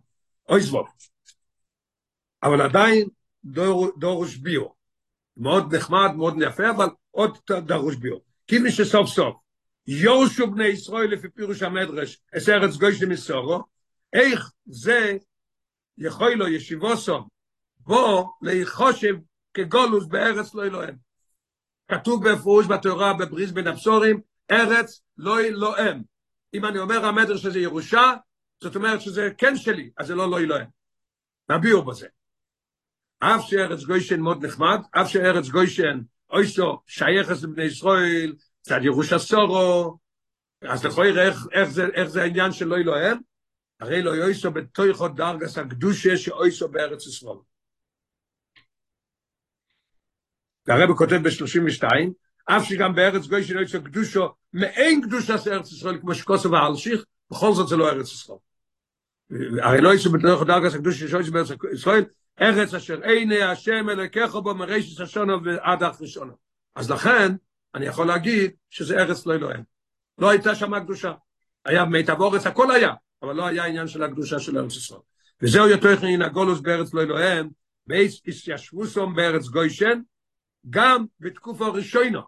אוי 0.50 0.62
זבוב. 0.62 0.88
אבל 2.44 2.62
עדיין 2.62 3.08
דור, 3.44 3.92
דורוש 3.98 4.38
ביו. 4.38 4.77
מאוד 5.38 5.76
נחמד, 5.76 6.12
מאוד 6.16 6.36
יפה, 6.42 6.70
אבל 6.70 6.88
עוד 7.12 7.38
דרוש 7.48 7.96
ביו. 7.96 8.18
כיוון 8.48 8.72
שסוף 8.72 9.08
סוף 9.10 9.36
יורשו 9.88 10.52
בני 10.52 10.68
ישראל 10.68 11.12
לפי 11.12 11.30
פירוש 11.30 11.62
המדרש, 11.64 12.22
את 12.38 12.50
ארץ 12.50 12.76
גוי 12.76 12.96
של 12.96 13.06
מסורו, 13.06 13.64
איך 14.14 14.52
זה 14.66 15.18
יכול 15.98 16.34
לו 16.34 16.48
ישיבו 16.48 16.98
סום, 16.98 17.28
בו 17.80 18.34
להיחושב 18.42 19.16
כגולוס 19.54 20.06
בארץ 20.06 20.56
לא 20.56 20.64
אלוהם. 20.64 20.96
כתוב 21.92 22.30
בפירוש 22.30 22.66
בתורה 22.68 23.14
בבריז 23.14 23.52
בין 23.52 23.68
הבשורים, 23.68 24.22
ארץ 24.52 25.02
לא 25.18 25.40
אלוהם. 25.40 26.02
אם 26.54 26.66
אני 26.66 26.80
אומר 26.80 27.06
המדרש 27.06 27.42
שזה 27.42 27.60
ירושה, 27.60 28.14
זאת 28.64 28.76
אומרת 28.76 29.02
שזה 29.02 29.30
כן 29.38 29.56
שלי, 29.56 29.90
אז 29.98 30.08
זה 30.08 30.16
לא 30.16 30.30
לא 30.30 30.40
אלוהם. 30.40 30.68
נביאו 31.50 31.86
בזה. 31.86 32.08
אף 33.20 33.42
שארץ 33.48 33.84
גוישן 33.84 34.20
מאוד 34.20 34.46
נחמד, 34.46 34.80
אף 34.92 35.10
שארץ 35.10 35.50
גוישן 35.50 36.00
אויסו 36.30 36.82
שייכת 36.88 37.44
לבני 37.44 37.64
ישראל, 37.64 38.36
צד 38.62 38.80
סורו, 39.18 39.98
אז 40.62 40.86
יכול 40.86 41.08
לראה 41.08 41.28
איך, 41.28 41.48
איך, 41.52 41.70
זה, 41.70 41.86
איך 41.94 42.08
זה 42.08 42.22
העניין 42.22 42.52
של 42.52 42.66
לא 42.66 42.76
אלוהם? 42.76 43.18
הרי 43.80 44.02
לא 44.02 44.12
יויסו 44.12 44.52
בתויכו 44.52 45.08
דרגס 45.08 45.58
הקדושה 45.58 46.18
שאויסו 46.18 46.68
בארץ 46.68 47.08
ישראל. 47.08 47.38
והרבא 50.66 50.94
כותב 50.94 51.16
ב-32, 51.16 51.88
אף 52.46 52.64
שגם 52.64 52.96
בארץ 52.96 53.28
גוי 53.28 53.44
שלא 53.44 53.62
יצא 53.62 53.80
קדושו, 53.80 54.28
מאין 54.54 55.02
קדושה 55.02 55.38
של 55.38 55.54
ארץ 55.54 55.72
ישראל, 55.72 56.00
כמו 56.02 56.16
שקוסו 56.16 56.52
והלשיך, 56.52 57.04
בכל 57.32 57.54
זאת 57.54 57.68
זה 57.68 57.76
לא 57.76 57.90
ארץ 57.90 58.12
ישראל. 58.12 58.38
הרי 59.64 59.82
לא 59.82 59.94
יצא 59.94 60.10
בתוך 60.10 60.44
דרגס 60.44 60.76
הקדושה 60.76 61.24
של 61.24 61.32
בארץ 61.32 61.48
ישראל, 61.74 62.04
ארץ 62.42 62.74
אשר 62.74 63.02
עיני 63.04 63.42
השם 63.42 63.90
אלוקיך 63.90 64.36
בו 64.36 64.56
מרישס 64.56 65.02
השונו 65.02 65.44
ועד 65.44 65.84
אך 65.84 66.02
ראשונו. 66.02 66.34
אז 66.76 66.92
לכן, 66.92 67.36
אני 67.76 67.86
יכול 67.86 68.08
להגיד 68.08 68.52
שזה 68.70 68.98
ארץ 68.98 69.26
לא 69.26 69.34
אלוהים. 69.34 69.64
לא 70.18 70.30
הייתה 70.30 70.56
שם 70.56 70.80
קדושה. 70.80 71.12
היה 71.66 71.86
מיטב 71.86 72.22
אורץ, 72.22 72.46
הכל 72.46 72.72
היה, 72.72 72.94
אבל 73.24 73.36
לא 73.36 73.48
היה 73.48 73.66
עניין 73.66 73.88
של 73.88 74.04
הקדושה 74.04 74.40
של 74.40 74.58
ארץ 74.58 74.76
ישראל. 74.76 75.00
וזהו 75.42 75.70
יותר 75.70 75.96
מן 76.04 76.22
הגולוס 76.22 76.60
בארץ 76.60 76.94
לא 76.94 77.02
אלוהים, 77.02 77.50
בייס 77.88 78.22
ישבוסום 78.48 79.16
בארץ 79.16 79.48
גוישן, 79.48 80.00
גם 80.70 81.06
בתקופה 81.20 81.66
הראשונה. 81.66 82.22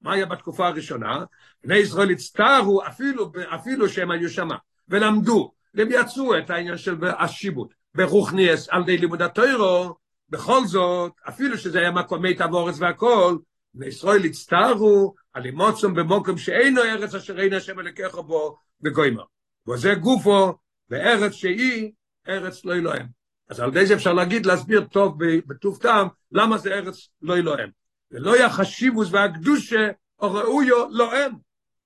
מה 0.00 0.12
היה 0.12 0.26
בתקופה 0.26 0.66
הראשונה? 0.66 1.24
בני 1.64 1.76
ישראל 1.76 2.10
הצטערו 2.10 2.86
אפילו, 2.86 3.32
אפילו 3.54 3.88
שהם 3.88 4.10
היו 4.10 4.30
שמה, 4.30 4.56
ולמדו, 4.88 5.52
והם 5.74 5.88
יצאו 5.90 6.38
את 6.38 6.50
העניין 6.50 6.76
של 6.76 6.96
השיבוט. 7.18 7.74
ברוכניאס 7.96 8.68
על 8.68 8.84
די 8.84 8.98
לימוד 8.98 9.22
התוירו, 9.22 9.94
בכל 10.30 10.66
זאת, 10.66 11.12
אפילו 11.28 11.58
שזה 11.58 11.78
היה 11.78 11.90
מקום 11.90 12.22
מיטב 12.22 12.54
אורץ 12.54 12.76
והכל, 12.78 13.36
בני 13.74 13.86
ישראל 13.86 14.24
הצטערו 14.24 15.14
על 15.32 15.44
אימוצום 15.44 15.94
במוקם 15.94 16.38
שאינו 16.38 16.82
ארץ 16.82 17.14
אשר 17.14 17.40
אין 17.40 17.52
השם 17.52 17.80
אלוקיך 17.80 18.14
בו 18.14 18.58
בגוימר. 18.80 19.24
וזה 19.68 19.94
גופו 19.94 20.54
בארץ 20.90 21.32
שהיא 21.32 21.92
ארץ 22.28 22.64
לא 22.64 22.72
אלוהם. 22.74 23.06
אז 23.48 23.60
על 23.60 23.68
ידי 23.68 23.86
זה 23.86 23.94
אפשר 23.94 24.12
להגיד, 24.12 24.46
להסביר 24.46 24.84
טוב 24.84 25.18
בטוב 25.46 25.78
טעם, 25.82 26.08
למה 26.32 26.58
זה 26.58 26.74
ארץ 26.74 27.08
לא 27.22 27.36
אלוהם. 27.36 27.70
ולא 28.10 28.34
היה 28.34 28.50
חשיבוס 28.50 29.08
והקדושה 29.12 29.88
או 30.20 30.34
ראויו 30.34 30.86
לא 30.90 31.16
הם. 31.16 31.32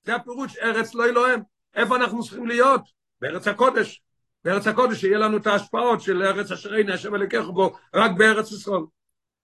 זה 0.03 0.15
הפירוש 0.15 0.57
ארץ 0.57 0.93
לא 0.93 1.05
אלוהם. 1.05 1.41
איפה 1.75 1.95
אנחנו 1.95 2.23
צריכים 2.23 2.47
להיות? 2.47 2.81
בארץ 3.21 3.47
הקודש. 3.47 4.01
בארץ 4.45 4.67
הקודש 4.67 5.01
שיהיה 5.01 5.17
לנו 5.17 5.37
את 5.37 5.47
ההשפעות 5.47 6.01
של 6.01 6.23
ארץ 6.23 6.51
אשר 6.51 6.75
אין 6.75 6.89
השם 6.89 7.15
אלוקיך 7.15 7.45
בו 7.45 7.77
רק 7.93 8.11
בארץ 8.17 8.51
ישראל. 8.51 8.81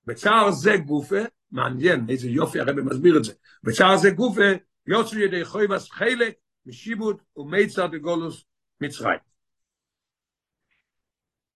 בצער 0.05 0.51
זה 0.51 0.77
גופה, 0.77 1.21
מעניין 1.51 2.05
איזה 2.09 2.29
יופי 2.29 2.59
הרבי 2.59 2.81
מסביר 2.81 3.17
את 3.17 3.23
זה, 3.23 3.33
בצער 3.63 3.97
זה 3.97 4.09
גופה 4.09 4.51
יוצאו 4.87 5.19
ידי 5.19 5.45
חויבס 5.45 5.91
חלק 5.91 6.33
משיבוט 6.65 7.21
ומיצר 7.37 7.87
דגולוס 7.87 8.43
מצרים. 8.81 9.19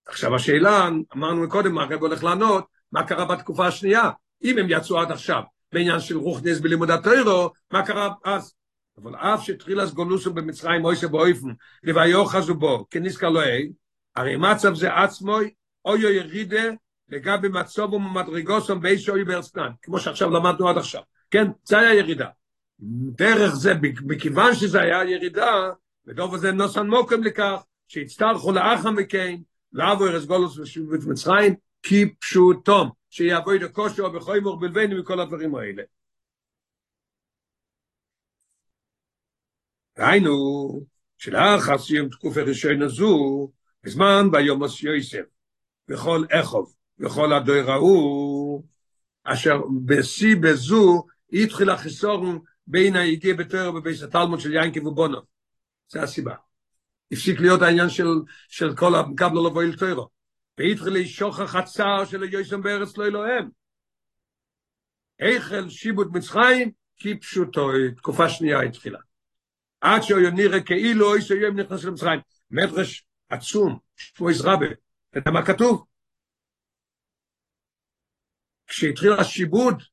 עכשיו 0.06 0.36
השאלה, 0.36 0.90
אמרנו 1.14 1.50
קודם, 1.50 1.78
הרב 1.78 2.02
הולך 2.02 2.24
לענות, 2.24 2.66
מה 2.92 3.08
קרה 3.08 3.26
בתקופה 3.26 3.68
השנייה? 3.68 4.10
אם 4.44 4.58
הם 4.58 4.66
יצאו 4.70 5.00
עד 5.00 5.12
עכשיו 5.12 5.42
בעניין 5.72 6.00
של 6.00 6.18
רוחנס 6.18 6.60
בלימוד 6.60 6.92
התוירו, 6.92 7.52
מה 7.72 7.86
קרה 7.86 8.10
אז? 8.24 8.54
אבל 8.98 9.16
אף 9.16 9.44
שהתחיל 9.44 9.82
אז 9.82 9.94
גולוסו 9.94 10.34
במצרים 10.34 10.82
מוישה 10.82 11.08
באויפן, 11.08 11.48
חזו 12.26 12.56
בו, 12.56 12.86
כניסקה 12.90 13.30
לא 13.30 13.44
אי, 13.44 13.72
הרי 14.16 14.36
מצב 14.36 14.74
זה 14.74 14.94
עצמוי, 14.94 15.54
אוי 15.86 16.06
אוי 16.06 16.14
ירידה, 16.14 16.64
לגבי 17.10 17.48
מצובו 17.48 17.96
ומדרגוסו 17.96 18.80
באיש 18.80 19.10
אוי 19.10 19.24
ברסנן, 19.24 19.70
כמו 19.82 20.00
שעכשיו 20.00 20.30
למדנו 20.30 20.70
עד 20.70 20.78
עכשיו. 20.78 21.02
כן, 21.32 21.48
זה 21.64 21.80
היה 21.80 21.94
ירידה. 21.94 22.28
דרך 23.18 23.56
זה, 23.56 23.74
מכיוון 24.06 24.56
שזה 24.56 24.82
היה 24.82 25.04
ירידה, 25.04 25.70
ודוב 26.08 26.36
הזה 26.36 26.52
נוסן 26.52 26.88
מוקם 26.88 27.24
לכך, 27.24 27.64
שהצטרכו 27.88 28.52
לאחר 28.52 28.92
מכן, 28.92 29.36
לעבור 29.74 30.08
ארז 30.08 30.26
גולוס 30.26 30.78
ומצרים, 30.78 31.56
כי 31.84 32.14
פשוטום, 32.20 32.90
שיעבוד 33.10 33.64
הכושר 33.64 34.10
בחוימור 34.10 34.60
בלבנו 34.60 35.00
מכל 35.00 35.20
הדברים 35.20 35.56
האלה. 35.56 35.84
היינו, 40.02 40.86
שלאחר 41.18 41.78
סיום 41.78 42.10
תקופה 42.10 42.42
ראשונה 42.42 42.88
זו, 42.88 43.52
בזמן 43.84 44.32
ביומוס 44.32 44.84
יוסף, 44.84 45.24
בכל 45.88 46.26
אחוב, 46.32 46.74
בכל 47.00 47.34
הדויר 47.34 47.72
ההוא, 47.72 48.64
אשר 49.24 49.62
בשיא 49.86 50.36
בזו, 50.42 51.06
התחיל 51.34 51.70
החיסורן 51.70 52.38
בין 52.68 52.96
ההגיע 52.96 53.34
בתויר 53.34 53.76
ובייס 53.76 54.04
התלמוד 54.04 54.40
של 54.40 54.54
ינקי 54.54 54.80
ובונו. 54.80 55.20
זה 55.90 56.04
הסיבה. 56.04 56.36
הפסיק 57.12 57.40
להיות 57.40 57.62
העניין 57.62 57.90
של, 57.90 58.08
של 58.48 58.76
כל 58.76 58.96
המקבלו 58.96 59.50
לבוא 59.50 59.64
אל 59.64 59.76
תוירו. 59.76 60.08
והתחיל 60.58 60.94
לשוך 60.94 61.40
החצר 61.40 62.06
של 62.06 62.24
היוסם 62.24 62.62
בארץ 62.62 62.98
לא 62.98 63.06
אלוהם. 63.06 63.50
איכל 65.20 65.70
שיבוט 65.70 66.08
מצרים, 66.14 66.72
כי 66.98 67.20
פשוטו, 67.20 67.70
תקופה 67.98 68.30
שנייה 68.30 68.62
התחילה. 68.62 69.00
עד 69.82 70.02
שהוא 70.02 70.20
נראה 70.34 70.64
כאילו 70.64 71.10
אוי 71.10 71.22
שיום 71.22 71.60
נכנס 71.60 71.84
למצרים. 71.84 72.20
מדרש 72.52 73.06
עצום, 73.30 73.80
שפויס 73.96 74.42
רבה. 74.42 74.66
אתה 75.10 75.20
יודע 75.20 75.32
מה 75.32 75.46
כתוב? 75.46 75.86
כשהתחיל 78.68 79.14
השיבוד, 79.14 79.84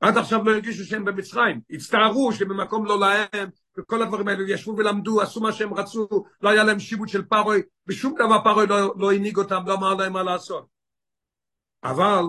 עד 0.00 0.16
עכשיו 0.16 0.44
לא 0.44 0.50
הרגישו 0.50 0.84
שהם 0.84 1.04
במצרים, 1.04 1.60
הצטערו 1.70 2.32
שבמקום 2.32 2.86
לא 2.86 3.00
להם, 3.00 3.48
וכל 3.78 4.02
הדברים 4.02 4.28
האלה, 4.28 4.52
ישבו 4.52 4.76
ולמדו, 4.76 5.20
עשו 5.20 5.40
מה 5.40 5.52
שהם 5.52 5.74
רצו, 5.74 6.08
לא 6.42 6.48
היה 6.48 6.64
להם 6.64 6.80
שיבוד 6.80 7.08
של 7.08 7.22
פרוי, 7.22 7.62
ושום 7.86 8.14
דבר 8.14 8.44
פרוי 8.44 8.66
לא, 8.66 8.94
לא 8.98 9.12
הנהיג 9.12 9.36
אותם, 9.36 9.62
לא 9.66 9.74
אמר 9.74 9.94
להם 9.94 10.12
מה 10.12 10.22
לעשות. 10.22 10.66
אבל 11.84 12.22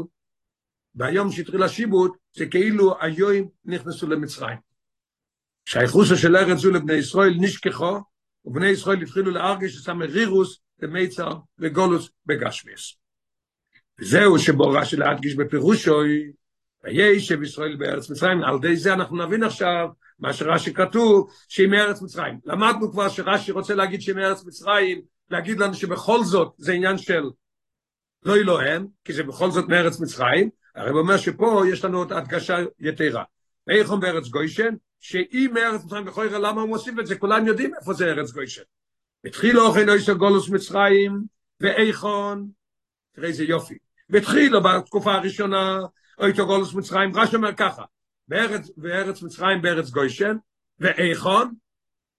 ביום 0.96 1.32
שהתחיל 1.32 1.64
השיבוד, 1.64 2.12
זה 2.34 2.46
כאילו 2.46 2.96
היום 3.02 3.50
נכנסו 3.66 4.08
למצרים. 4.08 4.73
שהייחוסו 5.66 6.18
של 6.18 6.36
ארץ 6.36 6.58
זו 6.58 6.72
לבני 6.72 6.94
ישראל 6.94 7.34
נשכחו, 7.40 8.00
ובני 8.46 8.68
ישראל 8.68 9.02
התחילו 9.02 9.32
להרגיש 9.32 9.84
את 9.84 9.90
המרירוס 9.90 10.60
למיצר 10.80 11.32
וגולוס 11.60 12.10
בגשמיס. 12.26 12.94
וזהו 14.00 14.40
שבו 14.40 14.70
רש"י 14.70 14.96
להדגיש 14.96 15.36
בפירושוי, 15.36 16.32
וישב 16.84 17.44
ישראל 17.44 17.76
בארץ 17.76 18.10
מצרים, 18.10 18.44
על 18.44 18.56
ידי 18.56 18.76
זה 18.78 18.94
אנחנו 18.94 19.26
נבין 19.26 19.44
עכשיו 19.44 19.88
מה 20.20 20.34
שרש"י 20.34 20.74
כתוב, 20.74 21.30
שהיא 21.48 21.68
מארץ 21.68 22.02
מצרים. 22.02 22.40
למדנו 22.46 22.92
כבר 22.92 23.10
שרש"י 23.10 23.52
רוצה 23.52 23.76
להגיד 23.76 24.02
שהיא 24.02 24.16
מארץ 24.16 24.46
מצרים, 24.46 25.02
להגיד 25.30 25.60
לנו 25.60 25.74
שבכל 25.74 26.24
זאת 26.24 26.54
זה 26.58 26.74
עניין 26.74 26.98
של 26.98 27.24
לא 28.26 28.36
אלוהם, 28.36 28.88
כי 29.06 29.14
זה 29.14 29.24
בכל 29.24 29.52
זאת 29.52 29.66
מארץ 29.68 30.00
מצרים, 30.00 30.50
הרי 30.76 30.90
הוא 30.90 31.00
אומר 31.00 31.18
שפה 31.18 31.64
יש 31.72 31.86
לנו 31.86 31.98
עוד 31.98 32.14
הדגשה 32.14 32.58
יתרה. 32.80 33.24
ואיכון 33.68 34.00
בארץ 34.00 34.28
גוישן, 34.28 34.74
שאם 35.04 35.52
מארץ 35.54 35.84
מצרים 35.86 36.06
בכל 36.06 36.26
יראה, 36.26 36.40
למה 36.40 36.62
הוא 36.62 36.70
מוסיף 36.70 37.00
את 37.00 37.08
זה? 37.08 37.16
כולם 37.18 37.48
יודעים 37.48 37.76
איפה 37.76 37.94
זה 37.94 38.06
ארץ 38.06 38.32
גוישן. 38.32 38.62
התחיל 39.26 39.60
אוכל 39.60 39.80
לא 39.80 39.92
יש 39.92 40.10
גולוס 40.10 40.50
מצרים, 40.50 41.24
ואיכון, 41.60 42.48
תראה 43.12 43.28
איזה 43.28 43.44
יופי. 43.44 43.78
והתחילו 44.10 44.64
בתקופה 44.64 45.14
הראשונה, 45.14 45.80
אוי 46.20 46.34
תגולוס 46.34 46.74
מצרים, 46.74 47.16
רש"י 47.16 47.36
אומר 47.36 47.54
ככה, 47.54 47.84
בארץ, 48.28 48.70
בארץ 48.78 49.22
מצרים, 49.22 49.62
בארץ 49.62 49.90
גוישן, 49.90 50.36
ואיכון, 50.80 51.54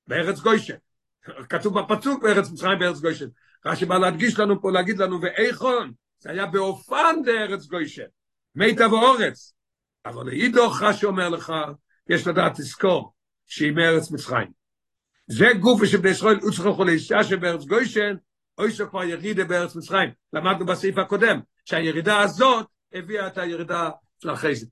בארץ 0.06 0.40
גוישן. 0.40 0.76
כתוב 1.48 1.80
בפצוק 1.80 2.22
בארץ 2.22 2.50
מצרים, 2.50 2.78
בארץ 2.78 3.00
גוישן. 3.00 3.28
רש"י 3.66 3.84
בא 3.84 3.98
להדגיש 3.98 4.38
לנו 4.38 4.62
פה, 4.62 4.72
להגיד 4.72 4.98
לנו, 4.98 5.20
ואיכון, 5.22 5.92
זה 6.18 6.30
היה 6.30 6.46
באופן 6.46 7.16
בארץ 7.24 7.66
גוישן, 7.66 8.06
מיטה 8.54 8.88
ואורץ. 8.88 9.52
אבל 10.06 10.28
אידוך 10.28 10.82
רש"י 10.82 11.06
אומר 11.06 11.28
לך, 11.28 11.52
יש 12.08 12.26
לדעת 12.26 12.58
לזכור, 12.58 13.12
שהיא 13.46 13.72
מארץ 13.72 14.10
מצרים. 14.10 14.48
זה 15.26 15.46
גוף 15.60 15.84
שבני 15.84 16.10
ישראל 16.10 16.38
הוצרכו 16.42 16.84
לאישה 16.84 17.24
שבארץ 17.24 17.64
גוישן, 17.64 18.16
אוי 18.58 18.72
שכבר 18.72 19.04
ירידה 19.04 19.44
בארץ 19.44 19.76
מצרים. 19.76 20.10
למדנו 20.32 20.66
בסעיף 20.66 20.98
הקודם, 20.98 21.40
שהירידה 21.64 22.20
הזאת 22.20 22.66
הביאה 22.92 23.26
את 23.26 23.38
הירידה 23.38 23.90
של 24.22 24.32
אחרי 24.32 24.54
זה. 24.54 24.66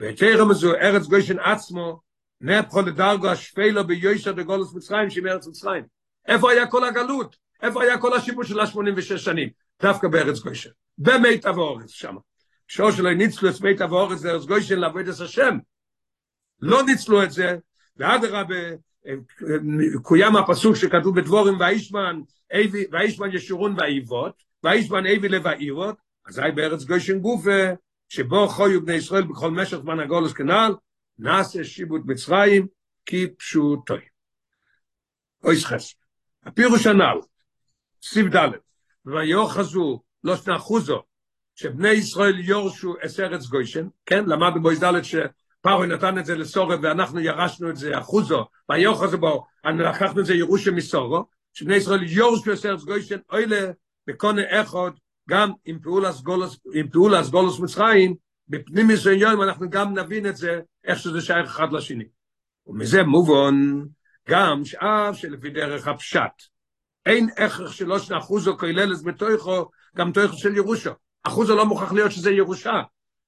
ותרם 0.00 0.50
הזו, 0.50 0.74
ארץ 0.74 1.06
גוישן 1.06 1.38
עצמו, 1.38 2.00
נפחו 2.40 2.82
לדרגו 2.82 3.28
השפלו 3.28 3.86
ביושר 3.86 4.32
דגולוס 4.32 4.74
מצרים, 4.74 5.10
שהיא 5.10 5.24
מארץ 5.24 5.46
מצרים. 5.46 5.84
איפה 6.28 6.50
היה 6.50 6.66
כל 6.66 6.84
הגלות? 6.84 7.36
איפה 7.62 7.82
היה 7.82 7.98
כל 7.98 8.16
השיבוש 8.16 8.48
של 8.48 8.60
ה-86 8.60 9.18
שנים? 9.18 9.48
דווקא 9.82 10.08
בארץ 10.08 10.38
גוישן. 10.38 10.70
במיטה 10.98 11.50
ואורץ 11.50 11.90
שם. 11.90 12.16
שור 12.68 12.90
שלא 12.90 13.14
ניצלו 13.14 13.50
את 13.50 13.60
מיטה 13.60 13.86
ואורץ 13.86 14.24
לארץ 14.24 14.44
גוישן 14.44 14.78
לעבוד 14.78 15.08
את 15.08 15.20
השם. 15.20 15.58
לא 16.62 16.82
ניצלו 16.82 17.22
את 17.22 17.30
זה, 17.30 17.56
ואדרבה, 17.96 18.54
קוים 20.02 20.36
הפסוק 20.36 20.76
שכתוב 20.76 21.20
בדבורים 21.20 21.60
והאישמן, 21.60 22.20
והאישמן 22.90 23.32
ישורון 23.32 23.74
והאיבות, 23.78 24.42
והאישמן 24.62 25.06
איבי 25.06 25.28
לבאירות, 25.28 25.96
אזי 26.26 26.42
בארץ 26.54 26.84
גוישן 26.84 27.18
גופה, 27.18 27.70
שבו 28.08 28.48
חיו 28.48 28.84
בני 28.84 28.94
ישראל 28.94 29.22
בכל 29.22 29.50
משך 29.50 29.76
זמן 29.76 30.00
הגולוס 30.00 30.32
כנעל, 30.32 30.74
נעשה 31.18 31.64
שיבוט 31.64 32.02
מצרים 32.04 32.66
כפשוטוי. 33.06 34.00
אוי 35.44 35.56
סחס. 35.56 35.94
הפירוש 36.44 36.86
הנ"ל, 36.86 37.20
סיב 38.02 38.36
ד' 38.36 38.48
ויוחזו 39.06 40.02
לא 40.24 40.36
שנה 40.36 40.58
חוזו, 40.58 41.02
שבני 41.54 41.90
ישראל 41.90 42.40
יורשו 42.40 42.94
את 43.04 43.20
ארץ 43.20 43.46
גוישן, 43.46 43.88
כן, 44.06 44.24
למדנו 44.24 44.62
בו 44.62 44.70
ד' 44.70 45.02
שפרוי 45.62 45.86
נתן 45.86 46.18
את 46.18 46.26
זה 46.26 46.34
לסורב 46.34 46.80
ואנחנו 46.82 47.20
ירשנו 47.20 47.70
את 47.70 47.76
זה 47.76 47.98
אחוזו, 47.98 48.46
ויוחזו 48.70 49.18
בו, 49.18 49.46
לקחנו 49.64 50.20
את 50.20 50.26
זה 50.26 50.34
ירושה 50.34 50.70
מסורו, 50.70 51.24
שבני 51.52 51.76
ישראל 51.76 52.02
יורשו 52.02 52.52
את 52.52 52.66
ארץ 52.66 52.84
גוישן, 52.84 53.16
אוילה 53.32 53.70
בקונה 54.06 54.42
אחד, 54.60 54.90
גם 55.28 55.52
עם 55.64 55.78
פעולת 55.78 56.20
גולוס, 56.22 56.60
עם 56.74 56.88
פעולת 56.88 57.26
גולוס 57.26 57.60
מצרים, 57.60 58.14
בפנים 58.48 58.88
מסוים 58.88 59.42
אנחנו 59.42 59.70
גם 59.70 59.98
נבין 59.98 60.26
את 60.26 60.36
זה, 60.36 60.60
איך 60.84 60.98
שזה 60.98 61.20
שייך 61.20 61.46
אחד 61.46 61.72
לשני. 61.72 62.04
ומזה 62.66 63.02
מובן 63.02 63.54
גם 64.28 64.64
שאף 64.64 65.16
שלפי 65.16 65.50
דרך 65.50 65.88
הפשט, 65.88 66.42
אין 67.06 67.28
הכרח 67.38 67.72
שלא 67.72 67.98
שנה 67.98 68.18
אחוזו 68.18 68.58
כוללת 68.58 69.02
בתוכו, 69.02 69.70
גם 69.96 70.12
תוכו 70.12 70.36
של 70.36 70.56
ירושו. 70.56 70.90
אחוזו 71.22 71.56
לא 71.56 71.66
מוכרח 71.66 71.92
להיות 71.92 72.12
שזה 72.12 72.30
ירושה. 72.30 72.82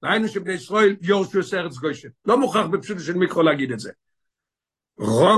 ראינו 0.05 0.28
שבני 0.28 0.52
ישראל 0.52 0.96
יורשו 1.00 1.40
את 1.40 1.55
ארץ 1.55 1.76
גוישה. 1.76 2.09
לא 2.24 2.38
מוכרח 2.38 2.66
בפשוט 2.66 2.98
של 3.00 3.14
מיקרו 3.14 3.42
להגיד 3.42 3.72
את 3.72 3.80
זה. 3.80 3.92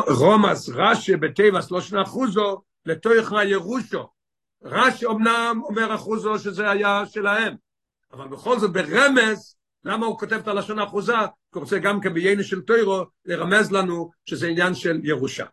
רומס 0.09 0.69
רש"י 0.69 1.17
בטבעס 1.17 1.71
לא 1.71 1.81
שנה 1.81 2.03
אחוזו, 2.03 2.63
לתוכו 2.87 3.39
הירושו. 3.39 4.09
רש"י 4.65 5.07
אמנם 5.07 5.61
אומר 5.65 5.95
אחוזו 5.95 6.39
שזה 6.39 6.71
היה 6.71 7.03
שלהם, 7.07 7.55
אבל 8.13 8.29
בכל 8.29 8.59
זאת 8.59 8.73
ברמז, 8.73 9.57
למה 9.85 10.07
הוא 10.07 10.19
כותב 10.19 10.37
את 10.37 10.49
הלשון 10.49 10.79
האחוזה? 10.79 11.13
כי 11.13 11.59
הוא 11.59 11.63
רוצה 11.63 11.79
גם 11.79 12.01
כבייני 12.01 12.45
של 12.45 12.61
טוירו 12.61 13.05
לרמז 13.25 13.73
לנו 13.73 14.11
שזה 14.25 14.47
עניין 14.49 14.75
של 14.75 15.01
ירושה. 15.03 15.45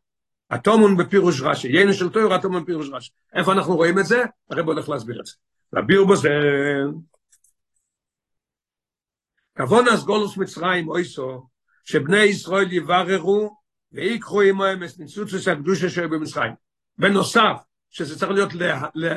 התומון 0.50 0.98
בפירוש 0.98 1.42
רש"י, 1.42 1.68
ייני 1.68 1.94
של 1.94 2.10
טוירו, 2.10 2.34
התומון 2.34 2.64
בפירוש 2.64 2.90
רש"י. 2.92 3.12
איפה 3.34 3.52
אנחנו 3.52 3.76
רואים 3.76 4.00
את 4.00 4.06
זה? 4.06 4.24
הרב 4.50 4.66
הולך 4.66 4.90
להסביר 4.90 5.20
את 5.20 5.26
זה. 5.26 5.34
רביר 5.76 6.06
בזה, 6.06 6.30
כבון 9.58 9.88
אז 9.88 10.06
גולוס 10.06 10.38
מצרים 10.38 10.88
אויסו, 10.88 11.48
שבני 11.86 12.24
ישראל 12.24 12.72
יבררו 12.72 13.58
ויקחו 13.92 14.42
עמהם 14.42 14.84
את 14.84 15.00
ניצוצוס 15.00 15.48
הקדושה 15.48 15.90
שהיו 15.90 16.10
במצרים. 16.10 16.54
בנוסף, 16.98 17.58
שזה 17.90 18.20
צריך 18.20 18.32
להיות 18.32 18.50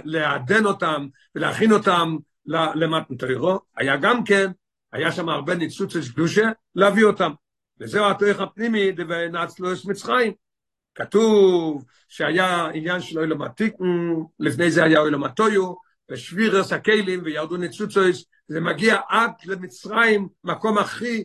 לעדן 0.04 0.66
אותם 0.66 1.06
ולהכין 1.34 1.72
אותם 1.72 2.16
למתנתרו, 2.46 3.60
היה 3.76 3.96
גם 3.96 4.24
כן, 4.24 4.50
היה 4.92 5.12
שם 5.12 5.28
הרבה 5.28 5.54
ניצוצוס 5.54 6.10
קדושה, 6.10 6.42
להביא 6.74 7.04
אותם. 7.04 7.32
וזהו 7.80 8.10
התויך 8.10 8.40
הפנימי, 8.40 8.90
את 8.90 8.96
מצרים. 9.84 10.32
כתוב 10.94 11.84
שהיה 12.08 12.66
עניין 12.74 13.00
של 13.00 13.18
אוילום 13.18 13.42
עתיקן, 13.42 13.84
לפני 14.40 14.70
זה 14.70 14.84
היה 14.84 15.00
אוילום 15.00 15.24
הטויו, 15.24 15.74
ושבירס 16.10 16.72
הכלים 16.72 17.20
וירדו 17.24 17.56
ניצוצויס, 17.56 18.24
זה 18.48 18.60
מגיע 18.60 19.00
עד 19.08 19.30
למצרים, 19.46 20.28
מקום 20.44 20.78
הכי, 20.78 21.24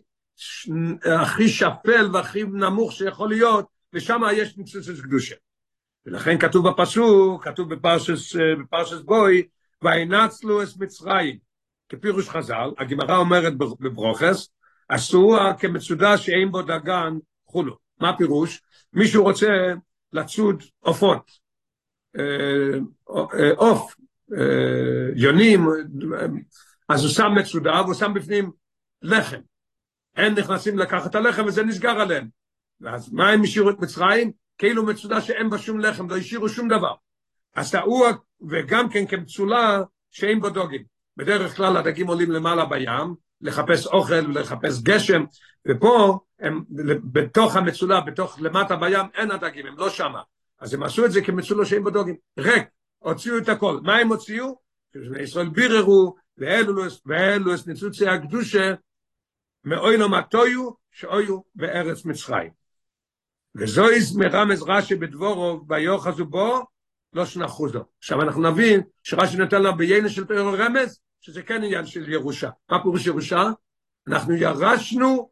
הכי 1.22 1.50
שפל 1.50 2.10
והכי 2.14 2.44
נמוך 2.44 2.92
שיכול 2.92 3.30
להיות, 3.30 3.66
ושם 3.94 4.22
יש 4.34 4.58
ניצוצויס 4.58 5.02
קדושה. 5.02 5.36
ולכן 6.06 6.38
כתוב 6.40 6.70
בפסוק, 6.70 7.44
כתוב 7.46 7.74
בפרשס, 7.74 8.36
בפרשס 8.62 9.00
בוי, 9.00 9.48
וינצלו 9.82 10.64
את 10.64 10.68
מצרים. 10.80 11.38
כפירוש 11.90 12.30
חז"ל, 12.30 12.70
הגמרא 12.78 13.18
אומרת 13.18 13.58
בברוכס, 13.58 14.50
אסורה 14.88 15.54
כמצודה 15.54 16.18
שאין 16.18 16.52
בו 16.52 16.62
דגן 16.62 17.14
חולו. 17.46 17.78
מה 18.00 18.10
הפירוש? 18.10 18.62
מישהו 18.94 19.24
רוצה 19.24 19.74
לצוד 20.14 20.64
עופות, 20.80 21.32
עוף, 23.56 23.96
יונים, 25.16 25.68
אז 26.90 27.04
הוא 27.04 27.10
שם 27.10 27.32
מצודה 27.36 27.82
והוא 27.82 27.94
שם 27.94 28.14
בפנים 28.14 28.52
לחם. 29.02 29.40
הם 30.16 30.34
נכנסים 30.34 30.80
לקחת 30.80 31.10
את 31.10 31.16
הלחם 31.16 31.46
וזה 31.46 31.64
נסגר 31.64 32.02
עליהם. 32.02 32.28
ואז 32.82 33.14
מה 33.14 33.30
הם 33.30 33.44
השאירו 33.44 33.70
את 33.70 33.80
מצרים? 33.80 34.32
כאילו 34.58 34.86
מצודה 34.86 35.22
שאין 35.22 35.50
בה 35.50 35.58
שום 35.58 35.80
לחם, 35.80 36.10
לא 36.10 36.18
השאירו 36.18 36.50
שום 36.50 36.68
דבר. 36.68 36.94
אז 37.56 37.72
טעו, 37.72 38.06
וגם 38.50 38.90
כן 38.90 39.08
כמצולה 39.08 39.82
שאין 40.12 40.42
בו 40.42 40.50
דוגים. 40.50 40.84
בדרך 41.18 41.56
כלל 41.56 41.78
הדגים 41.78 42.08
עולים 42.08 42.32
למעלה 42.32 42.66
בים, 42.66 43.16
לחפש 43.42 43.88
אוכל 43.88 44.26
ולחפש 44.28 44.82
גשם, 44.82 45.24
ופה 45.68 46.20
הם 46.40 46.64
בתוך 47.04 47.56
המצולה, 47.56 48.02
בתוך 48.02 48.38
למטה 48.42 48.76
בים, 48.76 49.06
אין 49.14 49.32
הדגים, 49.32 49.66
הם 49.66 49.78
לא 49.78 49.90
שמה. 49.90 50.22
אז 50.60 50.74
הם 50.74 50.84
עשו 50.84 51.06
את 51.06 51.12
זה 51.12 51.22
כמצולה 51.22 51.66
שאין 51.66 51.84
בו 51.84 51.90
דוגים. 51.90 52.16
ריק, 52.40 52.64
הוציאו 53.02 53.38
את 53.38 53.50
הכל. 53.50 53.80
מה 53.84 53.98
הם 53.98 54.08
הוציאו? 54.08 54.60
שבני 54.94 55.22
ישראל 55.22 55.50
ביררו, 55.50 56.16
ואלו 57.06 57.56
את 57.56 57.68
ניצוצי 57.68 58.08
הקדושה, 58.08 58.74
מאוי 59.64 59.98
מטויו, 60.10 60.70
שאויו 60.92 61.40
בארץ 61.56 62.06
מצרים. 62.06 62.52
וזויז 63.56 64.16
מרמז 64.16 64.64
רש"י 64.68 64.96
בדבורו, 64.96 65.62
ויוחזו 65.68 66.26
בו, 66.26 66.66
לא 67.14 67.26
שנחוזו. 67.26 67.86
עכשיו 67.98 68.22
אנחנו 68.22 68.52
נבין 68.52 68.82
שרש"י 69.04 69.38
נותן 69.38 69.62
לה 69.62 69.72
ביינה 69.72 70.10
של 70.10 70.26
תוירו 70.26 70.52
רמז, 70.52 71.00
שזה 71.22 71.44
כן 71.44 71.64
עניין 71.64 71.86
של 71.86 72.10
ירושה. 72.10 72.50
מה 72.70 72.84
פירוש 72.84 73.06
ירושה? 73.06 73.44
אנחנו 74.08 74.34
ירשנו 74.34 75.32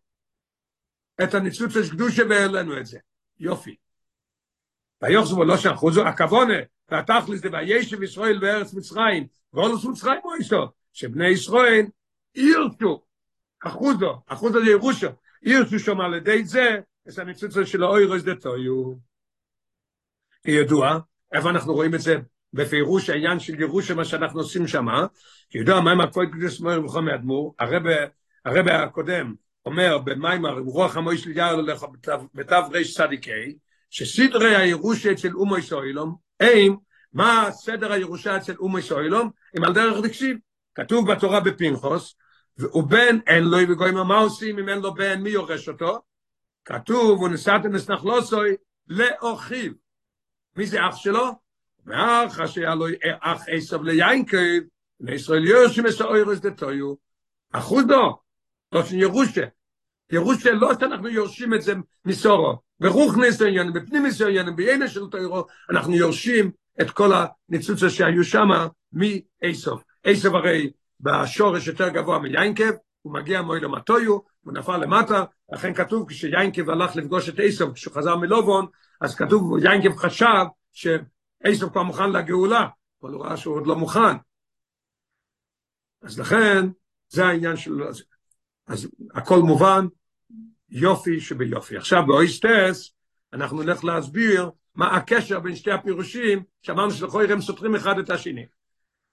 את 1.23 1.33
הניצוץ 1.33 1.73
של 1.73 1.89
קדושה 1.89 2.23
את 2.79 2.85
זה. 2.85 2.99
יופי. 3.39 3.75
ויוחזו 5.01 5.35
בו 5.35 5.43
לא 5.43 5.57
שנחוזו, 5.57 6.07
הכוונה, 6.07 6.57
והתכלס 6.91 7.39
זה 7.41 7.49
וישב 7.51 8.03
ישראל 8.03 8.39
בארץ 8.39 8.73
מצרים, 8.73 9.27
ואולוס 9.53 9.85
מצרים 9.85 10.19
הוא 10.23 10.35
איסו, 10.35 10.67
שבני 10.93 11.27
ישראל 11.27 11.85
ירשו, 12.35 13.01
אחוזו, 13.65 14.21
אחוזו 14.27 14.63
זה 14.65 14.71
ירושו, 14.71 15.07
ירשו 15.43 15.79
שם 15.79 16.01
על 16.01 16.13
ידי 16.13 16.43
זה, 16.43 16.79
את 17.09 17.19
הניצוצה 17.19 17.65
של 17.65 17.83
האוירוס 17.83 18.23
דתויו. 18.23 18.93
כידוע, 20.43 20.99
איפה 21.33 21.49
אנחנו 21.49 21.73
רואים 21.73 21.95
את 21.95 22.01
זה? 22.01 22.17
בפירוש 22.53 23.09
העניין 23.09 23.39
של 23.39 23.61
ירושה, 23.61 23.95
מה 23.95 24.05
שאנחנו 24.05 24.39
עושים 24.39 24.67
שם, 24.67 24.85
כידוע, 25.49 25.81
מה 25.81 25.91
עם 25.91 26.01
הכוי 26.01 26.31
קדוש 26.31 26.61
מויר 26.61 26.85
וחומי 26.85 27.15
אדמו"ר, 27.15 27.55
הרב 28.45 28.67
הקודם 28.67 29.33
אומר 29.65 29.97
במיימר, 29.97 30.59
רוח 30.59 30.97
המויש 30.97 31.27
ליאר 31.27 31.55
לך 31.55 31.85
בתו 32.33 32.55
צדיקי, 32.93 33.57
שסדרי 33.89 34.55
הירושה 34.55 35.11
אצל 35.11 35.33
אומו 35.33 35.57
ישראלום, 35.57 36.15
הם, 36.39 36.75
מה 37.13 37.47
סדר 37.51 37.91
הירושה 37.91 38.37
אצל 38.37 38.55
אומו 38.59 38.79
ישראלום, 38.79 39.29
הם 39.55 39.63
על 39.63 39.73
דרך 39.73 40.05
דקשיב. 40.05 40.37
כתוב 40.75 41.11
בתורה 41.11 41.39
בפנחוס, 41.39 42.15
ובן 42.57 43.19
אין 43.27 43.43
לו 43.43 43.57
וגויים 43.69 43.95
מה 43.95 44.17
עושים 44.17 44.59
אם 44.59 44.69
אין 44.69 44.79
לו 44.79 44.93
בן 44.93 45.21
מי 45.21 45.29
יורש 45.29 45.69
אותו? 45.69 46.01
כתוב, 46.65 47.21
ונשאתם 47.21 47.71
נסנחלוסוי 47.71 48.55
לאוכיב. 48.87 49.73
מי 50.55 50.65
זה 50.65 50.87
אח 50.87 50.95
שלו? 50.95 51.31
ואח 51.85 52.45
שהיה 52.45 52.75
לו 52.75 52.85
אח 53.19 53.43
עשב 53.47 53.83
ליינקב, 53.83 54.37
בני 54.99 55.11
ישראל 55.11 55.45
יורשים 55.45 55.87
את 55.87 56.01
האוירס 56.01 56.39
דתויו. 56.39 56.93
אחוזו, 57.51 58.19
לא 58.71 58.85
של 58.85 58.95
ירושה. 58.95 59.45
ירושה 60.11 60.51
לא 60.51 60.71
שאנחנו 60.79 61.07
יורשים 61.07 61.53
את 61.53 61.61
זה 61.61 61.73
מסורו, 62.05 62.61
ברוך 62.79 63.17
ניסיון, 63.17 63.73
בפנים 63.73 64.05
ניסיון, 64.05 64.55
בעיני 64.55 64.87
של 64.87 65.07
תוירו, 65.11 65.45
אנחנו 65.69 65.95
יורשים 65.95 66.51
את 66.81 66.91
כל 66.91 67.11
הניצוצה 67.13 67.89
שהיו 67.89 68.23
שם 68.23 68.47
מאיסוף. 68.93 69.83
איסוף 70.05 70.33
הרי 70.33 70.71
בשורש 70.99 71.67
יותר 71.67 71.89
גבוה 71.89 72.19
מיינקב, 72.19 72.71
הוא 73.01 73.13
מגיע 73.13 73.41
מוי 73.41 73.59
למטויו, 73.59 74.17
הוא 74.41 74.53
נפל 74.53 74.77
למטה, 74.77 75.23
לכן 75.51 75.73
כתוב 75.73 76.09
כשיינקב 76.09 76.69
הלך 76.69 76.95
לפגוש 76.95 77.29
את 77.29 77.39
איסוף, 77.39 77.73
כשהוא 77.73 77.93
חזר 77.93 78.15
מלובון, 78.15 78.65
אז 79.01 79.15
כתוב, 79.15 79.57
יינקב 79.57 79.97
חשב 79.97 80.45
שאיסוף 80.73 81.71
כבר 81.71 81.83
מוכן 81.83 82.11
לגאולה, 82.11 82.67
אבל 83.03 83.11
הוא 83.11 83.25
ראה 83.25 83.37
שהוא 83.37 83.55
עוד 83.55 83.67
לא 83.67 83.75
מוכן. 83.75 84.17
אז 86.01 86.19
לכן, 86.19 86.65
זה 87.09 87.25
העניין 87.25 87.55
של... 87.55 87.83
אז 88.67 88.87
הכל 89.13 89.39
מובן, 89.39 89.85
יופי 90.71 91.21
שביופי. 91.21 91.77
עכשיו 91.77 92.03
באויסטס, 92.07 92.93
אנחנו 93.33 93.63
נלך 93.63 93.83
להסביר 93.83 94.49
מה 94.75 94.95
הקשר 94.95 95.39
בין 95.39 95.55
שתי 95.55 95.71
הפירושים, 95.71 96.43
שאמרנו 96.61 96.91
שלכוי 96.91 97.33
הם 97.33 97.41
סותרים 97.41 97.75
אחד 97.75 97.99
את 97.99 98.09
השני. 98.09 98.45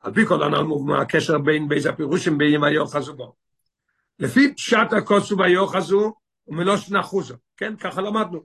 על 0.00 0.14
פי 0.14 0.26
כל 0.26 0.42
הנלמוד, 0.42 0.86
מה 0.86 1.00
הקשר 1.00 1.38
בין 1.38 1.68
באיזה 1.68 1.90
הפירושים 1.90 2.38
בין 2.38 2.64
היוחזו 2.64 3.14
בו. 3.14 3.34
לפי 4.18 4.54
פשט 4.54 4.92
הקוצו 4.92 5.38
והיוחזו, 5.38 6.14
הוא 6.44 6.56
מלושן 6.56 6.96
אחוזו, 6.96 7.34
כן? 7.56 7.76
ככה 7.76 8.00
למדנו. 8.00 8.44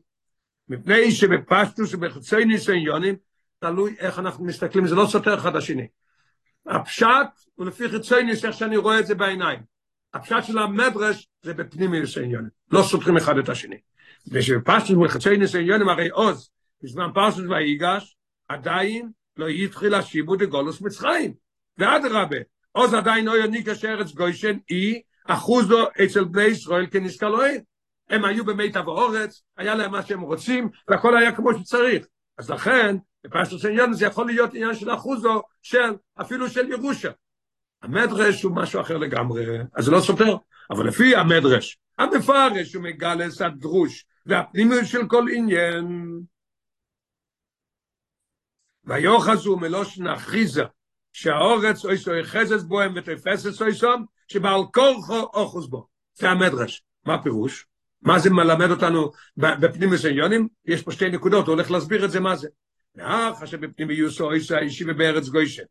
מפני 0.69 1.11
שבפשטוס 1.11 1.93
ובחצי 1.93 2.45
ניסיונים, 2.45 3.15
תלוי 3.59 3.95
איך 3.99 4.19
אנחנו 4.19 4.45
מסתכלים, 4.45 4.87
זה 4.87 4.95
לא 4.95 5.05
סותר 5.05 5.33
אחד 5.35 5.55
השני. 5.55 5.87
הפשט 6.65 7.27
הוא 7.55 7.65
לפי 7.65 7.89
חיצי 7.89 8.23
ניס, 8.23 8.45
איך 8.45 8.53
שאני 8.53 8.77
רואה 8.77 8.99
את 8.99 9.07
זה 9.07 9.15
בעיניים. 9.15 9.59
הפשט 10.13 10.43
של 10.43 10.57
המדרש 10.57 11.27
זה 11.43 11.53
בפנים 11.53 11.95
ניסיונים, 11.95 12.49
לא 12.71 12.83
סותרים 12.83 13.17
אחד 13.17 13.37
את 13.37 13.49
השני. 13.49 13.77
ושבפשטוס 14.27 14.91
ובחצי 14.91 15.37
ניסיונים, 15.37 15.89
הרי 15.89 16.09
עוז, 16.09 16.49
בזמן 16.83 17.07
פרסוס 17.13 17.45
והיגש, 17.49 18.15
עדיין 18.47 19.09
לא 19.37 19.47
התחיל 19.47 19.93
השיבוד 19.93 20.41
לגולוס 20.41 20.81
מצרים. 20.81 21.33
ואדרבה, 21.77 22.37
עוז 22.71 22.93
עדיין 22.93 23.25
לא 23.25 23.31
יוניקה 23.31 23.75
שארץ 23.75 24.11
גוישן, 24.11 24.57
אי 24.69 25.01
אחוזו 25.27 25.87
אצל 26.05 26.23
בני 26.23 26.43
ישראל 26.43 26.87
כנזכלוהן. 26.91 27.61
הם 28.09 28.25
היו 28.25 28.45
במיטב 28.45 28.89
האורץ, 28.89 29.43
היה 29.57 29.75
להם 29.75 29.91
מה 29.91 30.03
שהם 30.03 30.21
רוצים, 30.21 30.69
והכל 30.87 31.17
היה 31.17 31.35
כמו 31.35 31.59
שצריך. 31.59 32.05
אז 32.37 32.49
לכן, 32.49 32.95
בפרשת 33.23 33.65
עניין 33.65 33.93
זה 33.93 34.05
יכול 34.05 34.25
להיות 34.27 34.53
עניין 34.53 34.75
של 34.75 34.93
אחוזו 34.93 35.41
של, 35.61 35.93
אפילו 36.21 36.49
של 36.49 36.69
ירושה. 36.69 37.11
המדרש 37.81 38.43
הוא 38.43 38.55
משהו 38.55 38.81
אחר 38.81 38.97
לגמרי, 38.97 39.45
אז 39.75 39.85
זה 39.85 39.91
לא 39.91 39.99
סותר, 39.99 40.35
אבל 40.71 40.87
לפי 40.87 41.15
המדרש, 41.15 41.77
המפרש 41.99 42.73
הוא 42.73 42.83
מגלס 42.83 43.41
הדרוש, 43.41 44.05
והפנימיות 44.25 44.85
של 44.85 45.07
כל 45.07 45.25
עניין. 45.35 45.85
ויוחזו 48.85 49.57
מלושן 49.57 50.07
אחיזה, 50.07 50.63
שהאורץ 51.13 51.85
אוי 51.85 51.97
סוי 51.97 52.23
חזס 52.23 52.63
בוהם 52.63 52.93
ותפסס 52.95 53.61
אוי 53.61 53.73
סום, 53.73 54.05
שבעל 54.27 54.61
כורחו 54.73 55.19
אוחוז 55.33 55.69
בו. 55.69 55.87
זה 56.13 56.29
המדרש. 56.29 56.83
מה 57.05 57.13
הפירוש? 57.13 57.65
מה 58.01 58.19
זה 58.19 58.29
מלמד 58.29 58.71
אותנו 58.71 59.11
בפנים 59.37 59.89
מסעניונים? 59.89 60.47
יש 60.65 60.81
פה 60.81 60.91
שתי 60.91 61.09
נקודות, 61.09 61.47
הוא 61.47 61.55
הולך 61.55 61.71
להסביר 61.71 62.05
את 62.05 62.11
זה 62.11 62.19
מה 62.19 62.35
זה. 62.35 62.47
ואח 62.95 63.41
אשר 63.43 63.57
בפנים 63.57 63.91
יוסו 63.91 64.25
אויסו 64.25 64.55
האישי 64.55 64.83
ובארץ 64.87 65.27
גוישן. 65.27 65.63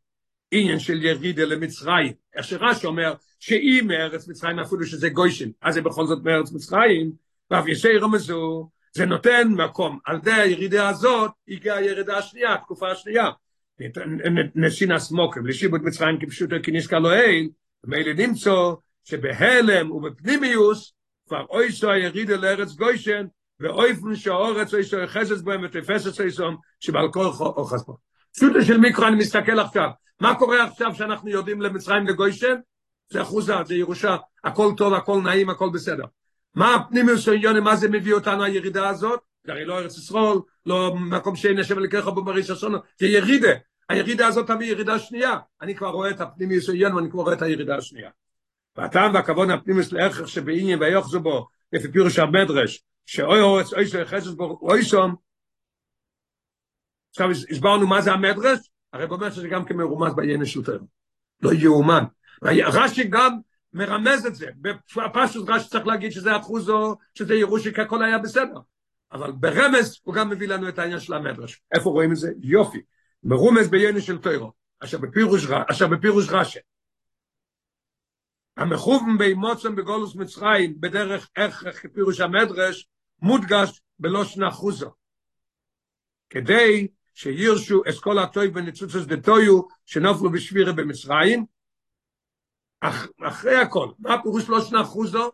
עניין 0.51 0.78
של 0.78 1.05
ירידה 1.05 1.44
למצרים. 1.44 2.12
איך 2.34 2.46
שרש"י 2.46 2.86
אומר, 2.86 3.14
שאם 3.40 3.84
מארץ 3.88 4.28
מצרים 4.28 4.59
אפילו 4.59 4.86
שזה 4.86 5.09
גוישן, 5.09 5.51
אז 5.62 5.74
זה 5.74 5.82
בכל 5.82 6.07
זאת 6.07 6.18
מארץ 6.24 6.53
מצרים, 6.53 7.12
ואף 7.51 7.68
ישי 7.68 7.98
רמזו, 7.98 8.70
זה 8.92 9.07
נותן 9.07 9.48
מקום. 9.48 9.98
על 10.05 10.16
ידי 10.16 10.32
הירידה 10.32 10.88
הזאת, 10.88 11.30
הגיעה 11.48 11.76
הירידה 11.76 12.18
השנייה, 12.18 12.55
התקופה 12.55 12.90
השנייה. 12.90 13.30
נסין 14.55 14.92
הסמוקם, 14.92 15.46
לשיבות 15.46 15.80
מצרים 15.82 16.18
כפשוטו 16.20 16.57
כניסקה 16.62 16.98
לא 16.98 17.14
אין, 17.14 17.48
ומילא 17.84 18.12
נמצוא 18.12 18.74
שבהלם 19.05 19.90
ובפנימיוס, 19.90 20.92
כבר 21.28 21.46
אויסו 21.51 21.90
הירידה 21.90 22.36
לארץ 22.36 22.72
גוישן, 22.72 23.26
ואויפן 23.61 24.16
שהאורץ 24.16 24.74
אויסו 24.74 24.98
יחסס 24.98 25.40
בהם 25.40 25.61
ותפסס 25.64 26.20
אויסום, 26.20 26.57
שבעל 26.80 27.12
כל 27.12 27.24
אוחס 27.24 27.84
בו. 27.86 28.09
פשוטו 28.35 28.62
של 28.64 28.78
מיקרו 28.78 29.07
אני 29.07 29.16
מסתכל 29.16 29.61
עכשיו, 29.61 29.91
מה 30.20 30.35
קורה 30.35 30.64
עכשיו 30.64 30.95
שאנחנו 30.95 31.31
יודעים 31.31 31.62
למצרים 31.62 32.07
לגוישן? 32.07 32.55
זה 33.12 33.22
אחוזה, 33.22 33.55
זה 33.64 33.74
ירושה, 33.74 34.16
הכל 34.45 34.72
טוב, 34.76 34.95
הכל 34.95 35.20
נעים, 35.24 35.51
הכל 35.51 35.70
בסדר. 35.74 36.05
מה 36.55 36.74
הפנימיוס 36.74 37.28
העניון, 37.28 37.59
מה 37.59 37.76
זה 37.76 37.89
מביא 37.89 38.14
אותנו 38.14 38.45
הירידה 38.45 38.89
הזאת? 38.89 39.20
זה 39.45 39.53
הרי 39.53 39.64
לא 39.64 39.78
ארץ 39.78 39.99
ישראל, 39.99 40.39
לא 40.66 40.95
מקום 40.97 41.37
שאין 41.37 41.59
השם 41.59 41.76
בו 42.14 42.24
בריש 42.24 42.51
השונו, 42.51 42.78
זה 43.01 43.07
ירידה. 43.07 43.53
הירידה 43.89 44.26
הזאת 44.26 44.47
תביא 44.47 44.66
ירידה 44.66 44.99
שנייה. 44.99 45.37
אני 45.62 45.74
כבר 45.74 45.89
רואה 45.89 46.11
את 46.11 46.20
הפנימיוס 46.20 46.68
העניון 46.68 46.95
ואני 46.95 47.11
כבר 47.11 47.22
רואה 47.22 47.35
את 47.35 47.43
הירידה 47.43 47.76
השנייה. 47.76 48.11
והטעם 48.76 49.14
והכבוד 49.14 49.51
הפנימיוס 49.51 49.93
לערך 49.93 50.28
שבעניין 50.28 50.83
ויוחזו 50.83 51.20
בו, 51.20 51.49
לפי 51.72 51.93
פירוש 51.93 52.18
המדרש, 52.18 52.83
שאוי 53.07 53.41
אורץ 53.41 53.72
אוי 53.72 53.87
שחסס 53.87 54.26
בו 54.31 54.59
אוי 54.62 54.83
שום, 54.83 55.14
עכשיו 57.11 57.30
הסברנו 57.30 57.86
מה 57.86 58.00
זה 58.00 58.12
המדרש, 58.12 58.58
הרי 58.92 59.04
אומר 59.04 59.30
שזה 59.30 59.48
גם 59.48 59.64
כמרומז 59.64 60.14
בעניין 60.14 60.44
של 60.44 60.61
לא 61.42 61.52
יאומן. 61.52 62.04
רש"י 62.42 63.04
גם 63.04 63.38
מרמז 63.72 64.26
את 64.26 64.34
זה, 64.34 64.46
בפשוט 64.96 65.48
רש"י 65.48 65.68
צריך 65.68 65.86
להגיד 65.86 66.12
שזה 66.12 66.36
אחוזו, 66.36 66.96
שזה 67.14 67.34
ירושי, 67.34 67.70
הכל 67.82 68.02
היה 68.02 68.18
בסדר. 68.18 68.58
אבל 69.12 69.32
ברמז 69.32 70.00
הוא 70.02 70.14
גם 70.14 70.30
מביא 70.30 70.48
לנו 70.48 70.68
את 70.68 70.78
העניין 70.78 71.00
של 71.00 71.14
המדרש. 71.14 71.62
איפה 71.74 71.90
רואים 71.90 72.12
את 72.12 72.16
זה? 72.16 72.32
יופי. 72.42 72.80
מרומז 73.24 73.68
בעניין 73.68 74.00
של 74.00 74.18
תוירו, 74.18 74.52
אשר 74.80 74.98
בפירוש, 74.98 75.46
בפירוש 75.90 76.28
רש"י. 76.28 76.58
המכוון 78.56 79.18
באימוצם 79.18 79.76
בגולוס 79.76 80.16
מצרים, 80.16 80.80
בדרך 80.80 81.28
איך 81.36 81.86
פירוש 81.94 82.20
המדרש, 82.20 82.88
מודגש 83.22 83.82
בלושן 83.98 84.42
אחוזו. 84.42 84.90
כדי 86.30 86.88
שירשו 87.20 87.82
אסכול 87.88 88.18
הטוי 88.18 88.50
וניצוצס 88.54 89.04
דטויו 89.06 89.60
שנופלו 89.86 90.30
בשבירה 90.30 90.72
במצרים, 90.72 91.44
אח, 92.80 93.06
אחרי 93.22 93.56
הכל, 93.56 93.88
מה 93.98 94.14
הפירוש 94.14 94.48
לא 94.48 94.60
שנה 94.60 94.82
אחוזו? 94.82 95.30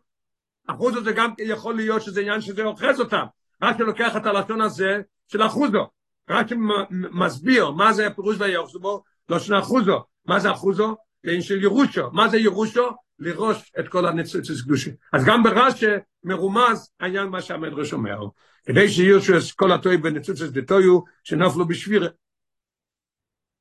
אחוזו 0.66 1.04
זה 1.04 1.12
גם 1.12 1.30
יכול 1.38 1.74
להיות 1.76 2.02
שזה 2.02 2.20
עניין 2.20 2.40
שזה 2.40 2.64
אוחז 2.64 3.00
אותם, 3.00 3.24
רק 3.62 3.78
שלוקח 3.78 4.16
את 4.16 4.26
הלשון 4.26 4.60
הזה 4.60 5.00
של 5.28 5.46
אחוזו, 5.46 5.86
רק 6.30 6.46
מסביר 6.90 7.70
מה 7.70 7.92
זה 7.92 8.06
הפירוש 8.06 8.36
ויוחזו 8.38 8.80
בו, 8.80 9.02
לא 9.28 9.38
שנה 9.38 9.58
אחוזו, 9.58 10.04
מה 10.24 10.40
זה 10.40 10.52
אחוזו? 10.52 10.96
זה 11.26 11.42
של 11.42 11.62
ירושו, 11.62 12.10
מה 12.12 12.28
זה 12.28 12.38
ירושו? 12.38 12.88
לראש 13.18 13.72
את 13.78 13.88
כל 13.88 14.06
הניצוצס 14.06 14.62
קדושים. 14.62 14.94
אז 15.12 15.24
גם 15.24 15.42
ברש"י 15.42 15.86
מרומז 16.26 16.90
העניין 17.00 17.28
מה 17.28 17.42
שהמדרש 17.42 17.92
אומר, 17.92 18.18
כדי 18.66 18.88
שירשו 18.88 19.32
את 19.36 19.42
כל 19.56 19.72
הטוי 19.72 19.96
בניצוצס 19.96 20.48
דטויו 20.48 21.00
שנופלו 21.24 21.68
בשבירה. 21.68 22.08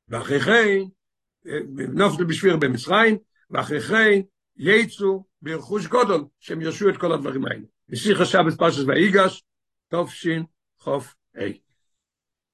ואחרי 0.07 0.39
כן, 0.39 1.59
נופלו 1.93 2.28
בשבירה 2.28 2.57
במצרים, 2.57 3.18
ואחרי 3.49 3.82
כן 3.82 4.22
יצאו 4.57 5.24
ברכוש 5.41 5.88
גודל 5.88 6.24
שהם 6.39 6.61
ירשו 6.61 6.89
את 6.89 6.97
כל 6.97 7.11
הדברים 7.11 7.45
האלה. 7.45 7.63
נסיך 7.89 8.22
השבת 8.22 8.57
פרשת 8.57 8.84
ויגש, 8.88 9.43
תופשין 9.88 10.43
חוף 10.78 11.16
ה'. 11.36 11.64